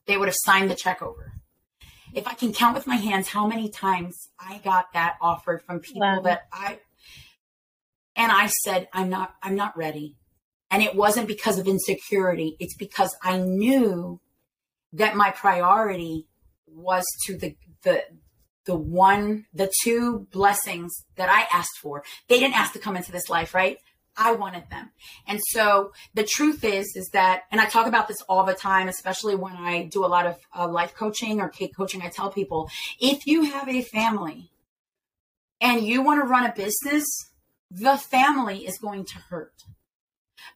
They 0.07 0.17
would 0.17 0.29
have 0.29 0.37
signed 0.39 0.71
the 0.71 0.75
check 0.75 1.03
over 1.03 1.38
if 2.15 2.27
I 2.27 2.35
can 2.35 2.53
count 2.53 2.75
with 2.75 2.87
my 2.87 2.97
hands 2.97 3.29
how 3.29 3.47
many 3.47 3.69
times 3.69 4.29
I 4.39 4.61
got 4.65 4.93
that 4.93 5.17
offer 5.21 5.63
from 5.67 5.81
people 5.81 6.03
wow. 6.03 6.21
that 6.23 6.49
I 6.53 6.79
and 8.17 8.33
I 8.33 8.47
said 8.47 8.89
I'm 8.93 9.09
not 9.09 9.35
I'm 9.43 9.55
not 9.55 9.77
ready. 9.77 10.17
And 10.71 10.83
it 10.83 10.95
wasn't 10.95 11.29
because 11.29 11.59
of 11.59 11.67
insecurity, 11.67 12.57
it's 12.61 12.77
because 12.77 13.17
I 13.23 13.39
knew 13.39 14.21
that 14.93 15.17
my 15.17 15.31
priority 15.31 16.27
was 16.67 17.05
to 17.27 17.37
the 17.37 17.57
the 17.83 18.05
the 18.65 18.77
one 18.77 19.47
the 19.55 19.73
two 19.83 20.27
blessings 20.31 20.93
that 21.17 21.31
I 21.31 21.47
asked 21.57 21.79
for. 21.81 22.05
They 22.29 22.39
didn't 22.39 22.59
ask 22.59 22.73
to 22.75 22.79
come 22.79 22.97
into 22.97 23.13
this 23.13 23.31
life, 23.31 23.55
right? 23.55 23.79
I 24.19 24.33
wanted 24.33 24.69
them. 24.69 24.91
And 25.27 25.41
so 25.51 25.93
the 26.15 26.25
truth 26.25 26.65
is, 26.65 26.95
is 26.97 27.09
that, 27.13 27.43
and 27.53 27.61
I 27.61 27.67
talk 27.67 27.87
about 27.87 28.09
this 28.09 28.21
all 28.29 28.45
the 28.45 28.55
time, 28.55 28.89
especially 28.89 29.37
when 29.37 29.55
I 29.55 29.85
do 29.85 30.05
a 30.05 30.07
lot 30.09 30.27
of 30.27 30.37
uh, 30.57 30.69
life 30.69 30.95
coaching 30.95 31.41
or 31.41 31.49
cake 31.49 31.77
coaching. 31.77 32.03
I 32.03 32.09
tell 32.09 32.31
people, 32.31 32.69
if 33.01 33.27
you 33.27 33.45
have 33.45 33.69
a 33.69 33.83
family 33.83 34.51
and 35.61 35.85
you 35.87 36.03
want 36.03 36.21
to 36.21 36.29
run 36.29 36.45
a 36.45 36.53
business, 36.55 37.05
the 37.71 37.97
family 37.97 38.67
is 38.67 38.79
going 38.79 39.05
to 39.05 39.19
hurt. 39.31 39.55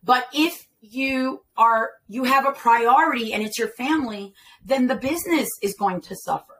But 0.02 0.26
if 0.32 0.66
you 0.80 1.44
are, 1.56 1.90
you 2.08 2.24
have 2.24 2.46
a 2.46 2.52
priority 2.52 3.32
and 3.32 3.42
it's 3.42 3.58
your 3.58 3.68
family, 3.68 4.34
then 4.64 4.88
the 4.88 4.96
business 4.96 5.48
is 5.62 5.74
going 5.78 6.00
to 6.02 6.16
suffer. 6.16 6.58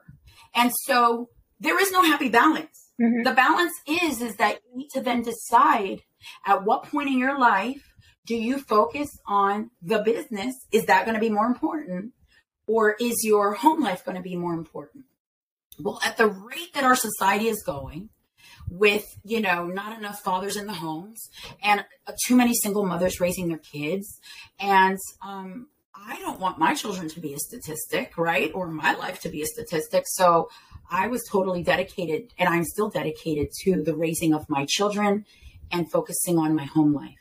And 0.54 0.72
so 0.84 1.30
there 1.58 1.80
is 1.80 1.90
no 1.90 2.02
happy 2.02 2.28
balance. 2.28 2.81
Mm-hmm. 3.00 3.22
The 3.22 3.32
balance 3.32 3.72
is, 3.86 4.20
is 4.20 4.36
that 4.36 4.58
you 4.64 4.78
need 4.78 4.88
to 4.90 5.00
then 5.00 5.22
decide 5.22 6.02
at 6.46 6.64
what 6.64 6.84
point 6.84 7.08
in 7.08 7.18
your 7.18 7.38
life 7.38 7.94
do 8.26 8.36
you 8.36 8.58
focus 8.58 9.18
on 9.26 9.70
the 9.80 9.98
business? 9.98 10.54
Is 10.70 10.86
that 10.86 11.04
going 11.04 11.14
to 11.14 11.20
be 11.20 11.30
more 11.30 11.46
important? 11.46 12.12
Or 12.66 12.94
is 13.00 13.24
your 13.24 13.54
home 13.54 13.82
life 13.82 14.04
going 14.04 14.16
to 14.16 14.22
be 14.22 14.36
more 14.36 14.54
important? 14.54 15.04
Well, 15.78 16.00
at 16.04 16.16
the 16.16 16.28
rate 16.28 16.74
that 16.74 16.84
our 16.84 16.94
society 16.94 17.48
is 17.48 17.62
going, 17.64 18.10
with 18.72 19.18
you 19.22 19.40
know 19.40 19.66
not 19.66 19.96
enough 19.98 20.20
fathers 20.20 20.56
in 20.56 20.66
the 20.66 20.72
homes 20.72 21.28
and 21.62 21.84
uh, 22.06 22.12
too 22.26 22.34
many 22.34 22.54
single 22.54 22.84
mothers 22.84 23.20
raising 23.20 23.48
their 23.48 23.58
kids 23.58 24.18
and 24.58 24.98
um, 25.24 25.68
i 25.94 26.18
don't 26.20 26.40
want 26.40 26.58
my 26.58 26.74
children 26.74 27.08
to 27.08 27.20
be 27.20 27.34
a 27.34 27.38
statistic 27.38 28.16
right 28.16 28.50
or 28.54 28.68
my 28.68 28.94
life 28.94 29.20
to 29.20 29.28
be 29.28 29.42
a 29.42 29.46
statistic 29.46 30.04
so 30.06 30.48
i 30.90 31.06
was 31.06 31.22
totally 31.30 31.62
dedicated 31.62 32.32
and 32.38 32.48
i'm 32.48 32.64
still 32.64 32.88
dedicated 32.88 33.48
to 33.62 33.82
the 33.82 33.94
raising 33.94 34.34
of 34.34 34.48
my 34.48 34.64
children 34.68 35.24
and 35.70 35.90
focusing 35.90 36.38
on 36.38 36.54
my 36.54 36.64
home 36.64 36.92
life 36.92 37.18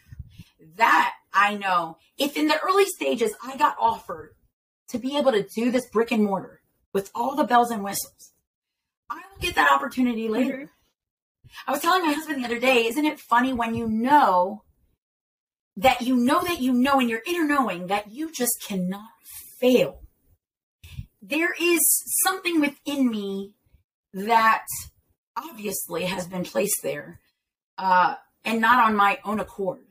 that 0.76 1.14
i 1.34 1.56
know 1.56 1.98
if 2.18 2.38
in 2.38 2.48
the 2.48 2.60
early 2.62 2.86
stages 2.86 3.34
i 3.44 3.56
got 3.58 3.76
offered 3.80 4.36
to 4.88 4.98
be 4.98 5.18
able 5.18 5.32
to 5.32 5.48
do 5.56 5.72
this 5.72 5.90
brick 5.90 6.12
and 6.12 6.24
mortar 6.24 6.62
with 6.94 7.10
all 7.16 7.36
the 7.36 7.44
bells 7.44 7.72
and 7.72 7.84
whistles 7.84 8.34
i 9.10 9.16
will 9.16 9.42
get 9.42 9.56
that 9.56 9.72
opportunity 9.72 10.28
later 10.28 10.54
mm-hmm 10.54 10.66
I 11.68 11.72
was 11.72 11.82
telling 11.82 12.06
my 12.06 12.14
husband 12.14 12.42
the 12.42 12.46
other 12.46 12.60
day, 12.60 12.88
isn't 12.88 13.06
it 13.06 13.20
funny 13.20 13.54
when 13.54 13.76
you 13.76 13.88
know 13.88 14.64
that 15.78 16.02
you 16.02 16.16
know 16.16 16.42
that 16.44 16.62
you 16.62 16.74
know 16.74 17.00
in 17.00 17.10
your 17.10 17.22
inner 17.26 17.46
knowing 17.46 17.88
that 17.88 18.12
you 18.12 18.32
just 18.32 18.64
cannot 18.66 19.10
fail? 19.60 20.01
There 21.22 21.54
is 21.60 21.80
something 22.26 22.60
within 22.60 23.10
me 23.10 23.54
that 24.14 24.66
obviously 25.38 26.06
has 26.06 26.28
been 26.28 26.44
placed 26.44 26.80
there 26.84 27.20
uh, 27.78 28.16
and 28.44 28.60
not 28.60 28.84
on 28.84 28.96
my 28.96 29.20
own 29.24 29.40
accord. 29.40 29.82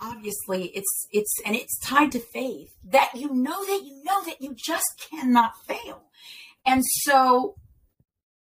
Obviously 0.00 0.66
it's 0.74 1.06
it's 1.10 1.32
and 1.46 1.56
it's 1.56 1.78
tied 1.78 2.12
to 2.12 2.18
faith. 2.18 2.68
That 2.84 3.12
you 3.14 3.32
know 3.32 3.64
that 3.64 3.82
you 3.84 4.02
know 4.04 4.24
that 4.24 4.42
you 4.42 4.54
just 4.54 5.08
cannot 5.10 5.52
fail. 5.66 6.02
And 6.66 6.82
so 6.84 7.54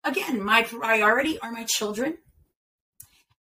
again 0.03 0.43
my 0.43 0.63
priority 0.63 1.39
are 1.39 1.53
my 1.53 1.65
children. 1.69 2.19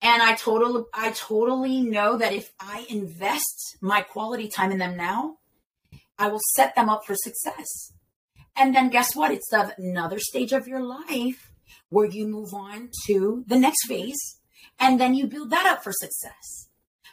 And 0.01 0.21
I 0.21 0.36
totally, 0.36 0.86
I 0.93 1.11
totally 1.11 1.82
know 1.82 2.17
that 2.17 2.32
if 2.32 2.53
I 2.59 2.86
invest 2.89 3.77
my 3.82 4.01
quality 4.01 4.47
time 4.47 4.71
in 4.71 4.77
them 4.77 4.95
now, 4.95 5.39
I 6.17 6.30
will 6.30 6.39
set 6.55 6.73
them 6.75 6.89
up 6.89 7.05
for 7.05 7.15
success. 7.15 7.91
And 8.60 8.76
then 8.76 8.89
guess 8.89 9.16
what? 9.16 9.32
It's 9.32 9.51
another 9.53 10.20
stage 10.20 10.51
of 10.51 10.68
your 10.68 10.82
life 10.84 11.51
where 11.89 12.05
you 12.05 12.28
move 12.28 12.53
on 12.53 12.89
to 13.07 13.45
the 13.47 13.57
next 13.57 13.88
phase 13.88 14.39
and 14.80 14.99
then 14.99 15.16
you 15.16 15.28
build 15.28 15.49
that 15.51 15.66
up 15.66 15.84
for 15.84 15.93
success. 15.93 16.68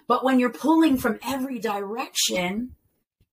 But 0.08 0.24
when 0.24 0.40
you're 0.40 0.50
pulling 0.50 0.96
from 0.96 1.18
every 1.24 1.58
direction, 1.58 2.72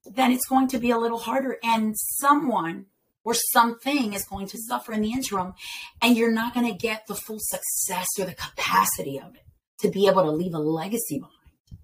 then 0.05 0.32
it's 0.32 0.47
going 0.47 0.68
to 0.70 0.78
be 0.78 0.91
a 0.91 0.97
little 0.97 1.20
harder 1.20 1.57
and 1.64 1.95
someone 1.97 2.86
or 3.24 3.34
something 3.34 4.14
is 4.14 4.26
going 4.26 4.47
to 4.47 4.57
suffer 4.57 4.93
in 4.93 5.01
the 5.01 5.11
interim 5.11 5.53
and 6.01 6.16
you're 6.16 6.32
not 6.32 6.53
going 6.53 6.68
to 6.68 6.78
get 6.78 7.07
the 7.07 7.16
full 7.16 7.39
success 7.39 8.07
or 8.20 8.26
the 8.26 8.36
capacity 8.36 9.20
of 9.20 9.34
it 9.36 9.45
to 9.80 9.89
be 9.89 10.07
able 10.07 10.24
to 10.24 10.32
leave 10.32 10.53
a 10.53 10.59
legacy 10.59 11.20
behind. 11.20 11.80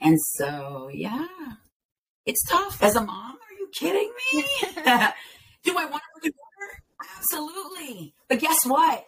And 0.00 0.20
so, 0.20 0.90
yeah, 0.92 1.26
it's 2.26 2.44
tough 2.48 2.82
as 2.82 2.96
a 2.96 3.00
mom. 3.00 3.32
Are 3.32 3.54
you 3.58 3.68
kidding 3.74 4.12
me? 4.32 4.44
Do 5.64 5.76
I 5.78 5.86
want 5.86 6.02
to 6.02 6.20
brick 6.20 6.24
and 6.26 6.34
mortar? 6.36 7.18
Absolutely. 7.18 8.14
But 8.28 8.40
guess 8.40 8.58
what? 8.66 9.04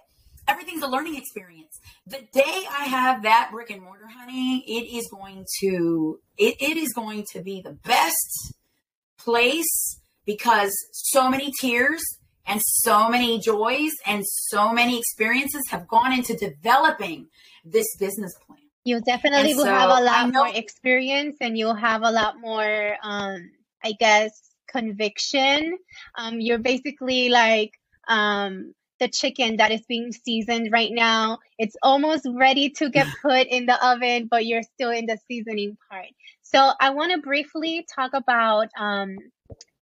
Everything's 0.49 0.83
a 0.83 0.87
learning 0.87 1.17
experience. 1.17 1.81
The 2.07 2.21
day 2.33 2.65
I 2.71 2.85
have 2.85 3.25
that 3.25 3.51
brick 3.53 3.71
and 3.71 3.83
mortar, 3.83 4.07
honey, 4.09 4.65
it 4.67 4.97
is 4.97 5.09
going 5.11 5.45
to 5.61 6.21
it, 6.39 6.57
it 6.61 6.77
is 6.77 6.93
going 6.93 7.25
to 7.33 7.43
be 7.43 7.61
the 7.61 7.73
best 7.73 8.55
place 9.19 10.01
because 10.25 10.73
so 10.93 11.29
many 11.29 11.53
tears 11.61 12.03
and 12.47 12.61
so 12.63 13.09
many 13.09 13.41
joys 13.41 13.91
and 14.07 14.23
so 14.25 14.73
many 14.73 14.99
experiences 14.99 15.63
have 15.71 15.89
gone 15.89 16.13
into 16.13 16.37
developing 16.37 17.27
this 17.65 17.87
business 17.99 18.33
plan. 18.47 18.61
You 18.85 19.01
definitely 19.01 19.51
and 19.51 19.59
will 19.59 19.65
so 19.65 19.75
have 19.75 19.91
a 19.91 20.03
lot 20.03 20.33
more 20.33 20.49
experience 20.49 21.37
and 21.41 21.59
you'll 21.59 21.75
have 21.75 22.03
a 22.03 22.11
lot 22.11 22.41
more, 22.41 22.97
um, 23.03 23.51
I 23.83 23.93
guess, 23.99 24.31
conviction. 24.69 25.79
Um, 26.17 26.41
you're 26.41 26.59
basically 26.59 27.29
like 27.29 27.73
um, 28.09 28.75
the 29.01 29.09
chicken 29.09 29.57
that 29.59 29.73
is 29.73 29.83
being 29.89 30.13
seasoned 30.13 30.71
right 30.73 30.91
now. 30.93 31.39
It's 31.59 31.77
almost 31.83 32.27
ready 32.35 32.71
to 32.71 32.91
get 32.91 33.07
put 33.23 33.47
in 33.47 33.67
the 33.67 33.85
oven, 33.87 34.29
but 34.31 34.47
you're 34.47 34.63
still 34.63 34.91
in 34.91 35.07
the 35.07 35.19
seasoning 35.29 35.77
part. 35.91 36.07
So 36.43 36.73
I 36.81 36.91
want 36.91 37.13
to 37.13 37.19
briefly 37.19 37.87
talk 37.95 38.13
about 38.15 38.69
um, 38.79 39.17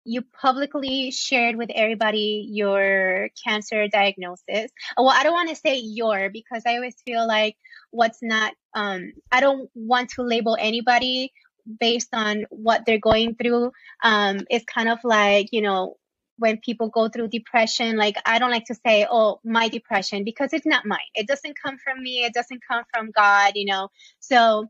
you 0.05 0.22
publicly 0.41 1.11
shared 1.11 1.57
with 1.57 1.70
everybody 1.74 2.47
your 2.51 3.28
cancer 3.47 3.89
diagnosis. 3.89 4.70
Well, 4.97 5.11
I 5.11 5.22
don't 5.22 5.32
want 5.32 5.51
to 5.51 5.57
say 5.57 5.78
your 5.78 6.30
because 6.30 6.62
I 6.66 6.76
always 6.76 6.97
feel 7.07 7.26
like 7.26 7.57
what's 7.91 8.18
not, 8.22 8.53
um, 8.74 9.12
I 9.32 9.41
don't 9.41 9.70
want 9.74 10.11
to 10.11 10.22
label 10.22 10.57
anybody 10.61 11.32
based 11.80 12.08
on 12.12 12.44
what 12.50 12.84
they're 12.86 12.98
going 12.98 13.34
through. 13.34 13.72
Um, 14.02 14.40
it's 14.50 14.64
kind 14.64 14.88
of 14.88 14.98
like, 15.04 15.48
you 15.52 15.62
know, 15.62 15.96
when 16.36 16.58
people 16.58 16.88
go 16.88 17.08
through 17.08 17.28
depression, 17.28 17.96
like 17.96 18.16
I 18.26 18.38
don't 18.38 18.50
like 18.50 18.66
to 18.66 18.74
say, 18.74 19.06
oh, 19.08 19.40
my 19.44 19.68
depression, 19.68 20.24
because 20.24 20.52
it's 20.52 20.66
not 20.66 20.86
mine. 20.86 20.98
It 21.14 21.26
doesn't 21.26 21.56
come 21.60 21.76
from 21.82 22.02
me. 22.02 22.24
It 22.24 22.34
doesn't 22.34 22.60
come 22.68 22.84
from 22.92 23.10
God, 23.14 23.52
you 23.54 23.66
know. 23.66 23.88
So 24.20 24.68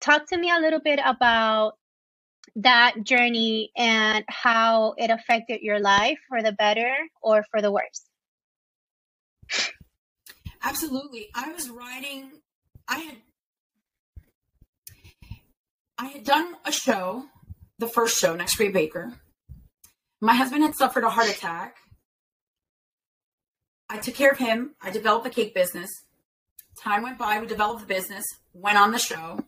talk 0.00 0.28
to 0.28 0.38
me 0.38 0.50
a 0.50 0.60
little 0.60 0.80
bit 0.80 1.00
about 1.04 1.74
that 2.56 3.04
journey 3.04 3.70
and 3.76 4.24
how 4.28 4.94
it 4.98 5.10
affected 5.10 5.62
your 5.62 5.80
life 5.80 6.18
for 6.28 6.42
the 6.42 6.52
better 6.52 6.94
or 7.22 7.44
for 7.50 7.60
the 7.60 7.72
worse. 7.72 8.04
Absolutely. 10.62 11.28
I 11.34 11.52
was 11.52 11.70
writing 11.70 12.30
I 12.90 12.98
had 12.98 13.16
I 16.00 16.06
had 16.06 16.24
done 16.24 16.56
a 16.64 16.72
show, 16.72 17.26
the 17.78 17.86
first 17.86 18.18
show, 18.18 18.34
Next 18.34 18.56
Great 18.56 18.72
Baker. 18.72 19.12
My 20.22 20.34
husband 20.34 20.62
had 20.62 20.74
suffered 20.74 21.04
a 21.04 21.10
heart 21.10 21.28
attack. 21.28 21.76
I 23.90 23.98
took 23.98 24.14
care 24.14 24.30
of 24.30 24.38
him. 24.38 24.76
I 24.80 24.90
developed 24.90 25.24
the 25.24 25.30
cake 25.30 25.54
business. 25.54 25.90
Time 26.82 27.02
went 27.02 27.18
by. 27.18 27.38
We 27.38 27.46
developed 27.46 27.82
the 27.82 27.86
business. 27.86 28.24
Went 28.54 28.78
on 28.78 28.92
the 28.92 28.98
show. 28.98 29.44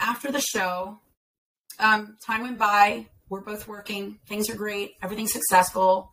After 0.00 0.32
the 0.32 0.40
show, 0.40 0.98
um, 1.78 2.16
time 2.26 2.42
went 2.42 2.58
by. 2.58 3.06
We're 3.28 3.40
both 3.40 3.68
working. 3.68 4.18
Things 4.26 4.50
are 4.50 4.56
great. 4.56 4.94
Everything's 5.04 5.32
successful. 5.32 6.10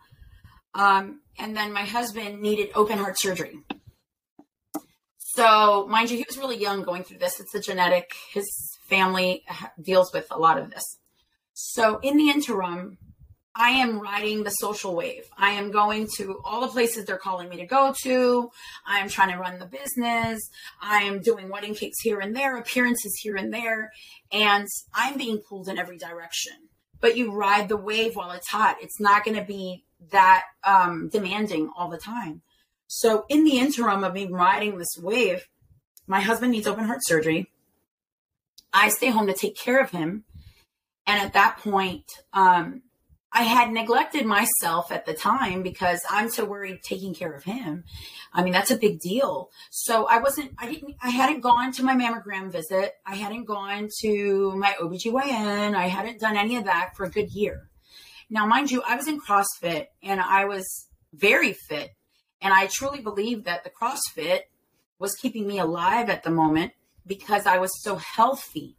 Um, 0.76 1.22
and 1.40 1.58
then 1.58 1.74
my 1.74 1.84
husband 1.84 2.44
needed 2.44 2.70
open 2.76 3.00
heart 3.00 3.20
surgery. 3.20 3.58
So, 5.18 5.88
mind 5.88 6.12
you, 6.12 6.18
he 6.18 6.26
was 6.28 6.38
really 6.38 6.60
young 6.60 6.84
going 6.84 7.04
through 7.04 7.18
this. 7.18 7.40
It's 7.40 7.56
a 7.56 7.60
genetic. 7.60 8.12
His 8.32 8.71
family 8.92 9.44
deals 9.82 10.14
with 10.14 10.28
a 10.30 10.38
lot 10.38 10.60
of 10.60 10.70
this. 10.70 10.84
So, 11.54 12.00
in 12.04 12.18
the 12.18 12.30
interim, 12.30 12.98
I 13.56 13.72
am 13.72 14.00
riding 14.00 14.44
the 14.44 14.50
social 14.50 14.96
wave. 14.96 15.26
I 15.38 15.52
am 15.52 15.72
going 15.72 16.08
to 16.18 16.40
all 16.46 16.62
the 16.62 16.68
places 16.68 17.06
they're 17.06 17.18
calling 17.18 17.50
me 17.50 17.58
to 17.58 17.66
go 17.66 17.94
to. 18.04 18.50
I 18.88 19.00
am 19.00 19.10
trying 19.10 19.32
to 19.32 19.38
run 19.38 19.60
the 19.60 19.66
business. 19.66 20.40
I 20.82 21.04
am 21.04 21.22
doing 21.22 21.50
wedding 21.50 21.76
cakes 21.76 22.00
here 22.02 22.20
and 22.20 22.36
there, 22.36 22.56
appearances 22.58 23.20
here 23.22 23.36
and 23.36 23.54
there, 23.54 23.92
and 24.32 24.68
I'm 24.94 25.18
being 25.18 25.40
pulled 25.40 25.68
in 25.68 25.78
every 25.78 25.98
direction. 25.98 26.54
But 27.02 27.18
you 27.18 27.34
ride 27.34 27.68
the 27.68 27.78
wave 27.78 28.16
while 28.16 28.32
it's 28.32 28.50
hot. 28.50 28.78
It's 28.80 29.02
not 29.02 29.26
going 29.26 29.38
to 29.38 29.44
be 29.44 29.84
that 30.12 30.44
um, 30.64 31.10
demanding 31.10 31.72
all 31.76 31.90
the 31.90 31.98
time. 31.98 32.42
So 32.88 33.26
in 33.28 33.44
the 33.44 33.58
interim 33.58 34.04
of 34.04 34.14
me 34.14 34.28
riding 34.28 34.78
this 34.78 34.96
wave, 35.02 35.48
my 36.08 36.22
husband 36.22 36.52
needs 36.52 36.68
open 36.68 36.86
heart 36.86 37.00
surgery. 37.04 37.50
I 38.74 38.90
stay 38.90 39.10
home 39.10 39.28
to 39.28 39.34
take 39.34 39.58
care 39.58 39.82
of 39.82 39.92
him. 39.92 40.24
And 41.08 41.20
at 41.20 41.34
that 41.34 41.58
point, 41.58 42.06
um, 42.34 42.84
I 43.34 43.44
had 43.44 43.72
neglected 43.72 44.26
myself 44.26 44.92
at 44.92 45.06
the 45.06 45.14
time 45.14 45.64
because 45.64 46.02
I'm 46.10 46.30
so 46.30 46.44
worried 46.44 46.82
taking 46.84 47.14
care 47.14 47.32
of 47.32 47.44
him. 47.44 47.86
I 48.34 48.44
mean, 48.44 48.52
that's 48.52 48.72
a 48.72 48.78
big 48.78 49.00
deal. 49.00 49.50
So 49.70 50.06
I 50.06 50.20
wasn't, 50.20 50.52
I 50.58 50.72
didn't, 50.72 50.96
I 51.02 51.10
hadn't 51.10 51.40
gone 51.40 51.72
to 51.74 51.84
my 51.84 51.96
mammogram 51.96 52.52
visit. 52.52 52.94
I 53.06 53.16
hadn't 53.16 53.46
gone 53.46 53.88
to 54.02 54.56
my 54.58 54.76
OBGYN. 54.82 55.76
I 55.76 55.88
hadn't 55.88 56.20
done 56.20 56.36
any 56.36 56.58
of 56.58 56.66
that 56.66 56.92
for 56.98 57.06
a 57.06 57.10
good 57.10 57.32
year. 57.32 57.70
Now, 58.30 58.46
mind 58.46 58.70
you, 58.70 58.82
I 58.86 58.98
was 58.98 59.08
in 59.08 59.20
CrossFit 59.20 59.88
and 60.04 60.20
I 60.20 60.46
was 60.46 60.88
very 61.14 61.54
fit. 61.54 61.92
And 62.42 62.54
I 62.54 62.68
truly 62.68 63.02
believe 63.02 63.46
that 63.46 63.64
the 63.64 63.70
CrossFit 63.70 64.42
was 65.00 65.16
keeping 65.16 65.48
me 65.48 65.60
alive 65.60 66.10
at 66.10 66.24
the 66.24 66.32
moment 66.32 66.74
because 67.06 67.46
I 67.46 67.58
was 67.58 67.72
so 67.82 67.96
healthy. 67.96 68.78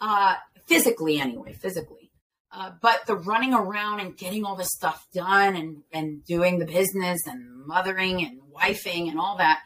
Uh, 0.00 0.34
physically, 0.66 1.18
anyway, 1.18 1.52
physically. 1.52 2.10
Uh, 2.52 2.72
but 2.80 3.06
the 3.06 3.16
running 3.16 3.52
around 3.52 4.00
and 4.00 4.16
getting 4.16 4.44
all 4.44 4.56
this 4.56 4.70
stuff 4.70 5.06
done 5.12 5.56
and, 5.56 5.82
and 5.92 6.24
doing 6.24 6.58
the 6.58 6.64
business 6.64 7.20
and 7.26 7.66
mothering 7.66 8.24
and 8.24 8.40
wifing 8.54 9.10
and 9.10 9.18
all 9.18 9.36
that, 9.36 9.60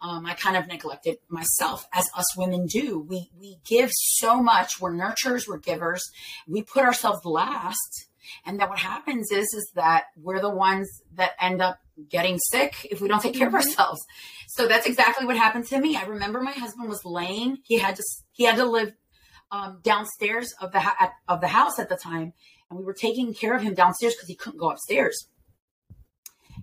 um, 0.00 0.26
I 0.26 0.34
kind 0.34 0.56
of 0.56 0.68
neglected 0.68 1.16
myself 1.28 1.86
as 1.92 2.08
us 2.16 2.36
women 2.36 2.66
do. 2.66 3.00
We, 3.00 3.30
we 3.38 3.58
give 3.66 3.90
so 3.92 4.42
much. 4.42 4.80
We're 4.80 4.92
nurturers, 4.92 5.48
we're 5.48 5.58
givers. 5.58 6.04
We 6.46 6.62
put 6.62 6.84
ourselves 6.84 7.24
last. 7.24 8.05
And 8.44 8.60
then 8.60 8.68
what 8.68 8.78
happens 8.78 9.30
is, 9.30 9.46
is 9.54 9.70
that 9.74 10.04
we're 10.16 10.40
the 10.40 10.50
ones 10.50 10.88
that 11.14 11.32
end 11.40 11.62
up 11.62 11.78
getting 12.10 12.38
sick 12.38 12.86
if 12.90 13.00
we 13.00 13.08
don't 13.08 13.22
take 13.22 13.34
care 13.34 13.48
of 13.48 13.54
mm-hmm. 13.54 13.68
ourselves. 13.68 14.00
So 14.48 14.66
that's 14.66 14.86
exactly 14.86 15.26
what 15.26 15.36
happened 15.36 15.66
to 15.68 15.80
me. 15.80 15.96
I 15.96 16.04
remember 16.04 16.40
my 16.40 16.52
husband 16.52 16.88
was 16.88 17.04
laying, 17.04 17.58
he 17.64 17.78
had 17.78 17.96
to, 17.96 18.02
he 18.32 18.44
had 18.44 18.56
to 18.56 18.64
live 18.64 18.92
um, 19.50 19.80
downstairs 19.82 20.52
of 20.60 20.72
the 20.72 20.80
ha- 20.80 21.12
of 21.28 21.40
the 21.40 21.48
house 21.48 21.78
at 21.78 21.88
the 21.88 21.96
time, 21.96 22.32
and 22.68 22.78
we 22.78 22.84
were 22.84 22.94
taking 22.94 23.32
care 23.32 23.54
of 23.54 23.62
him 23.62 23.74
downstairs 23.74 24.14
because 24.14 24.28
he 24.28 24.34
couldn't 24.34 24.58
go 24.58 24.70
upstairs. 24.70 25.28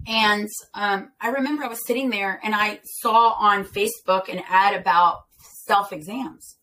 And 0.06 0.50
um, 0.74 1.12
I 1.22 1.30
remember 1.30 1.64
I 1.64 1.68
was 1.68 1.86
sitting 1.86 2.10
there 2.10 2.40
and 2.44 2.54
I 2.54 2.82
saw 2.84 3.34
on 3.40 3.64
Facebook 3.64 4.28
an 4.28 4.42
ad 4.50 4.76
about 4.76 5.24
self 5.66 5.94
exams. 5.94 6.58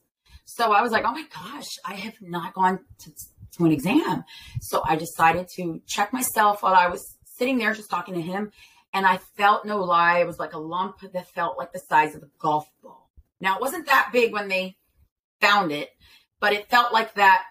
So 0.44 0.72
I 0.72 0.82
was 0.82 0.92
like, 0.92 1.04
oh 1.06 1.12
my 1.12 1.24
gosh, 1.32 1.68
I 1.86 1.94
have 1.94 2.14
not 2.20 2.54
gone 2.54 2.80
to, 2.98 3.10
to 3.56 3.64
an 3.64 3.72
exam. 3.72 4.24
So 4.60 4.82
I 4.84 4.96
decided 4.96 5.48
to 5.56 5.82
check 5.86 6.12
myself 6.12 6.62
while 6.62 6.74
I 6.74 6.88
was 6.88 7.16
sitting 7.24 7.58
there 7.58 7.74
just 7.74 7.90
talking 7.90 8.14
to 8.14 8.20
him. 8.20 8.52
And 8.92 9.06
I 9.06 9.18
felt 9.36 9.64
no 9.64 9.78
lie, 9.78 10.18
it 10.18 10.26
was 10.26 10.38
like 10.38 10.52
a 10.52 10.58
lump 10.58 11.00
that 11.12 11.30
felt 11.30 11.56
like 11.56 11.72
the 11.72 11.78
size 11.78 12.14
of 12.14 12.22
a 12.22 12.28
golf 12.38 12.68
ball. 12.82 13.08
Now, 13.40 13.56
it 13.56 13.60
wasn't 13.60 13.86
that 13.86 14.10
big 14.12 14.32
when 14.32 14.48
they 14.48 14.76
found 15.40 15.70
it, 15.72 15.90
but 16.40 16.52
it 16.52 16.68
felt 16.68 16.92
like 16.92 17.14
that 17.14 17.44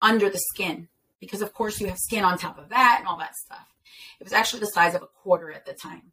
under 0.00 0.30
the 0.30 0.38
skin 0.38 0.88
because, 1.18 1.42
of 1.42 1.52
course, 1.52 1.80
you 1.80 1.88
have 1.88 1.98
skin 1.98 2.24
on 2.24 2.38
top 2.38 2.58
of 2.58 2.68
that 2.70 2.96
and 3.00 3.08
all 3.08 3.18
that 3.18 3.34
stuff. 3.34 3.66
It 4.20 4.24
was 4.24 4.32
actually 4.32 4.60
the 4.60 4.66
size 4.66 4.94
of 4.94 5.02
a 5.02 5.06
quarter 5.06 5.52
at 5.52 5.66
the 5.66 5.74
time. 5.74 6.12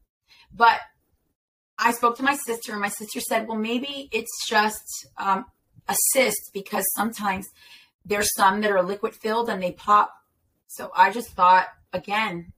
But 0.54 0.80
I 1.78 1.92
spoke 1.92 2.18
to 2.18 2.24
my 2.24 2.36
sister, 2.36 2.72
and 2.72 2.82
my 2.82 2.90
sister 2.90 3.20
said, 3.20 3.48
Well, 3.48 3.58
maybe 3.58 4.10
it's 4.12 4.48
just 4.48 5.08
um, 5.18 5.46
a 5.88 5.96
cyst 6.12 6.52
because 6.54 6.86
sometimes 6.96 7.48
there's 8.08 8.34
some 8.36 8.62
that 8.62 8.72
are 8.72 8.82
liquid 8.82 9.14
filled 9.14 9.50
and 9.50 9.62
they 9.62 9.74
pop. 9.74 10.14
So 10.68 10.92
I 10.96 11.12
just 11.12 11.30
thought, 11.30 11.68
again, 11.94 12.54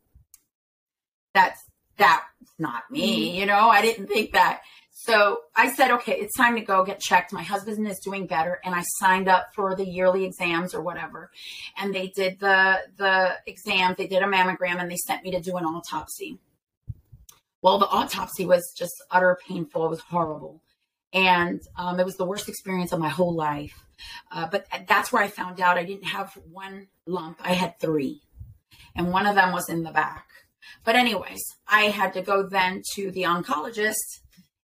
that's 1.33 1.59
that's 1.97 2.23
not 2.57 2.89
me, 2.89 3.29
mm-hmm. 3.29 3.39
you 3.39 3.45
know, 3.45 3.69
I 3.69 3.81
didn't 3.81 4.07
think 4.07 4.31
that. 4.33 4.61
So 4.91 5.39
I 5.55 5.71
said, 5.71 5.91
okay, 5.91 6.13
it's 6.13 6.35
time 6.35 6.55
to 6.55 6.61
go 6.61 6.83
get 6.83 6.99
checked. 6.99 7.31
My 7.31 7.41
husband 7.41 7.87
is 7.87 7.99
doing 7.99 8.27
better. 8.27 8.59
And 8.65 8.75
I 8.75 8.83
signed 8.99 9.29
up 9.29 9.47
for 9.55 9.73
the 9.73 9.85
yearly 9.85 10.25
exams 10.25 10.73
or 10.73 10.81
whatever. 10.81 11.31
And 11.77 11.95
they 11.95 12.07
did 12.07 12.39
the, 12.39 12.79
the 12.97 13.37
exam, 13.47 13.95
they 13.97 14.07
did 14.07 14.23
a 14.23 14.25
mammogram 14.25 14.79
and 14.79 14.91
they 14.91 14.97
sent 14.97 15.23
me 15.23 15.31
to 15.31 15.39
do 15.39 15.55
an 15.55 15.63
autopsy. 15.63 16.39
Well, 17.61 17.79
the 17.79 17.87
autopsy 17.87 18.45
was 18.45 18.73
just 18.77 18.93
utter 19.09 19.37
painful. 19.47 19.85
It 19.85 19.89
was 19.89 20.01
horrible. 20.01 20.61
And 21.13 21.61
um, 21.77 21.99
it 21.99 22.05
was 22.05 22.17
the 22.17 22.25
worst 22.25 22.49
experience 22.49 22.91
of 22.91 22.99
my 22.99 23.09
whole 23.09 23.33
life. 23.33 23.83
Uh, 24.31 24.47
but 24.49 24.67
that's 24.87 25.11
where 25.11 25.23
I 25.23 25.27
found 25.27 25.59
out 25.59 25.77
I 25.77 25.83
didn't 25.83 26.05
have 26.05 26.37
one 26.51 26.87
lump, 27.05 27.39
I 27.43 27.53
had 27.53 27.79
three. 27.79 28.21
And 28.95 29.11
one 29.11 29.25
of 29.25 29.35
them 29.35 29.51
was 29.51 29.69
in 29.69 29.83
the 29.83 29.91
back. 29.91 30.25
But, 30.83 30.95
anyways, 30.95 31.41
I 31.67 31.83
had 31.83 32.13
to 32.13 32.21
go 32.21 32.47
then 32.47 32.81
to 32.95 33.11
the 33.11 33.23
oncologist 33.23 34.21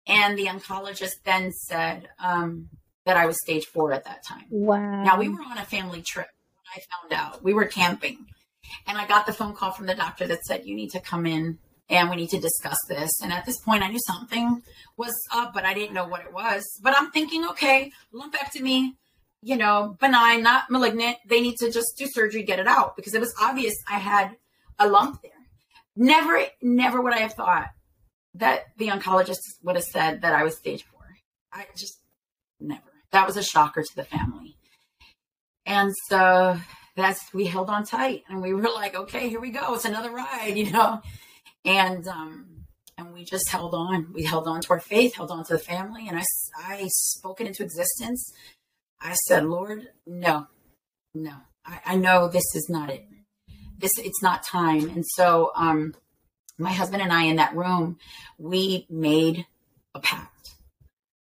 and 0.07 0.39
the 0.39 0.47
oncologist 0.47 1.22
then 1.24 1.53
said 1.53 2.09
um, 2.22 2.68
that 3.05 3.16
I 3.16 3.26
was 3.26 3.37
stage 3.43 3.64
four 3.66 3.93
at 3.93 4.05
that 4.05 4.24
time. 4.24 4.45
Wow. 4.51 5.03
Now, 5.03 5.18
we 5.18 5.28
were 5.28 5.41
on 5.41 5.59
a 5.59 5.64
family 5.64 6.03
trip 6.03 6.28
when 6.55 6.82
I 6.82 7.11
found 7.11 7.12
out. 7.12 7.43
We 7.43 7.55
were 7.55 7.64
camping. 7.64 8.26
And 8.87 8.99
I 8.99 9.07
got 9.07 9.26
the 9.26 9.32
phone 9.32 9.55
call 9.55 9.72
from 9.72 9.87
the 9.87 9.95
doctor 9.95 10.26
that 10.26 10.43
said, 10.45 10.66
You 10.66 10.74
need 10.74 10.91
to 10.91 11.01
come 11.01 11.26
in 11.26 11.59
and 11.89 12.11
we 12.11 12.16
need 12.16 12.30
to 12.30 12.41
discuss 12.41 12.78
this. 12.89 13.11
And 13.22 13.32
at 13.32 13.47
this 13.47 13.59
point, 13.61 13.82
I 13.82 13.89
knew 13.89 14.01
something 14.07 14.62
was 14.97 15.14
up, 15.32 15.55
but 15.55 15.64
I 15.64 15.74
didn't 15.74 15.95
know 15.95 16.07
what 16.07 16.22
it 16.22 16.32
was. 16.32 16.64
But 16.82 16.95
I'm 16.97 17.11
thinking, 17.11 17.45
okay, 17.51 17.93
lumpectomy, 18.12 18.93
you 19.43 19.57
know, 19.57 19.97
benign, 20.01 20.43
not 20.43 20.70
malignant. 20.70 21.18
They 21.26 21.41
need 21.41 21.57
to 21.59 21.70
just 21.70 21.97
do 21.97 22.07
surgery, 22.07 22.43
get 22.43 22.59
it 22.59 22.66
out 22.66 22.97
because 22.97 23.14
it 23.14 23.20
was 23.20 23.34
obvious 23.41 23.74
I 23.89 23.99
had 23.99 24.37
a 24.78 24.89
lump 24.89 25.22
there. 25.22 25.32
Never, 25.95 26.45
never 26.61 27.01
would 27.01 27.12
I 27.12 27.20
have 27.20 27.34
thought 27.34 27.68
that 28.34 28.64
the 28.76 28.89
oncologist 28.89 29.39
would 29.62 29.76
have 29.76 29.84
said 29.84 30.22
that 30.22 30.34
I 30.34 30.43
was 30.43 30.59
stage 30.59 30.84
four. 30.84 31.03
I 31.53 31.66
just 31.76 32.01
never. 32.61 32.82
That 33.12 33.26
was 33.26 33.37
a 33.37 33.43
shocker 33.43 33.82
to 33.82 33.97
the 33.97 34.05
family. 34.05 34.57
And 35.64 35.93
so 36.09 36.59
that's 36.97 37.32
we 37.32 37.47
held 37.47 37.70
on 37.70 37.84
tight 37.84 38.24
and 38.28 38.43
we 38.43 38.53
were 38.53 38.62
like, 38.62 38.95
okay, 38.95 39.28
here 39.28 39.41
we 39.41 39.51
go. 39.51 39.74
It's 39.74 39.84
another 39.84 40.11
ride, 40.11 40.57
you 40.57 40.70
know. 40.70 41.01
And 41.67 42.07
um 42.09 42.47
and 42.97 43.12
we 43.12 43.25
just 43.25 43.51
held 43.51 43.75
on. 43.75 44.12
We 44.14 44.23
held 44.23 44.49
on 44.49 44.62
to 44.62 44.71
our 44.71 44.81
faith, 44.81 45.17
held 45.17 45.31
on 45.31 45.45
to 45.45 45.55
the 45.55 45.59
family, 45.59 46.07
and 46.09 46.19
I 46.19 46.25
I 46.57 46.89
spoke 46.89 47.41
it 47.41 47.47
into 47.47 47.62
existence. 47.62 48.33
I 49.01 49.12
said, 49.27 49.45
Lord, 49.45 49.89
no, 50.07 50.47
no. 51.14 51.35
I, 51.64 51.81
I 51.85 51.97
know 51.97 52.29
this 52.29 52.55
is 52.55 52.69
not 52.71 52.91
it. 52.91 53.05
This 53.79 53.93
it's 53.99 54.23
not 54.23 54.45
time. 54.45 54.89
And 54.89 55.05
so 55.05 55.51
um 55.55 55.95
my 56.59 56.73
husband 56.73 57.03
and 57.03 57.12
I 57.12 57.25
in 57.25 57.37
that 57.37 57.55
room, 57.55 57.99
we 58.39 58.87
made 58.89 59.47
a 59.95 60.01
pact 60.01 60.55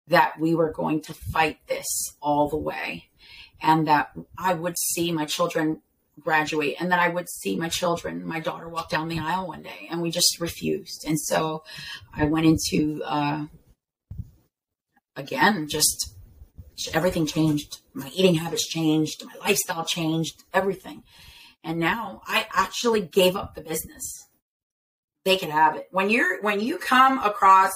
that 0.09 0.41
we 0.41 0.55
were 0.55 0.73
going 0.73 1.01
to 1.03 1.15
fight 1.15 1.59
this 1.69 1.87
all 2.21 2.49
the 2.49 2.57
way 2.57 3.05
and 3.63 3.87
that 3.87 4.11
I 4.37 4.55
would 4.55 4.77
see 4.79 5.13
my 5.13 5.25
children 5.25 5.83
graduate 6.19 6.77
and 6.81 6.91
that 6.93 7.01
I 7.01 7.09
would 7.09 7.29
see 7.29 7.57
my 7.57 7.69
children, 7.69 8.27
my 8.27 8.41
daughter 8.41 8.69
walk 8.69 8.91
down 8.91 9.09
the 9.09 9.19
aisle 9.19 9.49
one 9.49 9.63
day 9.63 9.89
and 9.91 10.03
we 10.03 10.11
just 10.11 10.41
refused. 10.41 11.05
And 11.07 11.19
so 11.21 11.63
I 12.15 12.25
went 12.25 12.47
into, 12.47 13.03
uh, 13.05 13.47
again, 15.17 15.69
just 15.69 16.15
everything 16.93 17.27
changed. 17.27 17.79
My 17.95 18.11
eating 18.15 18.35
habits 18.35 18.67
changed, 18.67 19.25
my 19.25 19.35
lifestyle 19.41 19.85
changed, 19.85 20.43
everything. 20.53 21.05
And 21.63 21.79
now 21.79 22.23
I 22.27 22.47
actually 22.53 23.03
gave 23.03 23.37
up 23.37 23.55
the 23.55 23.61
business 23.61 24.27
they 25.25 25.37
can 25.37 25.51
have 25.51 25.77
it. 25.77 25.89
When 25.91 26.11
you're 26.11 26.41
when 26.43 26.61
you 26.61 26.79
come 26.79 27.19
across 27.19 27.73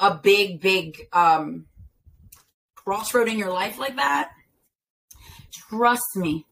a 0.00 0.14
big, 0.14 0.60
big 0.60 0.96
um, 1.12 1.66
crossroad 2.74 3.28
in 3.28 3.38
your 3.38 3.52
life 3.52 3.78
like 3.78 3.96
that, 3.96 4.30
trust 5.68 6.16
me, 6.16 6.46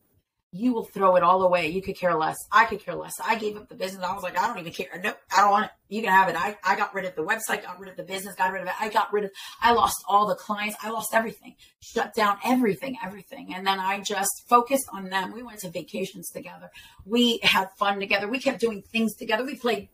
you 0.54 0.74
will 0.74 0.84
throw 0.84 1.16
it 1.16 1.22
all 1.22 1.42
away. 1.42 1.68
You 1.68 1.80
could 1.80 1.96
care 1.96 2.14
less. 2.14 2.36
I 2.52 2.66
could 2.66 2.80
care 2.84 2.94
less. 2.94 3.14
I 3.24 3.36
gave 3.36 3.56
up 3.56 3.70
the 3.70 3.74
business. 3.74 4.04
I 4.04 4.12
was 4.12 4.22
like, 4.22 4.38
I 4.38 4.46
don't 4.46 4.58
even 4.58 4.72
care. 4.72 5.00
Nope, 5.02 5.16
I 5.34 5.40
don't 5.40 5.50
want 5.50 5.64
it. 5.64 5.70
You 5.88 6.02
can 6.02 6.12
have 6.12 6.28
it. 6.28 6.36
I, 6.36 6.58
I 6.62 6.76
got 6.76 6.94
rid 6.94 7.06
of 7.06 7.14
the 7.14 7.22
website, 7.22 7.62
got 7.62 7.80
rid 7.80 7.88
of 7.88 7.96
the 7.96 8.02
business, 8.02 8.34
got 8.34 8.52
rid 8.52 8.60
of 8.60 8.68
it. 8.68 8.74
I 8.78 8.90
got 8.90 9.10
rid 9.14 9.24
of, 9.24 9.30
I 9.62 9.72
lost 9.72 9.96
all 10.06 10.26
the 10.26 10.34
clients. 10.34 10.76
I 10.82 10.90
lost 10.90 11.14
everything, 11.14 11.54
shut 11.80 12.14
down 12.14 12.36
everything, 12.44 12.98
everything. 13.02 13.54
And 13.54 13.66
then 13.66 13.80
I 13.80 14.00
just 14.00 14.30
focused 14.46 14.84
on 14.92 15.08
them. 15.08 15.32
We 15.32 15.42
went 15.42 15.60
to 15.60 15.70
vacations 15.70 16.28
together. 16.30 16.70
We 17.06 17.40
had 17.42 17.68
fun 17.78 17.98
together. 17.98 18.28
We 18.28 18.38
kept 18.38 18.60
doing 18.60 18.82
things 18.82 19.16
together. 19.16 19.44
We 19.44 19.56
played 19.56 19.88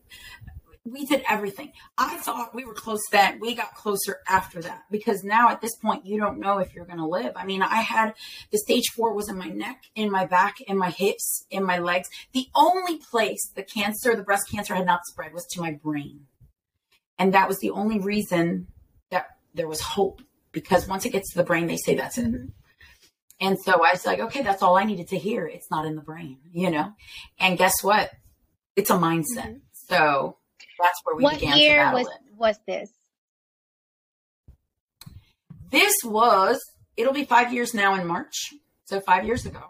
we 0.91 1.05
did 1.05 1.23
everything. 1.29 1.71
I 1.97 2.17
thought 2.17 2.55
we 2.55 2.65
were 2.65 2.73
close 2.73 3.01
then. 3.11 3.39
We 3.39 3.55
got 3.55 3.75
closer 3.75 4.19
after 4.27 4.61
that 4.61 4.83
because 4.89 5.23
now 5.23 5.49
at 5.49 5.61
this 5.61 5.75
point, 5.75 6.05
you 6.05 6.19
don't 6.19 6.39
know 6.39 6.59
if 6.59 6.73
you're 6.73 6.85
going 6.85 6.99
to 6.99 7.07
live. 7.07 7.33
I 7.35 7.45
mean, 7.45 7.61
I 7.61 7.81
had 7.81 8.13
the 8.51 8.57
stage 8.57 8.89
four 8.95 9.13
was 9.13 9.29
in 9.29 9.37
my 9.37 9.47
neck, 9.47 9.83
in 9.95 10.11
my 10.11 10.25
back, 10.25 10.61
in 10.61 10.77
my 10.77 10.89
hips, 10.89 11.45
in 11.49 11.63
my 11.63 11.79
legs. 11.79 12.09
The 12.33 12.47
only 12.55 12.97
place 12.97 13.51
the 13.55 13.63
cancer, 13.63 14.15
the 14.15 14.23
breast 14.23 14.49
cancer 14.51 14.75
had 14.75 14.85
not 14.85 15.05
spread 15.05 15.33
was 15.33 15.45
to 15.51 15.61
my 15.61 15.71
brain. 15.71 16.27
And 17.17 17.33
that 17.33 17.47
was 17.47 17.59
the 17.59 17.71
only 17.71 17.99
reason 17.99 18.67
that 19.09 19.27
there 19.53 19.67
was 19.67 19.81
hope 19.81 20.21
because 20.51 20.87
once 20.87 21.05
it 21.05 21.11
gets 21.11 21.31
to 21.31 21.37
the 21.37 21.43
brain, 21.43 21.67
they 21.67 21.77
say 21.77 21.95
that's 21.95 22.17
it. 22.17 22.33
And 23.41 23.57
so 23.59 23.73
I 23.73 23.91
was 23.91 24.05
like, 24.05 24.19
okay, 24.19 24.41
that's 24.41 24.61
all 24.61 24.77
I 24.77 24.83
needed 24.83 25.09
to 25.09 25.17
hear. 25.17 25.47
It's 25.47 25.71
not 25.71 25.85
in 25.85 25.95
the 25.95 26.01
brain, 26.01 26.39
you 26.51 26.69
know? 26.69 26.93
And 27.39 27.57
guess 27.57 27.81
what? 27.81 28.11
It's 28.75 28.89
a 28.89 28.95
mindset. 28.95 29.23
Mm-hmm. 29.37 29.57
So 29.89 30.37
that's 30.81 30.99
where 31.03 31.15
we 31.15 31.23
what 31.23 31.39
began 31.39 31.57
year 31.57 31.91
was 31.93 32.07
it. 32.07 32.37
was 32.37 32.59
this? 32.67 32.91
This 35.71 35.95
was 36.03 36.59
it'll 36.97 37.13
be 37.13 37.25
five 37.25 37.53
years 37.53 37.73
now 37.73 37.95
in 37.95 38.05
March. 38.05 38.53
So 38.85 38.99
five 38.99 39.25
years 39.25 39.45
ago. 39.45 39.61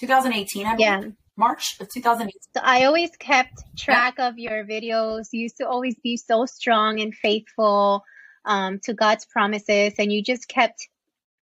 2018, 0.00 0.66
I 0.66 0.70
believe. 0.70 0.80
Yeah. 0.80 1.02
March 1.36 1.76
of 1.80 1.88
2018. 1.92 2.32
So 2.54 2.60
I 2.64 2.84
always 2.84 3.10
kept 3.18 3.62
track 3.76 4.14
yeah. 4.18 4.28
of 4.28 4.38
your 4.38 4.64
videos. 4.64 5.26
You 5.32 5.42
used 5.42 5.58
to 5.58 5.68
always 5.68 5.94
be 6.02 6.16
so 6.16 6.46
strong 6.46 7.00
and 7.00 7.14
faithful 7.14 8.02
um, 8.44 8.80
to 8.84 8.94
God's 8.94 9.24
promises, 9.26 9.94
and 9.98 10.12
you 10.12 10.22
just 10.22 10.48
kept 10.48 10.88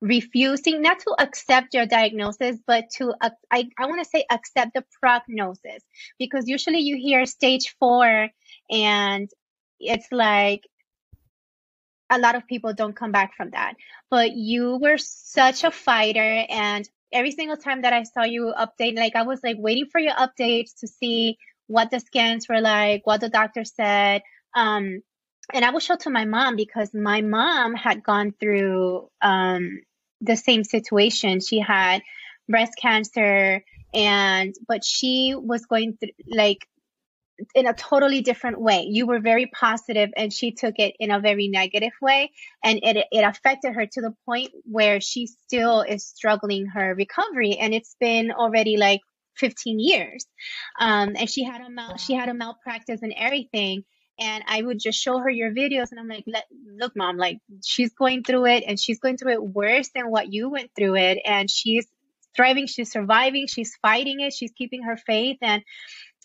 refusing 0.04 0.82
not 0.82 0.98
to 0.98 1.14
accept 1.18 1.72
your 1.72 1.86
diagnosis 1.86 2.58
but 2.66 2.84
to 2.90 3.14
uh, 3.22 3.30
i, 3.50 3.66
I 3.78 3.86
want 3.86 4.02
to 4.02 4.08
say 4.08 4.24
accept 4.30 4.74
the 4.74 4.84
prognosis. 5.00 5.82
Because 6.18 6.46
usually 6.46 6.80
you 6.80 6.96
hear 6.96 7.24
stage 7.24 7.74
four 7.78 8.28
and 8.70 9.30
it's 9.80 10.06
like 10.12 10.62
a 12.10 12.18
lot 12.18 12.34
of 12.34 12.46
people 12.46 12.74
don't 12.74 12.94
come 12.94 13.12
back 13.12 13.34
from 13.34 13.50
that. 13.50 13.74
But 14.10 14.32
you 14.32 14.76
were 14.76 14.98
such 14.98 15.64
a 15.64 15.70
fighter 15.70 16.44
and 16.50 16.86
every 17.10 17.30
single 17.30 17.56
time 17.56 17.82
that 17.82 17.92
i 17.92 18.02
saw 18.02 18.24
you 18.24 18.52
update 18.58 18.96
like 18.96 19.14
i 19.14 19.22
was 19.22 19.40
like 19.44 19.56
waiting 19.56 19.86
for 19.86 20.00
your 20.00 20.14
updates 20.14 20.80
to 20.80 20.88
see 20.88 21.38
what 21.68 21.88
the 21.92 22.00
scans 22.00 22.48
were 22.48 22.60
like 22.60 23.06
what 23.06 23.20
the 23.20 23.28
doctor 23.28 23.62
said 23.64 24.20
um 24.56 25.00
and 25.52 25.64
I 25.64 25.70
would 25.70 25.82
show 25.82 25.96
to 25.96 26.10
my 26.10 26.24
mom 26.24 26.56
because 26.56 26.94
my 26.94 27.20
mom 27.20 27.74
had 27.74 28.02
gone 28.02 28.32
through 28.38 29.10
um, 29.20 29.80
the 30.20 30.36
same 30.36 30.64
situation. 30.64 31.40
She 31.40 31.58
had 31.58 32.02
breast 32.48 32.72
cancer 32.80 33.64
and 33.94 34.54
but 34.68 34.84
she 34.84 35.34
was 35.36 35.66
going 35.66 35.96
through 35.96 36.10
like 36.28 36.66
in 37.54 37.66
a 37.66 37.74
totally 37.74 38.20
different 38.20 38.60
way. 38.60 38.86
You 38.88 39.06
were 39.06 39.20
very 39.20 39.46
positive 39.46 40.10
and 40.16 40.32
she 40.32 40.52
took 40.52 40.74
it 40.78 40.94
in 41.00 41.10
a 41.10 41.20
very 41.20 41.48
negative 41.48 41.92
way 42.00 42.30
and 42.62 42.80
it 42.82 43.06
it 43.10 43.24
affected 43.24 43.74
her 43.74 43.86
to 43.86 44.00
the 44.00 44.14
point 44.26 44.50
where 44.64 45.00
she 45.00 45.26
still 45.26 45.82
is 45.82 46.06
struggling 46.06 46.66
her 46.66 46.94
recovery 46.94 47.56
and 47.58 47.74
it's 47.74 47.96
been 47.98 48.30
already 48.30 48.76
like 48.76 49.00
15 49.36 49.80
years. 49.80 50.26
Um, 50.78 51.14
and 51.18 51.28
she 51.28 51.44
had 51.44 51.60
a 51.60 51.70
mal- 51.70 51.96
she 51.96 52.14
had 52.14 52.28
a 52.28 52.34
malpractice 52.34 53.02
and 53.02 53.14
everything 53.16 53.84
and 54.18 54.44
I 54.46 54.62
would 54.62 54.78
just 54.78 54.98
show 55.00 55.18
her 55.18 55.30
your 55.30 55.52
videos 55.52 55.90
and 55.90 55.98
I'm 55.98 56.08
like, 56.08 56.24
look, 56.26 56.92
mom, 56.96 57.16
like 57.16 57.38
she's 57.64 57.92
going 57.94 58.22
through 58.22 58.46
it 58.46 58.64
and 58.66 58.78
she's 58.78 59.00
going 59.00 59.16
through 59.16 59.32
it 59.32 59.42
worse 59.42 59.90
than 59.94 60.10
what 60.10 60.32
you 60.32 60.50
went 60.50 60.70
through 60.76 60.96
it. 60.96 61.18
And 61.24 61.50
she's 61.50 61.86
thriving, 62.36 62.66
she's 62.66 62.92
surviving, 62.92 63.46
she's 63.46 63.76
fighting 63.82 64.20
it, 64.20 64.32
she's 64.32 64.52
keeping 64.52 64.82
her 64.84 64.96
faith. 64.96 65.38
And 65.42 65.62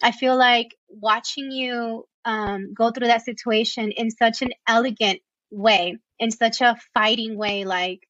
I 0.03 0.11
feel 0.11 0.37
like 0.37 0.75
watching 0.89 1.51
you 1.51 2.07
um, 2.25 2.73
go 2.73 2.91
through 2.91 3.07
that 3.07 3.25
situation 3.25 3.91
in 3.91 4.11
such 4.11 4.41
an 4.41 4.51
elegant 4.67 5.19
way, 5.51 5.97
in 6.19 6.31
such 6.31 6.61
a 6.61 6.77
fighting 6.93 7.37
way, 7.37 7.65
like, 7.65 8.01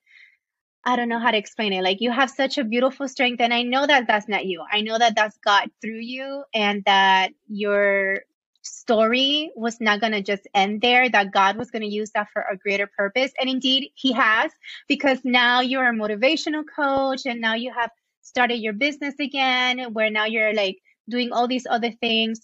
I 0.84 0.96
don't 0.96 1.10
know 1.10 1.20
how 1.20 1.32
to 1.32 1.38
explain 1.38 1.74
it. 1.74 1.84
Like 1.84 2.00
you 2.00 2.10
have 2.12 2.30
such 2.30 2.58
a 2.58 2.64
beautiful 2.64 3.08
strength, 3.08 3.42
and 3.42 3.54
I 3.54 3.64
know 3.64 3.86
that 3.86 4.08
that's 4.08 4.30
not 4.30 4.46
you. 4.46 4.64
I 4.72 4.82
know 4.82 4.98
that 4.98 5.16
that's 5.16 5.38
God 5.38 5.70
through 5.82 6.00
you, 6.00 6.44
and 6.54 6.84
that 6.86 7.32
you're 7.48 8.22
story 8.62 9.52
was 9.56 9.80
not 9.80 10.02
going 10.02 10.14
to 10.14 10.22
just 10.22 10.48
end 10.54 10.82
there, 10.82 11.10
that 11.10 11.32
God 11.32 11.58
was 11.58 11.72
going 11.72 11.82
to 11.84 11.88
use 11.88 12.12
that 12.12 12.28
for 12.34 12.42
a 12.42 12.58
greater 12.58 12.88
purpose. 12.88 13.32
And 13.40 13.50
indeed, 13.50 13.92
He 13.96 14.14
has, 14.14 14.52
because 14.88 15.20
now 15.24 15.62
you're 15.62 15.88
a 15.88 15.94
motivational 15.94 16.64
coach 16.76 17.26
and 17.26 17.42
now 17.42 17.56
you 17.56 17.72
have 17.78 17.92
started 18.22 18.58
your 18.58 18.74
business 18.74 19.16
again, 19.20 19.94
where 19.94 20.10
now 20.10 20.26
you're 20.26 20.54
like 20.54 20.78
doing 21.10 21.32
all 21.32 21.48
these 21.48 21.66
other 21.70 21.92
things. 21.92 22.42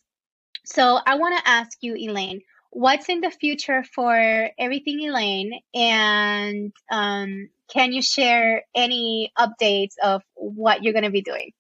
So 0.66 1.00
I 1.06 1.16
want 1.16 1.38
to 1.38 1.50
ask 1.50 1.78
you, 1.82 1.96
Elaine, 1.96 2.42
what's 2.72 3.08
in 3.08 3.22
the 3.22 3.32
future 3.32 3.84
for 3.94 4.50
everything 4.58 5.00
Elaine? 5.02 5.60
And 5.74 6.74
um, 6.92 7.50
can 7.72 7.94
you 7.94 8.02
share 8.02 8.64
any 8.76 9.32
updates 9.38 9.94
of 10.04 10.24
what 10.34 10.84
you're 10.84 10.94
going 10.94 11.06
to 11.06 11.12
be 11.12 11.22
doing? 11.22 11.52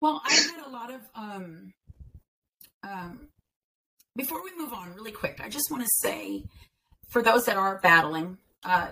Well, 0.00 0.20
I 0.24 0.32
had 0.32 0.66
a 0.66 0.70
lot 0.70 0.92
of 0.92 1.00
um, 1.14 1.72
um, 2.82 3.28
before 4.16 4.42
we 4.42 4.50
move 4.56 4.72
on, 4.72 4.94
really 4.94 5.12
quick, 5.12 5.40
I 5.42 5.48
just 5.48 5.70
want 5.70 5.82
to 5.82 5.90
say 6.00 6.44
for 7.08 7.22
those 7.22 7.46
that 7.46 7.56
are 7.56 7.78
battling, 7.82 8.38
uh, 8.64 8.88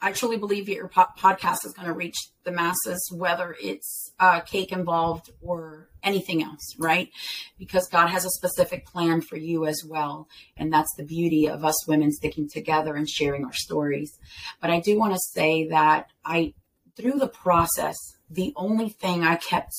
I 0.00 0.12
truly 0.12 0.36
believe 0.36 0.66
that 0.66 0.74
your 0.74 0.88
po- 0.88 1.06
podcast 1.18 1.64
is 1.64 1.74
going 1.74 1.88
to 1.88 1.94
reach 1.94 2.16
the 2.44 2.52
masses, 2.52 3.10
whether 3.12 3.56
it's 3.60 4.12
uh, 4.20 4.40
cake 4.40 4.70
involved 4.70 5.30
or 5.40 5.88
anything 6.04 6.42
else, 6.42 6.62
right? 6.78 7.10
Because 7.58 7.88
God 7.88 8.06
has 8.08 8.24
a 8.24 8.30
specific 8.30 8.86
plan 8.86 9.20
for 9.20 9.36
you 9.36 9.66
as 9.66 9.82
well. 9.84 10.28
And 10.56 10.72
that's 10.72 10.94
the 10.96 11.04
beauty 11.04 11.48
of 11.48 11.64
us 11.64 11.88
women 11.88 12.12
sticking 12.12 12.48
together 12.48 12.94
and 12.94 13.08
sharing 13.08 13.44
our 13.44 13.52
stories. 13.52 14.16
But 14.60 14.70
I 14.70 14.80
do 14.80 14.96
want 14.98 15.14
to 15.14 15.20
say 15.32 15.66
that 15.68 16.06
I, 16.24 16.54
through 16.96 17.18
the 17.18 17.28
process, 17.28 17.96
the 18.30 18.52
only 18.56 18.90
thing 18.90 19.24
I 19.24 19.36
kept 19.36 19.72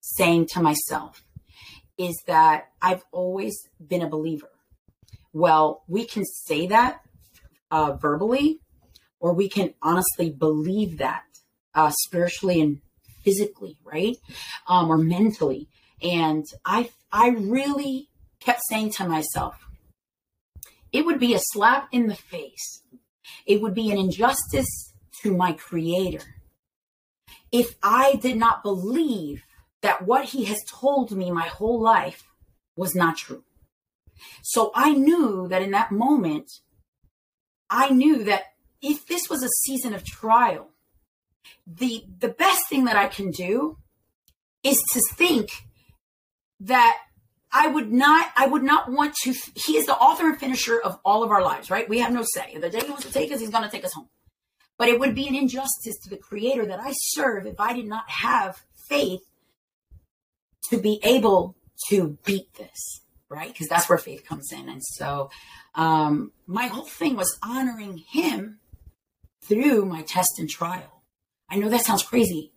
saying 0.00 0.48
to 0.52 0.60
myself 0.60 1.23
is 1.98 2.16
that 2.26 2.68
I've 2.82 3.04
always 3.12 3.54
been 3.84 4.02
a 4.02 4.08
believer. 4.08 4.50
Well, 5.32 5.82
we 5.88 6.06
can 6.06 6.24
say 6.24 6.66
that 6.68 7.00
uh, 7.70 7.92
verbally, 7.92 8.60
or 9.20 9.32
we 9.32 9.48
can 9.48 9.74
honestly 9.82 10.30
believe 10.30 10.98
that 10.98 11.24
uh, 11.74 11.92
spiritually 12.04 12.60
and 12.60 12.80
physically, 13.24 13.78
right? 13.84 14.16
Um, 14.68 14.90
or 14.90 14.98
mentally. 14.98 15.68
And 16.02 16.44
I, 16.64 16.90
I 17.10 17.28
really 17.28 18.10
kept 18.40 18.60
saying 18.68 18.90
to 18.92 19.08
myself, 19.08 19.56
it 20.92 21.04
would 21.04 21.18
be 21.18 21.34
a 21.34 21.40
slap 21.40 21.88
in 21.90 22.06
the 22.06 22.14
face. 22.14 22.82
It 23.46 23.60
would 23.60 23.74
be 23.74 23.90
an 23.90 23.98
injustice 23.98 24.92
to 25.22 25.36
my 25.36 25.52
creator 25.52 26.22
if 27.50 27.76
I 27.82 28.16
did 28.16 28.36
not 28.36 28.62
believe 28.62 29.42
that 29.84 30.06
what 30.06 30.24
he 30.24 30.46
has 30.46 30.64
told 30.66 31.10
me 31.12 31.30
my 31.30 31.46
whole 31.46 31.78
life 31.78 32.24
was 32.74 32.94
not 32.94 33.18
true. 33.18 33.44
So 34.42 34.72
I 34.74 34.92
knew 34.92 35.46
that 35.48 35.60
in 35.60 35.72
that 35.72 35.92
moment, 35.92 36.50
I 37.68 37.90
knew 37.90 38.24
that 38.24 38.44
if 38.80 39.06
this 39.06 39.28
was 39.28 39.42
a 39.42 39.48
season 39.48 39.92
of 39.92 40.02
trial, 40.02 40.70
the 41.66 42.04
the 42.18 42.30
best 42.30 42.66
thing 42.70 42.86
that 42.86 42.96
I 42.96 43.08
can 43.08 43.30
do 43.30 43.76
is 44.62 44.82
to 44.92 45.00
think 45.16 45.50
that 46.60 46.96
I 47.52 47.66
would 47.66 47.92
not 47.92 48.32
I 48.38 48.46
would 48.46 48.62
not 48.62 48.90
want 48.90 49.14
to 49.24 49.34
he 49.54 49.76
is 49.76 49.84
the 49.84 49.96
author 49.96 50.30
and 50.30 50.40
finisher 50.40 50.80
of 50.80 50.98
all 51.04 51.22
of 51.22 51.30
our 51.30 51.42
lives, 51.42 51.70
right? 51.70 51.86
We 51.86 51.98
have 51.98 52.12
no 52.12 52.24
say. 52.34 52.56
The 52.56 52.70
day 52.70 52.80
he 52.80 52.90
wants 52.90 53.04
to 53.04 53.12
take 53.12 53.30
us, 53.32 53.40
he's 53.40 53.50
gonna 53.50 53.70
take 53.70 53.84
us 53.84 53.92
home. 53.92 54.08
But 54.78 54.88
it 54.88 54.98
would 54.98 55.14
be 55.14 55.28
an 55.28 55.34
injustice 55.34 55.98
to 56.04 56.10
the 56.10 56.16
creator 56.16 56.64
that 56.64 56.80
I 56.80 56.92
serve 56.94 57.46
if 57.46 57.60
I 57.60 57.74
did 57.74 57.86
not 57.86 58.08
have 58.08 58.62
faith 58.88 59.20
to 60.70 60.78
be 60.78 61.00
able 61.02 61.56
to 61.88 62.18
beat 62.24 62.54
this, 62.54 63.02
right? 63.28 63.52
Because 63.52 63.68
that's 63.68 63.88
where 63.88 63.98
faith 63.98 64.24
comes 64.24 64.52
in. 64.52 64.68
And 64.68 64.82
so 64.82 65.30
um, 65.74 66.32
my 66.46 66.66
whole 66.66 66.84
thing 66.84 67.16
was 67.16 67.38
honoring 67.42 67.98
him 67.98 68.60
through 69.42 69.84
my 69.84 70.02
test 70.02 70.38
and 70.38 70.48
trial. 70.48 71.02
I 71.50 71.56
know 71.56 71.68
that 71.68 71.84
sounds 71.84 72.02
crazy, 72.02 72.52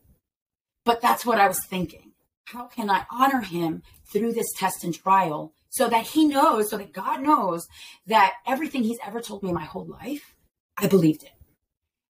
but 0.86 1.02
that's 1.02 1.26
what 1.26 1.40
I 1.40 1.48
was 1.48 1.64
thinking. 1.66 2.14
How 2.46 2.68
can 2.68 2.90
I 2.90 3.06
honor 3.12 3.42
him 3.42 3.84
through 4.12 4.34
this 4.34 4.48
test 4.56 4.84
and 4.84 4.96
trial 4.96 5.54
so 5.70 5.90
that 5.90 6.08
he 6.08 6.26
knows, 6.26 6.70
so 6.70 6.78
that 6.78 6.94
God 6.94 7.22
knows 7.22 7.68
that 8.06 8.36
everything 8.48 8.84
he's 8.84 9.00
ever 9.06 9.20
told 9.20 9.44
me 9.44 9.52
my 9.52 9.66
whole 9.66 9.86
life, 9.86 10.34
I 10.78 10.88
believed 10.88 11.24
it. 11.24 11.34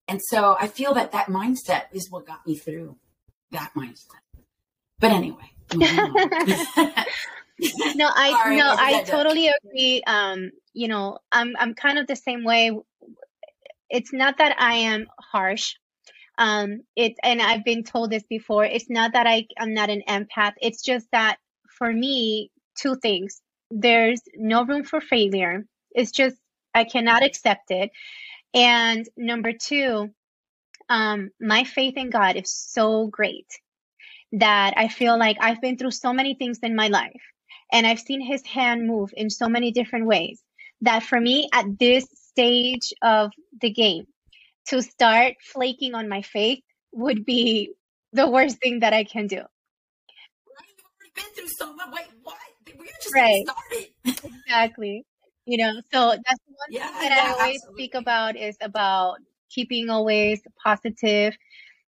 And 0.08 0.22
so 0.30 0.56
I 0.60 0.68
feel 0.68 0.94
that 0.94 1.12
that 1.12 1.28
mindset 1.28 1.86
is 1.92 2.10
what 2.10 2.28
got 2.28 2.46
me 2.46 2.56
through 2.56 2.98
that 3.52 3.72
mindset. 3.76 4.22
But 5.00 5.12
anyway, 5.12 5.52
no, 7.96 8.10
I 8.14 8.34
Sorry, 8.34 8.58
no, 8.58 8.74
I 8.78 9.04
totally 9.06 9.50
agree. 9.50 10.02
Um, 10.06 10.52
you 10.74 10.88
know, 10.88 11.20
I'm 11.32 11.56
I'm 11.58 11.74
kind 11.74 11.98
of 11.98 12.08
the 12.08 12.16
same 12.16 12.44
way. 12.44 12.72
It's 13.90 14.14
not 14.14 14.38
that 14.38 14.56
I 14.60 14.76
am 14.76 15.08
harsh. 15.20 15.74
Um, 16.38 16.82
it 16.96 17.16
and 17.24 17.42
I've 17.42 17.66
been 17.66 17.84
told 17.84 18.12
this 18.12 18.24
before. 18.30 18.64
It's 18.66 18.90
not 18.90 19.14
that 19.14 19.28
I 19.28 19.48
I'm 19.60 19.74
not 19.74 19.90
an 19.90 20.04
empath. 20.08 20.54
It's 20.62 20.82
just 20.82 21.08
that 21.12 21.38
for 21.78 21.92
me, 21.92 22.52
two 22.80 22.96
things. 22.96 23.42
There's 23.70 24.22
no 24.36 24.64
room 24.64 24.84
for 24.84 25.02
failure. 25.02 25.66
It's 25.92 26.12
just 26.12 26.38
I 26.74 26.84
cannot 26.84 27.24
accept 27.24 27.72
it. 27.72 27.92
And 28.54 29.06
number 29.18 29.52
two, 29.52 30.10
um, 30.90 31.32
my 31.40 31.64
faith 31.64 31.98
in 31.98 32.10
God 32.10 32.38
is 32.38 32.52
so 32.52 33.08
great 33.08 33.48
that 34.34 34.74
I 34.78 34.88
feel 34.88 35.18
like 35.18 35.38
I've 35.40 35.62
been 35.62 35.78
through 35.78 35.92
so 35.92 36.14
many 36.14 36.36
things 36.36 36.60
in 36.62 36.76
my 36.76 36.88
life 36.88 37.22
and 37.72 37.86
I've 37.86 38.00
seen 38.00 38.22
his 38.22 38.46
hand 38.46 38.88
move 38.88 39.12
in 39.16 39.30
so 39.30 39.48
many 39.48 39.72
different 39.72 40.06
ways 40.06 40.42
that 40.82 41.04
for 41.04 41.20
me 41.20 41.50
at 41.54 41.80
this 41.80 42.06
stage 42.14 42.94
of 43.02 43.32
the 43.62 43.72
game 43.72 44.06
to 44.68 44.82
start 44.82 45.36
flaking 45.42 45.96
on 45.96 46.10
my 46.10 46.22
faith 46.22 46.60
would 46.92 47.26
be 47.26 47.72
the 48.14 48.30
worst 48.30 48.58
thing 48.60 48.80
that 48.80 48.94
I 48.94 49.04
can 49.04 49.28
do. 49.28 49.42
been 51.16 51.26
through 51.36 51.48
so 51.48 51.74
much. 51.76 51.88
Wait, 51.92 52.06
what? 52.24 52.36
We're 52.78 52.86
just 53.02 53.14
right. 53.14 53.44
started. 53.44 54.34
exactly. 54.46 55.06
You 55.46 55.58
know, 55.58 55.74
so 55.92 56.10
that's 56.10 56.42
one 56.46 56.68
yeah, 56.70 56.88
thing 56.88 57.10
that 57.10 57.16
yeah, 57.16 57.24
I 57.24 57.32
always 57.32 57.56
absolutely. 57.56 57.84
speak 57.84 57.96
about 57.96 58.36
is 58.36 58.58
about 58.62 59.18
keeping 59.50 59.90
always 59.90 60.42
positive 60.64 61.36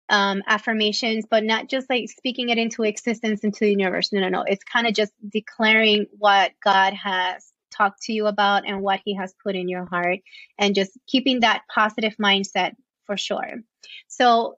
um, 0.08 0.42
affirmations, 0.46 1.24
but 1.28 1.44
not 1.44 1.68
just 1.68 1.90
like 1.90 2.08
speaking 2.08 2.48
it 2.48 2.58
into 2.58 2.82
existence 2.82 3.42
into 3.42 3.60
the 3.60 3.70
universe. 3.70 4.12
No, 4.12 4.20
no, 4.20 4.28
no. 4.28 4.44
It's 4.46 4.64
kind 4.64 4.86
of 4.86 4.94
just 4.94 5.12
declaring 5.28 6.06
what 6.18 6.52
God 6.62 6.94
has 6.94 7.44
talked 7.70 8.02
to 8.02 8.12
you 8.12 8.26
about 8.26 8.66
and 8.66 8.80
what 8.80 9.00
He 9.04 9.16
has 9.16 9.34
put 9.42 9.56
in 9.56 9.68
your 9.68 9.84
heart, 9.84 10.20
and 10.58 10.74
just 10.74 10.92
keeping 11.06 11.40
that 11.40 11.62
positive 11.72 12.16
mindset 12.16 12.72
for 13.06 13.16
sure. 13.16 13.62
So, 14.08 14.54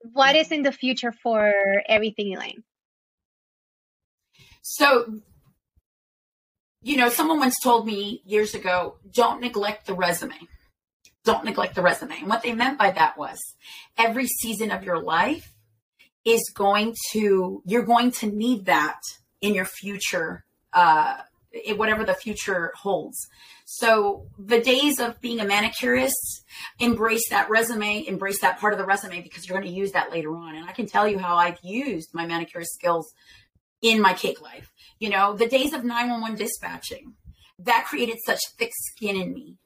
what 0.00 0.36
is 0.36 0.50
in 0.50 0.62
the 0.62 0.72
future 0.72 1.12
for 1.12 1.52
everything, 1.88 2.34
Elaine? 2.34 2.62
So, 4.62 5.20
you 6.82 6.96
know, 6.96 7.08
someone 7.08 7.38
once 7.38 7.58
told 7.60 7.86
me 7.86 8.22
years 8.24 8.54
ago, 8.54 8.96
don't 9.12 9.40
neglect 9.40 9.86
the 9.86 9.94
resume 9.94 10.34
don't 11.24 11.44
neglect 11.44 11.74
the 11.74 11.82
resume. 11.82 12.18
And 12.18 12.28
what 12.28 12.42
they 12.42 12.52
meant 12.52 12.78
by 12.78 12.90
that 12.92 13.16
was 13.16 13.38
every 13.96 14.26
season 14.26 14.70
of 14.70 14.84
your 14.84 15.00
life 15.00 15.52
is 16.24 16.52
going 16.54 16.94
to, 17.12 17.62
you're 17.64 17.84
going 17.84 18.10
to 18.12 18.26
need 18.26 18.66
that 18.66 18.98
in 19.40 19.54
your 19.54 19.64
future, 19.64 20.44
uh, 20.72 21.18
in 21.64 21.76
whatever 21.76 22.04
the 22.04 22.14
future 22.14 22.72
holds. 22.76 23.28
So 23.64 24.26
the 24.38 24.60
days 24.60 24.98
of 24.98 25.20
being 25.20 25.40
a 25.40 25.44
manicurist, 25.44 26.44
embrace 26.78 27.28
that 27.30 27.50
resume, 27.50 28.06
embrace 28.06 28.40
that 28.40 28.58
part 28.58 28.72
of 28.72 28.78
the 28.78 28.84
resume 28.84 29.22
because 29.22 29.46
you're 29.46 29.58
going 29.58 29.70
to 29.70 29.74
use 29.74 29.92
that 29.92 30.10
later 30.10 30.34
on. 30.34 30.56
And 30.56 30.68
I 30.68 30.72
can 30.72 30.86
tell 30.86 31.06
you 31.06 31.18
how 31.18 31.36
I've 31.36 31.58
used 31.62 32.10
my 32.14 32.26
manicurist 32.26 32.74
skills 32.74 33.12
in 33.80 34.00
my 34.00 34.14
cake 34.14 34.40
life. 34.40 34.70
You 34.98 35.10
know, 35.10 35.34
the 35.34 35.48
days 35.48 35.72
of 35.72 35.84
911 35.84 36.38
dispatching, 36.38 37.14
that 37.58 37.86
created 37.86 38.18
such 38.24 38.40
thick 38.58 38.70
skin 38.74 39.16
in 39.16 39.32
me 39.32 39.58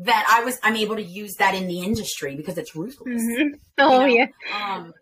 that 0.00 0.26
I 0.30 0.44
was 0.44 0.58
I'm 0.62 0.76
able 0.76 0.96
to 0.96 1.02
use 1.02 1.34
that 1.38 1.54
in 1.54 1.66
the 1.66 1.80
industry 1.80 2.36
because 2.36 2.58
it's 2.58 2.74
ruthless. 2.74 3.22
Mm-hmm. 3.22 3.54
Oh 3.78 4.04
you 4.04 4.18
know? 4.20 4.26
yeah. 4.50 4.74
Um, 4.76 4.94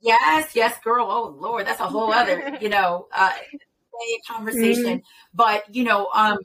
yes, 0.00 0.50
yes, 0.54 0.78
girl. 0.82 1.06
Oh 1.08 1.36
Lord, 1.38 1.66
that's 1.66 1.80
a 1.80 1.86
whole 1.86 2.12
other 2.12 2.58
you 2.60 2.68
know 2.68 3.06
uh, 3.12 3.32
conversation. 4.28 4.98
Mm-hmm. 4.98 5.34
But 5.34 5.74
you 5.74 5.84
know, 5.84 6.08
um, 6.14 6.38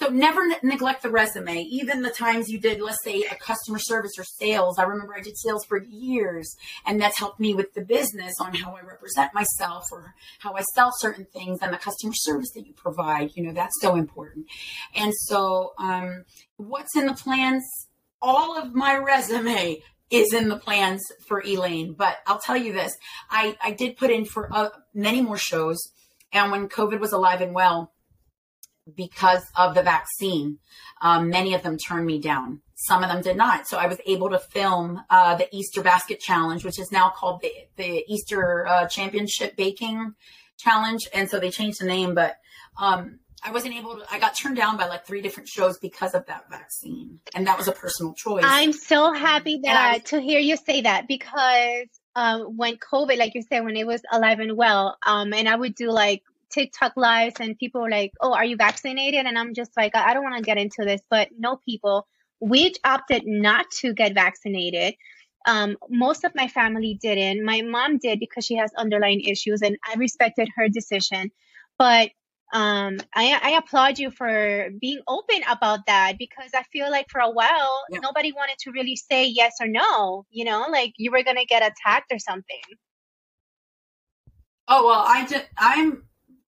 so 0.00 0.08
never 0.08 0.46
ne- 0.46 0.58
neglect 0.62 1.02
the 1.02 1.10
resume. 1.10 1.58
Even 1.58 2.02
the 2.02 2.10
times 2.10 2.48
you 2.48 2.58
did, 2.58 2.80
let's 2.80 3.04
say, 3.04 3.22
a 3.22 3.34
customer 3.34 3.78
service 3.78 4.12
or 4.18 4.24
sales. 4.24 4.78
I 4.78 4.84
remember 4.84 5.14
I 5.14 5.20
did 5.20 5.36
sales 5.36 5.64
for 5.66 5.82
years, 5.82 6.56
and 6.86 7.00
that's 7.00 7.18
helped 7.18 7.38
me 7.38 7.54
with 7.54 7.74
the 7.74 7.82
business 7.82 8.34
on 8.40 8.54
how 8.54 8.74
I 8.74 8.80
represent 8.80 9.34
myself 9.34 9.84
or 9.92 10.14
how 10.38 10.54
I 10.54 10.62
sell 10.74 10.90
certain 10.98 11.26
things 11.26 11.58
and 11.60 11.72
the 11.72 11.76
customer 11.76 12.14
service 12.14 12.50
that 12.54 12.66
you 12.66 12.72
provide. 12.72 13.32
You 13.34 13.44
know, 13.44 13.52
that's 13.52 13.78
so 13.80 13.96
important. 13.96 14.46
And 14.94 15.12
so, 15.14 15.72
um, 15.78 16.24
what's 16.60 16.96
in 16.96 17.06
the 17.06 17.14
plans? 17.14 17.64
All 18.22 18.56
of 18.56 18.74
my 18.74 18.96
resume 18.96 19.82
is 20.10 20.34
in 20.34 20.48
the 20.48 20.56
plans 20.56 21.02
for 21.26 21.40
Elaine. 21.40 21.94
But 21.94 22.18
I'll 22.26 22.40
tell 22.40 22.56
you 22.56 22.72
this: 22.72 22.96
I 23.30 23.56
I 23.62 23.72
did 23.72 23.96
put 23.96 24.10
in 24.10 24.24
for 24.24 24.52
uh, 24.52 24.70
many 24.94 25.22
more 25.22 25.38
shows, 25.38 25.78
and 26.32 26.50
when 26.50 26.68
COVID 26.68 27.00
was 27.00 27.12
alive 27.12 27.40
and 27.40 27.54
well 27.54 27.92
because 28.96 29.42
of 29.56 29.74
the 29.74 29.82
vaccine. 29.82 30.58
Um, 31.00 31.30
many 31.30 31.54
of 31.54 31.62
them 31.62 31.76
turned 31.78 32.06
me 32.06 32.20
down. 32.20 32.60
Some 32.74 33.02
of 33.02 33.10
them 33.10 33.22
did 33.22 33.36
not. 33.36 33.68
So 33.68 33.78
I 33.78 33.86
was 33.86 33.98
able 34.06 34.30
to 34.30 34.38
film 34.38 35.02
uh, 35.10 35.36
the 35.36 35.48
Easter 35.54 35.82
Basket 35.82 36.18
Challenge, 36.20 36.64
which 36.64 36.78
is 36.78 36.90
now 36.90 37.10
called 37.10 37.42
the, 37.42 37.52
the 37.76 38.04
Easter 38.08 38.66
uh, 38.66 38.86
Championship 38.88 39.56
Baking 39.56 40.14
Challenge. 40.58 41.06
And 41.12 41.28
so 41.28 41.38
they 41.38 41.50
changed 41.50 41.80
the 41.80 41.86
name, 41.86 42.14
but 42.14 42.36
um, 42.80 43.20
I 43.42 43.52
wasn't 43.52 43.74
able 43.74 43.96
to, 43.96 44.04
I 44.10 44.18
got 44.18 44.36
turned 44.36 44.56
down 44.56 44.76
by 44.76 44.86
like 44.86 45.06
three 45.06 45.22
different 45.22 45.48
shows 45.48 45.78
because 45.78 46.14
of 46.14 46.26
that 46.26 46.50
vaccine. 46.50 47.20
And 47.34 47.46
that 47.46 47.56
was 47.56 47.68
a 47.68 47.72
personal 47.72 48.12
choice. 48.12 48.44
I'm 48.46 48.72
so 48.72 49.12
happy 49.12 49.60
that 49.64 49.92
was, 49.94 50.10
to 50.10 50.20
hear 50.20 50.40
you 50.40 50.56
say 50.56 50.82
that 50.82 51.08
because 51.08 51.86
um, 52.16 52.56
when 52.56 52.76
COVID, 52.76 53.16
like 53.16 53.34
you 53.34 53.42
said, 53.42 53.64
when 53.64 53.76
it 53.76 53.86
was 53.86 54.02
alive 54.12 54.40
and 54.40 54.56
well, 54.56 54.98
um, 55.06 55.32
and 55.32 55.48
I 55.48 55.56
would 55.56 55.74
do 55.74 55.90
like 55.90 56.22
TikTok 56.50 56.92
lives 56.96 57.36
and 57.40 57.56
people 57.56 57.80
were 57.80 57.90
like, 57.90 58.12
"Oh, 58.20 58.34
are 58.34 58.44
you 58.44 58.56
vaccinated?" 58.56 59.24
And 59.24 59.38
I'm 59.38 59.54
just 59.54 59.76
like, 59.76 59.94
I 59.94 60.12
don't 60.12 60.24
want 60.24 60.36
to 60.36 60.42
get 60.42 60.58
into 60.58 60.84
this, 60.84 61.00
but 61.08 61.28
no, 61.38 61.56
people, 61.64 62.06
we 62.40 62.74
opted 62.84 63.22
not 63.26 63.70
to 63.80 63.94
get 63.94 64.14
vaccinated. 64.14 64.94
Um, 65.46 65.76
most 65.88 66.24
of 66.24 66.32
my 66.34 66.48
family 66.48 66.98
didn't. 67.00 67.44
My 67.44 67.62
mom 67.62 67.98
did 67.98 68.20
because 68.20 68.44
she 68.44 68.56
has 68.56 68.70
underlying 68.76 69.20
issues, 69.20 69.62
and 69.62 69.78
I 69.86 69.94
respected 69.94 70.48
her 70.56 70.68
decision. 70.68 71.30
But 71.78 72.10
um, 72.52 72.98
I, 73.14 73.38
I 73.42 73.50
applaud 73.50 73.98
you 73.98 74.10
for 74.10 74.70
being 74.80 75.00
open 75.06 75.40
about 75.48 75.86
that 75.86 76.14
because 76.18 76.50
I 76.54 76.64
feel 76.64 76.90
like 76.90 77.06
for 77.08 77.20
a 77.20 77.30
while 77.30 77.82
yeah. 77.90 78.00
nobody 78.00 78.32
wanted 78.32 78.56
to 78.60 78.72
really 78.72 78.96
say 78.96 79.26
yes 79.26 79.54
or 79.60 79.68
no. 79.68 80.26
You 80.30 80.44
know, 80.44 80.66
like 80.70 80.94
you 80.96 81.10
were 81.10 81.22
gonna 81.22 81.44
get 81.44 81.62
attacked 81.62 82.12
or 82.12 82.18
something. 82.18 82.60
Oh 84.66 84.86
well, 84.86 85.04
I 85.06 85.26
just 85.26 85.46
I'm 85.56 86.04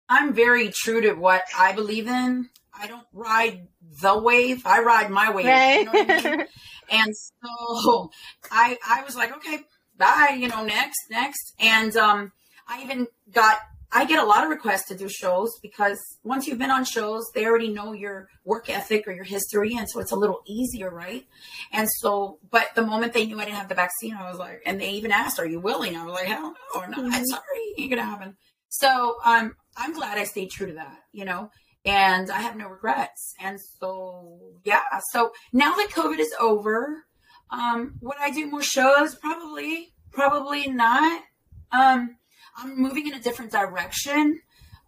I'm 0.08 0.32
very 0.32 0.70
true 0.70 1.00
to 1.02 1.12
what 1.14 1.42
I 1.56 1.72
believe 1.72 2.08
in. 2.08 2.48
I 2.74 2.86
don't 2.86 3.06
ride 3.12 3.68
the 4.00 4.18
wave. 4.18 4.66
I 4.66 4.80
ride 4.80 5.10
my 5.10 5.30
wave. 5.30 5.46
Right. 5.46 5.78
You 5.80 5.84
know 5.84 5.92
I 5.94 6.36
mean? 6.36 6.46
and 6.90 7.14
so 7.16 8.10
I 8.50 8.78
I 8.86 9.02
was 9.04 9.14
like, 9.14 9.36
okay, 9.36 9.60
bye, 9.96 10.36
you 10.38 10.48
know, 10.48 10.64
next, 10.64 10.98
next. 11.10 11.54
And 11.60 11.96
um 11.96 12.32
I 12.66 12.82
even 12.82 13.06
got 13.30 13.58
I 13.94 14.06
get 14.06 14.22
a 14.22 14.26
lot 14.26 14.42
of 14.42 14.50
requests 14.50 14.88
to 14.88 14.96
do 14.96 15.08
shows 15.08 15.58
because 15.62 15.98
once 16.24 16.46
you've 16.46 16.58
been 16.58 16.70
on 16.70 16.84
shows, 16.84 17.30
they 17.34 17.44
already 17.44 17.68
know 17.68 17.92
your 17.92 18.28
work 18.44 18.70
ethic 18.70 19.06
or 19.06 19.12
your 19.12 19.24
history. 19.24 19.76
And 19.76 19.88
so 19.88 20.00
it's 20.00 20.12
a 20.12 20.16
little 20.16 20.40
easier, 20.46 20.90
right? 20.90 21.26
And 21.72 21.88
so, 21.98 22.38
but 22.50 22.68
the 22.74 22.86
moment 22.86 23.12
they 23.12 23.26
knew 23.26 23.38
I 23.38 23.44
didn't 23.44 23.58
have 23.58 23.68
the 23.68 23.74
vaccine, 23.74 24.14
I 24.14 24.30
was 24.30 24.38
like, 24.38 24.62
and 24.64 24.80
they 24.80 24.90
even 24.92 25.12
asked, 25.12 25.38
are 25.38 25.46
you 25.46 25.60
willing? 25.60 25.96
I 25.96 26.04
was 26.04 26.14
like, 26.14 26.26
hell 26.26 26.54
no, 26.74 26.80
or 26.80 26.88
not. 26.88 27.00
Mm-hmm. 27.00 27.24
Sorry, 27.24 27.74
ain't 27.78 27.90
gonna 27.90 28.04
happen. 28.04 28.36
So 28.68 29.16
um, 29.24 29.54
I'm 29.76 29.92
glad 29.92 30.16
I 30.16 30.24
stayed 30.24 30.50
true 30.50 30.68
to 30.68 30.74
that, 30.74 31.00
you 31.12 31.26
know, 31.26 31.50
and 31.84 32.30
I 32.30 32.40
have 32.40 32.56
no 32.56 32.68
regrets. 32.68 33.34
And 33.40 33.60
so, 33.78 34.38
yeah. 34.64 34.80
So 35.10 35.32
now 35.52 35.74
that 35.74 35.90
COVID 35.90 36.18
is 36.18 36.34
over, 36.40 37.04
um, 37.50 37.98
would 38.00 38.16
I 38.18 38.30
do 38.30 38.50
more 38.50 38.62
shows? 38.62 39.14
Probably, 39.16 39.92
probably 40.12 40.68
not. 40.68 41.22
Um, 41.70 42.16
I'm 42.56 42.80
moving 42.80 43.06
in 43.06 43.14
a 43.14 43.20
different 43.20 43.52
direction. 43.52 44.40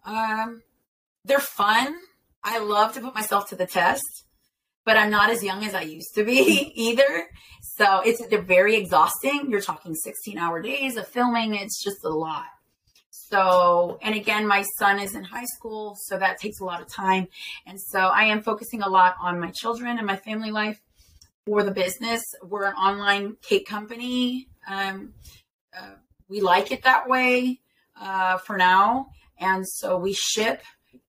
Um, 0.05 0.61
they're 1.23 1.39
fun. 1.39 1.95
I 2.43 2.59
love 2.59 2.93
to 2.93 3.01
put 3.01 3.15
myself 3.15 3.49
to 3.49 3.55
the 3.55 3.65
test, 3.65 4.25
but 4.85 4.97
I'm 4.97 5.09
not 5.09 5.31
as 5.31 5.43
young 5.43 5.63
as 5.63 5.73
I 5.73 5.81
used 5.81 6.13
to 6.15 6.23
be 6.23 6.71
either. 6.75 7.27
So 7.77 8.01
it's 8.01 8.25
they're 8.27 8.41
very 8.41 8.75
exhausting. 8.75 9.47
You're 9.49 9.61
talking 9.61 9.95
16 9.95 10.37
hour 10.37 10.61
days 10.61 10.95
of 10.95 11.07
filming. 11.07 11.55
It's 11.55 11.83
just 11.83 12.03
a 12.03 12.09
lot. 12.09 12.45
So, 13.09 13.97
and 14.03 14.13
again, 14.13 14.45
my 14.45 14.63
son 14.77 14.99
is 14.99 15.15
in 15.15 15.23
high 15.23 15.45
school, 15.45 15.97
so 15.99 16.17
that 16.19 16.37
takes 16.39 16.59
a 16.59 16.63
lot 16.63 16.81
of 16.81 16.87
time. 16.87 17.27
And 17.65 17.81
so 17.81 17.99
I 17.99 18.25
am 18.25 18.43
focusing 18.43 18.83
a 18.83 18.89
lot 18.89 19.15
on 19.19 19.39
my 19.39 19.51
children 19.51 19.97
and 19.97 20.05
my 20.05 20.15
family 20.15 20.51
life 20.51 20.79
for 21.45 21.63
the 21.63 21.71
business. 21.71 22.21
We're 22.43 22.65
an 22.65 22.75
online 22.75 23.37
cake 23.41 23.67
company. 23.67 24.47
Um, 24.67 25.13
uh, 25.75 25.95
we 26.29 26.41
like 26.41 26.71
it 26.71 26.83
that 26.83 27.07
way 27.07 27.59
uh, 27.99 28.37
for 28.37 28.57
now. 28.57 29.07
And 29.37 29.67
so 29.67 29.97
we 29.97 30.13
ship 30.13 30.61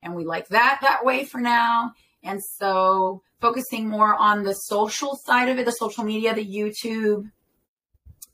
and 0.02 0.14
we 0.14 0.24
like 0.24 0.48
that 0.48 0.78
that 0.82 1.04
way 1.04 1.24
for 1.24 1.40
now. 1.40 1.92
And 2.22 2.42
so 2.42 3.22
focusing 3.40 3.88
more 3.88 4.14
on 4.14 4.42
the 4.42 4.54
social 4.54 5.16
side 5.16 5.48
of 5.48 5.58
it, 5.58 5.64
the 5.64 5.72
social 5.72 6.04
media, 6.04 6.34
the 6.34 6.44
YouTube, 6.44 7.30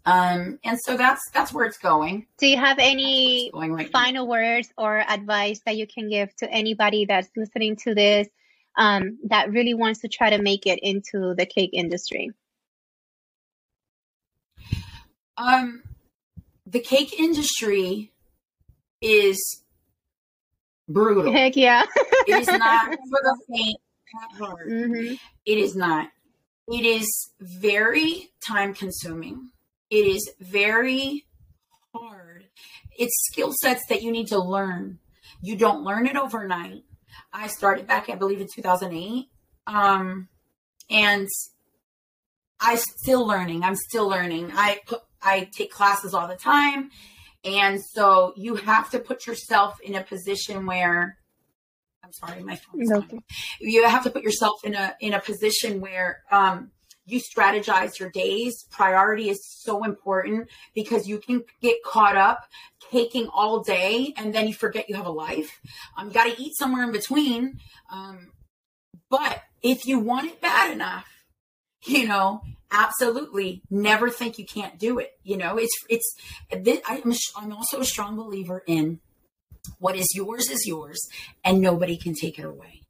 um, 0.05 0.59
and 0.65 0.79
so 0.85 0.97
that's 0.97 1.23
that's 1.33 1.53
where 1.53 1.65
it's 1.65 1.79
going. 1.79 2.27
Do 2.39 2.49
you 2.49 2.57
have 2.57 2.79
any 2.81 3.51
right 3.55 3.91
final 3.93 4.27
now. 4.27 4.31
words 4.31 4.69
or 4.77 4.99
advice 4.99 5.61
that 5.65 5.77
you 5.77 5.87
can 5.87 6.09
give 6.09 6.35
to 6.37 6.51
anybody 6.51 7.05
that's 7.05 7.29
listening 7.37 7.77
to 7.85 7.95
this 7.95 8.27
um, 8.77 9.19
that 9.29 9.51
really 9.53 9.75
wants 9.75 10.01
to 10.01 10.09
try 10.09 10.31
to 10.31 10.43
make 10.43 10.67
it 10.67 10.81
into 10.83 11.35
the 11.37 11.47
cake 11.47 11.71
industry? 11.73 12.33
Um, 15.37 15.83
the 16.73 16.81
cake 16.81 17.19
industry 17.19 18.13
is 19.01 19.63
brutal. 20.89 21.33
Heck 21.33 21.57
yeah! 21.57 21.85
it 22.27 22.41
is 22.41 22.47
not 22.49 22.91
for 23.11 23.21
the 23.23 23.39
faint 23.51 23.79
heart. 24.39 24.69
Mm-hmm. 24.69 25.15
It 25.47 25.59
is 25.59 25.77
not. 25.77 26.09
It 26.69 26.85
is 26.85 27.31
very 27.41 28.31
time 28.47 28.75
consuming 28.75 29.53
it 29.93 30.07
is 30.07 30.33
very 30.41 31.27
hard. 31.95 32.47
It's 32.99 33.13
skill 33.31 33.53
sets 33.61 33.83
that 33.91 34.01
you 34.01 34.11
need 34.11 34.29
to 34.29 34.39
learn. 34.39 35.01
You 35.43 35.55
don't 35.55 35.85
learn 35.85 36.07
it 36.07 36.17
overnight. 36.17 36.85
I 37.31 37.49
started 37.49 37.87
back, 37.87 38.09
I 38.09 38.15
believe, 38.15 38.41
in 38.41 38.49
2008. 38.55 39.27
Um, 39.67 40.29
and 40.89 41.29
I'm 42.59 42.79
still 42.79 43.27
learning. 43.27 43.65
I'm 43.65 43.77
still 43.77 44.09
learning. 44.09 44.51
I 44.55 44.81
I 45.23 45.49
take 45.53 45.71
classes 45.71 46.15
all 46.15 46.29
the 46.29 46.37
time. 46.37 46.91
And 47.45 47.83
so 47.83 48.33
you 48.37 48.55
have 48.55 48.91
to 48.91 48.99
put 48.99 49.27
yourself 49.27 49.81
in 49.81 49.95
a 49.95 50.03
position 50.03 50.67
where 50.67 51.19
I'm 52.05 52.13
sorry, 52.13 52.43
my 52.43 52.57
phone's 52.57 52.91
okay. 52.91 53.19
You 53.61 53.87
have 53.87 54.05
to 54.05 54.11
put 54.11 54.23
yourself 54.23 54.65
in 54.65 54.75
a 54.75 54.95
in 55.01 55.15
a 55.15 55.21
position 55.21 55.81
where 55.81 56.23
um, 56.31 56.71
you 57.07 57.21
strategize 57.21 57.99
your 57.99 58.11
days. 58.11 58.65
Priority 58.71 59.31
is 59.31 59.47
so 59.47 59.85
important 59.85 60.49
because 60.75 61.07
you 61.07 61.19
can 61.19 61.45
get 61.61 61.77
caught 61.85 62.17
up 62.17 62.45
caking 62.91 63.29
all 63.29 63.63
day 63.63 64.15
and 64.17 64.35
then 64.35 64.49
you 64.49 64.55
forget 64.55 64.89
you 64.89 64.97
have 64.97 65.07
a 65.07 65.13
life. 65.13 65.61
Um, 65.97 66.09
you 66.09 66.15
got 66.15 66.25
to 66.25 66.43
eat 66.43 66.57
somewhere 66.57 66.85
in 66.85 66.93
between. 66.93 67.59
Um, 67.91 68.33
but 69.09 69.43
if 69.63 69.87
you 69.87 69.99
want 69.99 70.27
it 70.27 70.41
bad 70.41 70.73
enough, 70.73 71.09
you 71.85 72.07
know, 72.07 72.43
absolutely 72.73 73.63
never 73.71 74.11
think 74.11 74.39
you 74.39 74.47
can't 74.47 74.79
do 74.79 74.99
it. 74.99 75.13
You 75.23 75.37
know, 75.37 75.59
it's, 75.59 75.77
it's, 75.89 76.17
I'm, 76.53 77.13
I'm 77.37 77.53
also 77.53 77.81
a 77.81 77.85
strong 77.85 78.17
believer 78.17 78.63
in 78.67 79.01
what 79.79 79.97
is 79.97 80.09
yours 80.15 80.51
is 80.51 80.67
yours 80.67 81.09
and 81.45 81.61
nobody 81.61 81.97
can 81.97 82.15
take 82.15 82.39
it 82.39 82.45
away. 82.45 82.83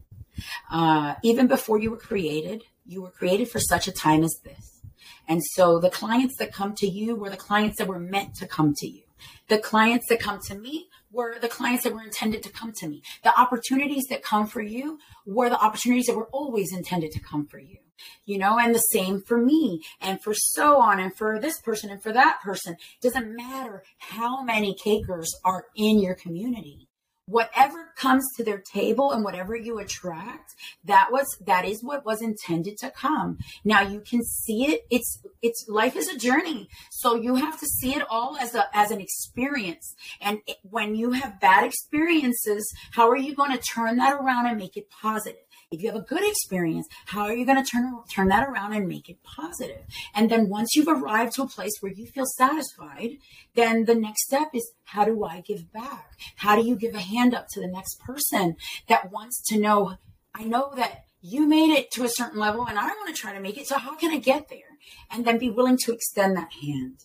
Uh, 0.71 1.15
even 1.23 1.47
before 1.47 1.79
you 1.79 1.91
were 1.91 1.99
created, 1.99 2.65
you 2.87 3.03
were 3.03 3.11
created 3.11 3.49
for 3.49 3.61
such 3.61 3.87
a 3.87 3.93
time 3.93 4.25
as 4.25 4.35
this. 4.45 4.81
And 5.29 5.43
so 5.53 5.79
the 5.79 5.91
clients 5.91 6.37
that 6.39 6.53
come 6.53 6.75
to 6.77 6.87
you 6.87 7.15
were 7.15 7.31
the 7.31 7.37
clients 7.37 7.79
that 7.79 7.87
were 7.87 7.99
meant 7.99 8.35
to 8.37 8.47
come 8.47 8.75
to 8.75 8.87
you. 8.87 9.03
The 9.49 9.59
clients 9.59 10.07
that 10.09 10.21
come 10.21 10.41
to 10.49 10.55
me 10.55 10.89
were 11.13 11.39
the 11.39 11.49
clients 11.49 11.85
that 11.85 11.93
were 11.93 12.03
intended 12.03 12.43
to 12.43 12.51
come 12.51 12.73
to 12.73 12.89
me. 12.89 13.03
The 13.23 13.39
opportunities 13.39 14.05
that 14.11 14.23
come 14.23 14.47
for 14.47 14.63
you 14.63 14.99
were 15.27 15.49
the 15.49 15.61
opportunities 15.61 16.07
that 16.07 16.17
were 16.17 16.29
always 16.33 16.73
intended 16.73 17.13
to 17.13 17.21
come 17.21 17.47
for 17.47 17.59
you. 17.59 17.79
You 18.25 18.39
know, 18.39 18.59
and 18.59 18.75
the 18.75 18.79
same 18.79 19.23
for 19.23 19.39
me 19.39 19.83
and 20.01 20.23
for 20.23 20.35
so 20.35 20.81
on 20.81 20.99
and 21.01 21.15
for 21.15 21.39
this 21.41 21.61
person 21.61 21.91
and 21.91 22.03
for 22.03 22.13
that 22.13 22.41
person. 22.43 22.75
It 22.75 23.03
doesn't 23.03 23.35
matter 23.35 23.83
how 23.99 24.43
many 24.43 24.75
cakers 24.75 25.35
are 25.45 25.67
in 25.77 26.01
your 26.01 26.15
community. 26.15 26.89
Whatever 27.27 27.93
comes 27.97 28.29
to 28.37 28.45
their 28.45 28.59
table 28.59 29.13
and 29.13 29.23
whatever 29.23 29.55
you 29.55 29.79
attract 29.79 30.55
that 30.85 31.09
was 31.13 31.25
that 31.47 31.65
is 31.65 31.83
what 31.83 32.05
was 32.05 32.21
intended 32.21 32.77
to 32.79 32.91
come. 32.91 33.39
Now 33.65 33.81
you 33.81 34.01
can 34.01 34.25
see 34.25 34.67
it. 34.67 34.83
It's 34.91 35.23
it's 35.41 35.67
life 35.69 35.95
is 35.95 36.09
a 36.09 36.19
journey. 36.19 36.69
So 36.91 37.15
you 37.15 37.37
have 37.37 37.61
to 37.61 37.67
see 37.67 37.95
it 37.95 38.03
all 38.11 38.37
as 38.37 38.57
a 38.57 38.67
as 38.77 38.91
an 38.91 39.01
experience. 39.01 39.95
And 40.21 40.41
it, 40.49 40.57
when 40.63 40.97
you 40.97 41.13
have 41.13 41.41
bad 41.41 41.65
experiences 41.65 42.75
how 42.93 43.09
are 43.09 43.17
you 43.17 43.35
going 43.35 43.53
to 43.53 43.63
turn 43.63 43.97
that 43.97 44.15
around 44.15 44.47
and 44.47 44.59
make 44.59 44.77
it 44.77 44.91
positive 44.91 45.41
if 45.73 45.83
you 45.83 45.91
have 45.91 46.01
a 46.01 46.05
good 46.05 46.23
experience, 46.23 46.87
how 47.07 47.23
are 47.23 47.35
you 47.35 47.45
going 47.45 47.63
to 47.63 47.69
turn 47.69 47.93
turn 48.15 48.29
that 48.29 48.49
around 48.49 48.75
and 48.75 48.87
make 48.87 49.09
it 49.09 49.23
positive? 49.23 49.83
And 50.15 50.31
then 50.31 50.49
once 50.49 50.75
you've 50.75 50.89
arrived 50.89 51.33
to 51.35 51.43
a 51.43 51.49
place 51.49 51.73
where 51.81 51.93
you 51.93 52.07
feel 52.07 52.27
satisfied, 52.37 53.19
then 53.55 53.87
the 53.87 53.95
next 53.95 54.25
step 54.25 54.51
is 54.55 54.73
how 54.85 55.05
do 55.05 55.25
I 55.25 55.41
give 55.41 55.73
back? 55.73 56.13
How 56.37 56.57
do 56.57 56.67
you 56.67 56.77
give 56.77 56.95
a 56.95 57.01
hand 57.01 57.35
up 57.35 57.47
to 57.53 57.61
the 57.61 57.69
next 57.69 57.99
person 58.01 58.57
that 58.89 59.11
wants 59.11 59.43
to 59.49 59.59
know 59.59 59.97
I 60.35 60.45
know 60.45 60.73
that 60.77 61.05
you 61.21 61.47
made 61.47 61.73
it 61.73 61.91
to 61.93 62.05
a 62.05 62.09
certain 62.09 62.39
level 62.39 62.67
and 62.67 62.79
I 62.79 62.87
want 62.87 63.15
to 63.15 63.21
try 63.21 63.33
to 63.33 63.41
make 63.41 63.57
it. 63.57 63.67
So 63.67 63.79
how 63.79 63.97
can 63.97 64.11
I 64.11 64.19
get 64.19 64.49
there? 64.49 64.79
And 65.11 65.25
then 65.25 65.39
be 65.39 65.51
willing 65.51 65.79
to 65.85 65.93
extend 65.93 66.37
that 66.37 66.53
hand. 66.63 67.05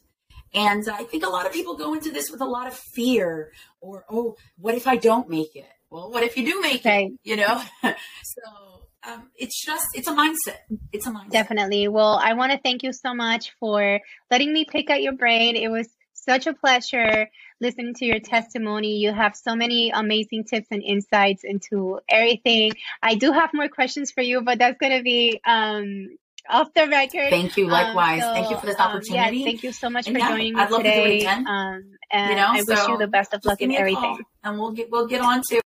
And 0.53 0.87
I 0.89 1.03
think 1.03 1.25
a 1.25 1.29
lot 1.29 1.45
of 1.45 1.53
people 1.53 1.75
go 1.75 1.93
into 1.93 2.09
this 2.09 2.31
with 2.31 2.41
a 2.41 2.45
lot 2.45 2.67
of 2.67 2.73
fear 2.73 3.51
or, 3.79 4.05
oh, 4.09 4.37
what 4.57 4.75
if 4.75 4.87
I 4.87 4.95
don't 4.95 5.29
make 5.29 5.55
it? 5.55 5.65
Well, 5.89 6.11
what 6.11 6.23
if 6.23 6.37
you 6.37 6.45
do 6.45 6.61
make 6.61 6.85
it? 6.85 7.13
You 7.23 7.37
know, 7.37 7.61
so 7.83 8.87
um, 9.07 9.29
it's 9.35 9.63
just 9.63 9.87
it's 9.93 10.07
a 10.07 10.13
mindset. 10.13 10.57
It's 10.91 11.07
a 11.07 11.11
mindset. 11.11 11.31
Definitely. 11.31 11.87
Well, 11.87 12.19
I 12.21 12.33
want 12.33 12.51
to 12.51 12.59
thank 12.59 12.83
you 12.83 12.93
so 12.93 13.13
much 13.13 13.53
for 13.59 13.99
letting 14.29 14.53
me 14.53 14.65
pick 14.65 14.89
at 14.89 15.01
your 15.01 15.13
brain. 15.13 15.55
It 15.55 15.69
was 15.69 15.87
such 16.13 16.45
a 16.45 16.53
pleasure 16.53 17.29
listening 17.61 17.93
to 17.95 18.05
your 18.05 18.19
testimony. 18.19 18.97
You 18.97 19.13
have 19.13 19.35
so 19.35 19.55
many 19.55 19.91
amazing 19.91 20.43
tips 20.43 20.67
and 20.71 20.83
insights 20.83 21.43
into 21.43 21.99
everything. 22.09 22.73
I 23.01 23.15
do 23.15 23.31
have 23.31 23.51
more 23.53 23.69
questions 23.69 24.11
for 24.11 24.21
you, 24.21 24.41
but 24.41 24.59
that's 24.59 24.77
going 24.77 24.97
to 24.97 25.03
be 25.03 25.39
um, 25.45 26.09
off 26.49 26.73
the 26.73 26.87
record. 26.87 27.29
Thank 27.29 27.55
you. 27.55 27.65
Um, 27.65 27.71
Likewise. 27.71 28.23
Um, 28.23 28.29
so, 28.29 28.33
thank 28.33 28.49
you 28.51 28.57
for 28.57 28.65
this 28.65 28.79
opportunity. 28.79 29.17
Um, 29.17 29.33
yes, 29.35 29.45
thank 29.45 29.63
you 29.63 29.71
so 29.71 29.89
much 29.89 30.07
and 30.07 30.15
for 30.15 30.19
yeah, 30.19 30.29
joining 30.29 30.53
me 30.53 30.61
I'd 30.61 30.71
love 30.71 30.81
today. 30.81 30.95
To 30.95 31.03
do 31.03 31.11
it 31.11 31.17
again. 31.19 31.47
Um, 31.47 31.83
and 32.11 32.29
you 32.29 32.35
know, 32.35 32.47
I 32.49 32.63
wish 32.67 32.87
you 32.87 32.97
the 32.97 33.07
best 33.07 33.33
of 33.33 33.45
luck 33.45 33.61
in 33.61 33.71
everything. 33.71 34.19
And 34.43 34.59
we'll 34.59 34.71
get 34.71 34.91
we'll 34.91 35.07
get 35.07 35.21
on 35.21 35.41
to 35.49 35.61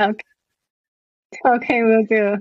Okay. 0.00 0.22
Okay, 1.46 1.82
we'll 1.82 2.04
do. 2.04 2.36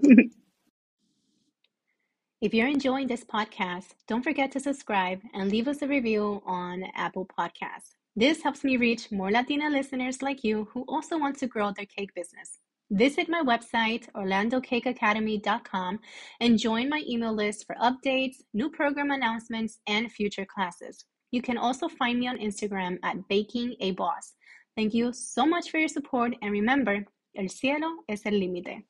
If 2.41 2.53
you're 2.53 2.67
enjoying 2.67 3.07
this 3.07 3.23
podcast, 3.23 3.93
don't 4.07 4.21
forget 4.21 4.51
to 4.51 4.59
subscribe 4.59 5.21
and 5.33 5.49
leave 5.49 5.67
us 5.69 5.81
a 5.81 5.87
review 5.87 6.41
on 6.45 6.83
Apple 6.93 7.25
Podcasts. 7.25 7.95
This 8.17 8.43
helps 8.43 8.63
me 8.63 8.75
reach 8.75 9.11
more 9.11 9.31
Latina 9.31 9.69
listeners 9.69 10.21
like 10.21 10.43
you 10.43 10.67
who 10.73 10.83
also 10.87 11.17
want 11.17 11.37
to 11.39 11.47
grow 11.47 11.71
their 11.71 11.85
cake 11.85 12.13
business. 12.13 12.59
Visit 12.91 13.29
my 13.29 13.41
website, 13.41 14.11
orlandocakeacademy.com, 14.13 15.99
and 16.41 16.59
join 16.59 16.89
my 16.89 17.01
email 17.07 17.33
list 17.33 17.65
for 17.65 17.75
updates, 17.75 18.35
new 18.53 18.69
program 18.69 19.11
announcements, 19.11 19.79
and 19.87 20.11
future 20.11 20.45
classes. 20.45 21.05
You 21.31 21.41
can 21.41 21.57
also 21.57 21.87
find 21.87 22.19
me 22.19 22.27
on 22.27 22.37
Instagram 22.37 22.99
at 23.03 23.27
Baking 23.29 23.75
a 23.79 23.91
Boss. 23.91 24.33
Thank 24.75 24.93
you 24.93 25.13
so 25.13 25.45
much 25.45 25.71
for 25.71 25.77
your 25.77 25.87
support, 25.87 26.35
and 26.41 26.51
remember, 26.51 27.05
El 27.33 27.49
cielo 27.49 28.03
es 28.07 28.25
el 28.27 28.39
límite. 28.39 28.85